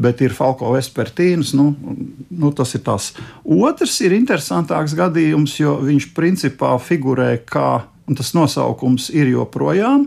Bet 0.00 0.22
ir 0.24 0.32
Falko 0.32 0.70
Vespertīns. 0.72 1.50
Nu, 1.52 1.74
nu, 1.76 2.50
tas 2.56 2.70
ir 2.72 2.80
tas. 2.86 3.10
Otrs 3.44 3.98
ir 4.00 4.14
interesantāks 4.16 4.94
gadījums, 4.96 5.58
jo 5.60 5.74
viņš 5.84 6.06
principā 6.16 6.70
figurē 6.80 7.34
kā, 7.44 7.82
un 8.08 8.16
tas 8.16 8.32
nosaukums 8.32 9.10
ir 9.12 9.28
joprojām. 9.34 10.06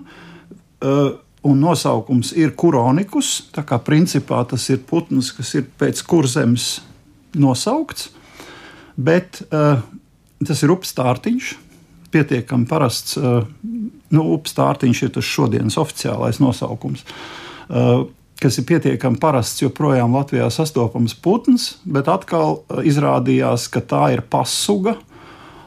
Uh, 0.81 1.13
un 1.45 1.61
nosaukums 1.61 2.33
ir 2.37 2.55
kuronikus. 2.57 3.45
Tā 3.53 3.65
kā 3.67 3.79
principā 3.83 4.41
tas 4.49 4.65
ir 4.73 4.81
putns, 4.89 5.31
kas 5.35 5.53
ir 5.57 5.67
pēc 5.79 6.01
kurzemes 6.07 6.79
nosaukts, 7.37 8.09
bet 8.95 9.43
uh, 9.51 9.83
tas 10.45 10.65
ir 10.65 10.73
upstārtiņš. 10.75 11.53
Pietiekami 12.15 12.67
parasts, 12.69 13.17
uh, 13.19 13.43
nu, 14.15 14.27
upstārtiņš 14.37 15.01
ir 15.05 15.15
tas 15.17 15.29
šodienas 15.29 15.77
oficiālais 15.81 16.39
nosaukums. 16.41 17.05
Uh, 17.65 18.07
kas 18.41 18.59
ir 18.59 18.67
pietiekami 18.69 19.19
parasts, 19.21 19.61
joprojām 19.63 20.15
Latvijā 20.15 20.47
sastopams 20.51 21.15
putns, 21.17 21.75
bet 21.85 22.09
atkal 22.11 22.63
izrādījās, 22.87 23.69
ka 23.71 23.83
tā 23.85 24.07
ir 24.15 24.25
pasuga, 24.31 24.97
uh, 24.97 25.14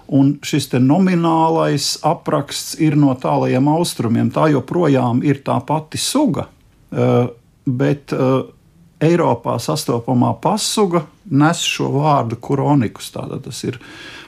Un 0.08 0.38
šis 0.40 0.70
nominālais 0.80 1.98
apraksts 2.06 2.78
ir 2.80 2.96
no 2.96 3.12
tālajiem 3.18 3.68
austrumiem. 3.68 4.30
Tā 4.32 4.46
joprojām 4.54 5.20
ir 5.26 5.42
tā 5.44 5.58
pati 5.66 6.00
suga, 6.00 6.46
eh, 6.92 7.26
bet 7.66 8.14
eh, 8.16 8.38
Eiropā 8.98 9.58
sastopamā 9.62 10.32
pasuga 10.42 11.04
nes 11.30 11.60
šo 11.64 11.90
vārdu 11.92 12.38
koronikus. 12.40 13.10
Tātad 13.14 13.44
tas 13.44 13.60
ir 13.66 13.78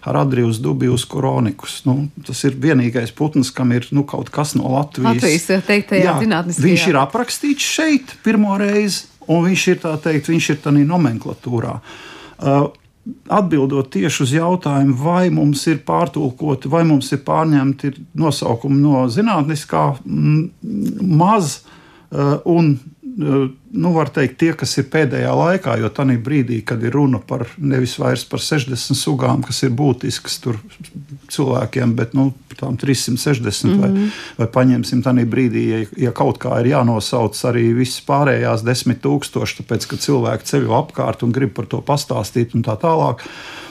Radrijus 0.05 0.61
Dubijus 0.63 1.05
koronikus. 1.09 1.81
Nu, 1.89 2.09
tas 2.27 2.43
ir 2.49 2.57
vienīgais 2.61 3.13
putns, 3.17 3.53
kam 3.55 3.73
ir 3.77 3.89
nu, 3.95 4.05
kaut 4.09 4.31
kas 4.35 4.55
no 4.59 4.73
Latvijas. 4.75 5.23
Latvijas 5.23 5.67
teiktajā 5.69 6.19
zinātniskajā. 6.23 6.67
Viņš 6.67 6.87
ir 6.93 7.01
aprakstīts 7.01 7.71
šeit 7.77 8.17
pirmo 8.25 8.57
reizi, 8.61 9.07
un 9.29 9.47
viņš 9.49 9.67
ir 9.75 9.83
tā 9.85 9.97
teikt, 10.03 10.31
viņš 10.33 10.53
ir 10.55 10.63
tādā 10.67 10.85
nomenklatūrā. 10.89 11.79
Uh, 12.41 12.71
Atbildot 13.31 13.91
tieši 13.95 14.23
uz 14.25 14.35
jautājumu, 14.35 14.95
vai 15.03 15.31
mums 15.35 15.67
ir 15.71 15.83
pārtulkoti, 15.87 16.71
vai 16.71 16.85
mums 16.89 17.11
ir 17.15 17.23
pārņemti 17.27 17.93
nosaukumi 18.21 18.81
no 18.83 19.05
zinātniskā, 19.11 19.85
maz 21.21 21.61
eh, 21.61 22.37
un 22.45 22.75
nu, 23.17 23.93
var 23.95 24.11
teikt, 24.13 24.37
tie, 24.41 24.51
kas 24.59 24.73
ir 24.81 24.87
pēdējā 24.93 25.31
laikā, 25.37 25.77
jo 25.81 25.91
tajā 25.95 26.17
brīdī, 26.25 26.61
kad 26.67 26.83
ir 26.85 26.95
runa 26.95 27.21
par 27.23 27.47
nevis 27.59 27.97
vairs 28.01 28.25
par 28.29 28.43
60 28.43 28.99
sugām, 28.99 29.45
kas 29.47 29.63
ir 29.67 29.73
būtisks 29.77 30.41
cilvēkiem, 31.31 31.95
bet 31.99 32.15
nu, 32.19 32.31
tām 32.61 32.77
360 32.81 33.21
mm 33.21 33.73
-hmm. 33.73 33.81
vai, 33.81 33.91
mhm. 33.91 34.09
vai 34.39 34.49
paņemsim 34.59 35.03
tajā 35.03 35.27
brīdī, 35.27 35.65
ja, 35.71 35.81
ja 36.09 36.13
kaut 36.13 36.39
kā 36.39 36.61
ir 36.61 36.73
jānosauc 36.75 37.45
arī 37.51 37.73
visas 37.75 38.03
pārējās 38.07 38.65
desmit 38.65 39.03
tūkstoši, 39.03 39.63
tāpēc 39.63 39.87
ka 39.87 39.97
cilvēki 39.97 40.45
ceļo 40.45 40.77
apkārt 40.83 41.23
un 41.23 41.33
grib 41.33 41.55
par 41.55 41.67
to 41.67 41.81
pastāstīt 41.81 42.55
un 42.55 42.63
tā 42.63 42.77
tālāk 42.77 43.25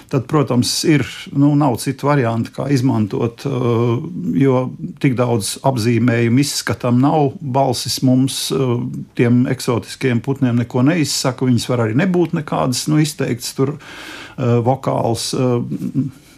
tad, 0.09 0.25
protams, 0.29 0.71
ir, 0.89 1.05
nu, 1.37 1.51
nav 1.59 1.77
citu 1.81 2.09
variantu, 2.09 2.53
kā 2.55 2.67
izmantot, 2.73 3.45
uh, 3.47 3.99
jo 4.37 4.63
tik 5.01 5.15
daudz 5.19 5.55
apzīmējumu 5.67 6.41
izskatam 6.43 7.01
nav. 7.03 7.33
Balsis 7.39 7.99
mums, 8.05 8.41
uh, 8.55 8.77
tiem 9.19 9.43
eksotiskiem 9.51 10.23
putniem, 10.25 10.57
neko 10.63 10.83
neizsaka. 10.87 11.47
Viņas 11.47 11.69
var 11.71 11.85
arī 11.85 11.97
nebūt 11.99 12.33
nekādas 12.39 12.87
nu, 12.91 13.01
izteiktas 13.03 13.53
tur 13.57 13.75
uh, 13.77 14.57
vokāls, 14.65 15.31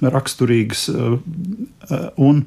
raksturīgas. 0.02 0.88
Un, 2.18 2.46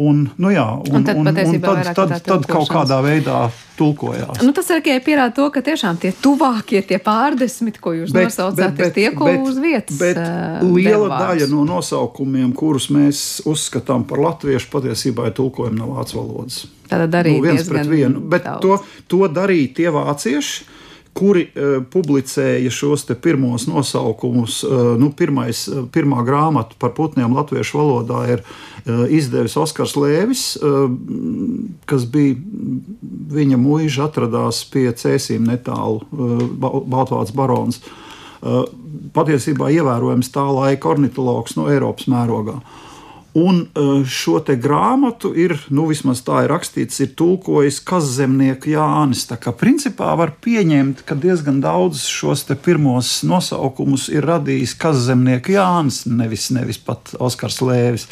Un, 0.00 0.22
nu 0.40 0.48
jā, 0.48 0.64
un, 0.88 0.94
un 0.96 1.04
tad, 1.04 1.18
un, 1.20 1.28
un 1.28 1.60
tad, 1.60 1.88
tad, 1.92 2.14
tad 2.24 2.46
kaut 2.48 2.70
kādā 2.72 3.02
veidā 3.04 3.42
tulkojās. 3.76 4.40
Nu, 4.40 4.54
tas 4.56 4.70
arī 4.72 4.96
pierāda 5.04 5.34
to, 5.36 5.48
ka 5.52 5.60
tiešām 5.64 5.98
tie 6.00 6.14
tuvākie, 6.16 6.80
tie 6.88 6.96
pārdesmit, 7.02 7.76
ko 7.82 7.92
jūs 7.98 8.14
bet, 8.14 8.30
nosaucāt, 8.30 8.72
bet, 8.72 8.78
bet, 8.78 8.86
ir 8.88 8.94
tie, 8.96 9.06
ko 9.16 9.28
bet, 9.28 9.44
uz 9.44 9.60
vietas. 9.60 9.98
Bet 10.00 10.20
uh, 10.20 10.64
liela 10.64 11.10
devās. 11.10 11.24
daļa 11.26 11.50
no 11.52 11.66
nosaukumiem, 11.68 12.54
kurus 12.56 12.88
mēs 12.94 13.42
uzskatām 13.48 14.06
par 14.08 14.22
latviešu, 14.24 14.70
patiesībā 14.72 15.28
ir 15.28 15.36
tulkojumi 15.36 15.80
no 15.80 15.92
vācu 15.92 16.22
valodas. 16.22 16.62
Tātad 16.88 17.20
arī 17.20 17.36
nu, 17.36 17.44
viens 17.44 17.68
pret 17.68 17.88
vienu. 17.88 18.22
Bet 18.32 18.48
daudz. 18.48 18.64
to, 18.64 19.02
to 19.12 19.28
darīja 19.32 19.74
tie 19.80 19.92
vācieši 19.92 20.80
kuri 21.16 21.44
uh, 21.46 21.78
publicēja 21.92 22.70
šos 22.72 23.04
pirmos 23.22 23.66
nosaukumus. 23.68 24.62
Uh, 24.64 24.92
nu, 25.00 25.12
pirmais, 25.16 25.66
uh, 25.68 25.84
pirmā 25.92 26.24
grāmata 26.26 26.78
par 26.80 26.94
putniem 26.96 27.34
latviešu 27.36 27.80
valodā 27.80 28.22
ir 28.36 28.46
izdevis 29.14 29.54
Oskars 29.54 29.92
Lēvis, 29.94 30.56
kas 31.86 32.06
bija 32.10 32.34
viņa 33.30 33.58
mūža 33.62 34.08
atradās 34.08 34.64
pie 34.66 34.88
cēsīm 34.90 35.46
netālu 35.46 36.02
Baltvāts 36.90 37.30
barons. 37.30 37.78
Patiesībā 39.14 39.70
ievērojams 39.76 40.32
tā 40.34 40.48
laika 40.50 40.90
ornitologs 40.96 41.54
no 41.54 41.68
Eiropas 41.70 42.10
mērogā. 42.10 42.56
Un 43.32 43.62
e, 43.64 43.82
šo 44.04 44.42
te 44.44 44.58
grāmatu 44.60 45.30
ir, 45.40 45.54
nu, 45.72 45.86
vismaz 45.88 46.20
tā 46.26 46.42
ir 46.44 46.50
rakstīts, 46.52 46.98
ir 47.00 47.14
tulkojis 47.16 47.78
Kazemnieks 47.88 48.68
Jānis. 48.68 49.24
Tā 49.30 49.38
kā 49.40 49.54
principā 49.56 50.10
var 50.20 50.34
pieņemt, 50.44 51.00
ka 51.08 51.16
diezgan 51.16 51.62
daudz 51.64 52.04
šos 52.12 52.44
pirmos 52.60 53.22
nosaukumus 53.24 54.10
ir 54.12 54.28
radījis 54.28 54.76
Kazemnieks 54.76 55.54
Jānis, 55.54 56.02
nevis, 56.12 56.50
nevis 56.52 56.76
pat 56.76 57.14
Oskars 57.24 57.62
Lēvis. 57.64 58.04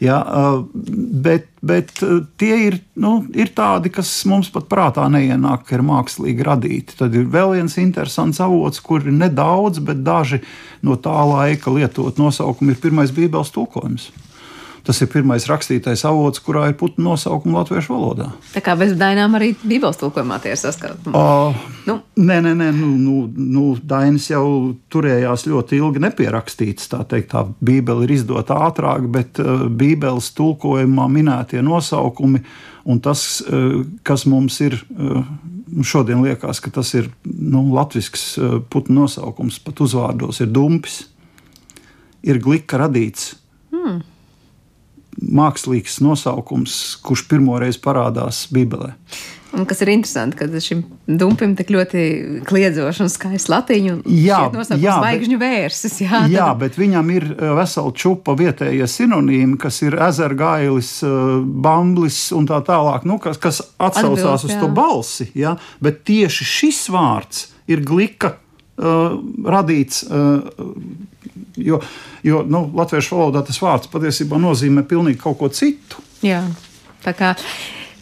Ja, 0.00 0.22
e, 0.24 0.80
bet, 1.20 1.52
bet 1.60 1.92
e, 2.00 2.22
tie 2.40 2.56
ir, 2.70 2.80
nu, 2.96 3.18
ir 3.36 3.52
tādi, 3.52 3.92
kas 3.92 4.08
mums 4.24 4.48
pat 4.56 4.72
prātā 4.72 5.04
neienāk, 5.12 5.68
ka 5.68 5.76
ir 5.76 5.84
mākslīgi 5.84 6.48
radīti. 6.48 6.96
Tad 6.96 7.12
ir 7.12 7.28
vēl 7.28 7.58
viens 7.58 7.76
interesants 7.76 8.40
avots, 8.40 8.80
kur 8.80 9.04
ir 9.04 9.12
nedaudz, 9.20 9.84
bet 9.84 10.00
daži 10.00 10.40
no 10.80 10.96
tā 10.96 11.20
laika 11.28 11.76
lietot 11.76 12.16
nosaukumi 12.16 12.72
ir 12.72 12.80
pirmais 12.88 13.12
Bībeles 13.12 13.52
tulkojums. 13.52 14.08
Tas 14.82 14.98
ir 14.98 15.10
pirmais 15.12 15.44
rakstītais 15.46 16.02
avots, 16.08 16.40
kurā 16.42 16.64
ir 16.70 16.74
putnu 16.78 17.12
nosaukuma 17.12 17.60
latviešu 17.60 17.92
valodā. 17.94 18.32
Tā 18.50 18.62
kā 18.66 18.74
bez 18.78 18.96
dainām 18.98 19.36
arī 19.38 19.52
Bībeles 19.62 20.00
tulkojumā 20.00 20.40
tie 20.42 20.56
ir 20.56 20.58
saskatāmi. 20.58 21.12
Nu. 21.86 21.98
Nē, 22.18 22.40
nē, 22.42 22.54
nē 22.58 22.70
nu, 22.74 22.88
nu, 22.98 23.14
nu, 23.30 23.62
Dainis 23.78 24.26
jau 24.32 24.44
turējās 24.90 25.46
ļoti 25.46 25.78
ilgi 25.78 26.02
nepierakstīts. 26.02 26.90
Tā 26.90 27.04
teikt, 27.06 27.30
tā 27.30 27.44
Bībele 27.62 28.08
ir 28.08 28.16
izdota 28.16 28.58
ātrāk, 28.66 29.06
bet 29.14 29.38
uh, 29.42 29.68
Bībeles 29.70 30.32
tulkojumā 30.38 31.06
minētie 31.14 31.62
nosaukumi 31.62 32.42
un 32.90 32.98
tas, 33.02 33.38
uh, 33.46 33.84
kas 34.02 34.26
mums 34.26 34.58
ir. 34.66 34.80
Uh, 34.90 35.22
Šodien 35.72 36.20
liekas, 36.20 36.58
ka 36.60 36.68
tas 36.68 36.90
ir 36.98 37.06
nu, 37.24 37.62
latviešu 37.72 38.10
uh, 38.12 38.56
putnu 38.68 39.06
nosaukums, 39.06 39.56
pat 39.64 39.78
uzvārdos 39.80 40.42
ir 40.44 40.50
dumpis, 40.52 40.98
ir 42.20 42.42
glika 42.44 42.82
radīts. 42.82 43.30
Mākslīgs 45.20 46.00
nosaukums, 46.04 46.78
kurš 47.04 47.26
pirmoreiz 47.30 47.78
parādās 47.82 48.46
Bībelē. 48.52 48.94
Un 49.52 49.66
kas 49.68 49.82
ir 49.84 49.90
interesanti, 49.92 50.38
ka 50.38 50.60
šim 50.64 50.80
dumpim 51.04 51.52
tik 51.58 51.68
ļoti 51.74 52.02
kliedzošs 52.48 53.02
un 53.04 53.10
skaists 53.12 53.50
latīņu 53.52 53.98
jā, 54.08 54.38
jā, 54.80 54.94
zvaigžņu 54.96 55.38
vērsis. 55.42 55.98
Jā, 56.06 56.22
jā 56.32 56.46
tad... 56.48 56.62
bet 56.62 56.78
viņam 56.80 57.10
ir 57.12 57.26
e, 57.34 57.50
vesela 57.58 57.92
čupa 57.92 58.32
vietējie 58.38 58.88
sinonīmi, 58.88 59.58
kas 59.60 59.82
ir 59.84 59.98
ezergailis, 60.08 60.94
e, 61.04 61.12
bamblis 61.66 62.22
un 62.32 62.48
tā 62.48 62.62
tālāk, 62.64 63.04
nu, 63.08 63.18
kas, 63.20 63.36
kas 63.42 63.60
atsaucās 63.76 64.24
Atbilst, 64.24 64.48
uz 64.48 64.56
jā. 64.56 64.60
to 64.62 64.72
balsi. 64.72 65.28
Jā, 65.36 65.58
bet 65.84 66.00
tieši 66.08 66.48
šis 66.48 66.86
vārds 66.94 67.50
ir 67.68 67.84
glika 67.86 68.32
uh, 68.32 69.20
radīts. 69.44 70.02
Uh, 70.08 70.72
Jo, 71.56 71.80
jo 72.26 72.42
nu, 72.48 72.66
latviešu 72.76 73.16
valodā 73.16 73.44
tas 73.46 73.60
vārds 73.62 73.90
patiesībā 73.92 74.40
nozīmē 74.40 74.84
pilnīgi 74.88 75.20
kaut 75.22 75.38
ko 75.40 75.48
citu. 75.52 76.02
Jā, 76.24 76.42
tā 77.04 77.14
kā 77.16 77.32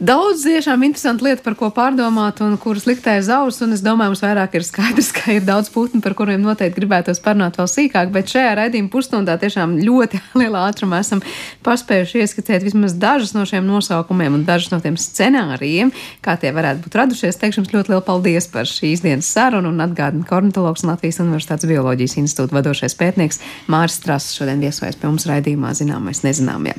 Daudz 0.00 0.46
tiešām 0.48 0.80
interesanti 0.86 1.26
lieta, 1.26 1.42
par 1.44 1.52
ko 1.60 1.68
pārdomāt, 1.76 2.38
un 2.40 2.54
kuras 2.56 2.86
liktēja 2.88 3.20
zaudus. 3.26 3.58
Es 3.60 3.82
domāju, 3.84 4.14
mums 4.14 4.22
vairāk 4.24 4.54
ir 4.56 4.64
skaidrs, 4.64 5.10
ka 5.16 5.34
ir 5.34 5.42
daudz 5.44 5.68
putnu, 5.74 6.00
par 6.00 6.14
kuriem 6.16 6.40
noteikti 6.40 6.78
gribētos 6.78 7.18
parunāt 7.20 7.58
vēl 7.60 7.68
sīkāk. 7.68 8.08
Bet 8.14 8.32
šajā 8.32 8.54
raidījuma 8.56 8.88
pusstundā 8.88 9.34
tiešām 9.42 9.74
ļoti 9.84 10.22
lielā 10.40 10.62
ātrumā 10.70 11.02
esam 11.04 11.20
paspējuši 11.66 12.22
ieskicēt 12.22 12.64
vismaz 12.64 12.94
dažus 12.96 13.34
no 13.36 13.44
šiem 13.44 13.68
nosaukumiem 13.68 14.38
un 14.38 14.46
dažus 14.48 14.72
no 14.72 14.78
tiem 14.80 14.96
scenārijiem, 14.96 15.92
kā 16.24 16.38
tie 16.40 16.54
varētu 16.56 16.86
būt 16.86 16.96
radušies. 17.02 17.36
Teikšu 17.44 17.60
jums 17.60 17.76
ļoti 17.76 17.92
lielu 17.92 18.06
paldies 18.08 18.48
par 18.48 18.72
šīs 18.72 19.04
dienas 19.04 19.28
sarunu 19.28 19.68
un 19.68 19.84
atgādinu, 19.84 20.24
ka 20.24 20.40
ornitologs 20.40 20.80
un 20.86 20.94
Latvijas 20.94 21.20
Universitātes 21.20 21.68
bioloģijas 21.68 22.16
institūta 22.24 22.56
vadošais 22.56 22.96
pētnieks 22.96 23.44
Māris 23.68 24.00
Strasas 24.00 24.32
šodien 24.40 24.64
viesojas 24.64 24.96
pie 24.96 25.10
mums 25.12 25.28
raidījumā 25.28 25.76
Zināmais 25.76 26.24
nezināmie. 26.24 26.72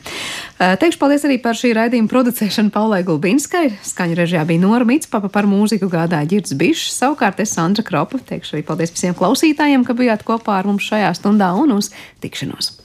Teikšu 0.57 0.97
paldies 1.01 1.29
arī 1.29 1.37
par 1.41 1.57
šī 1.57 1.75
raidījuma 1.77 2.09
producēšanu 2.09 2.73
Paulai 2.73 3.03
Gulbinskai, 3.11 3.73
skaņu 3.83 4.15
režijā 4.15 4.45
bija 4.47 4.61
Nora 4.63 4.87
Mitspapa 4.87 5.27
par 5.33 5.47
mūziku 5.49 5.89
gādāja 5.91 6.29
Girds 6.31 6.55
Bišs, 6.55 6.93
savukārt 6.95 7.41
es 7.43 7.51
Sandra 7.57 7.83
Kropa 7.83 8.21
teikšu 8.29 8.55
arī 8.55 8.63
paldies 8.69 8.93
visiem 8.95 9.17
klausītājiem, 9.17 9.83
ka 9.87 9.97
bijāt 9.97 10.23
kopā 10.27 10.61
ar 10.61 10.69
mums 10.69 10.87
šajā 10.87 11.11
stundā 11.19 11.51
un 11.59 11.75
uz 11.75 11.91
tikšanos! 12.23 12.71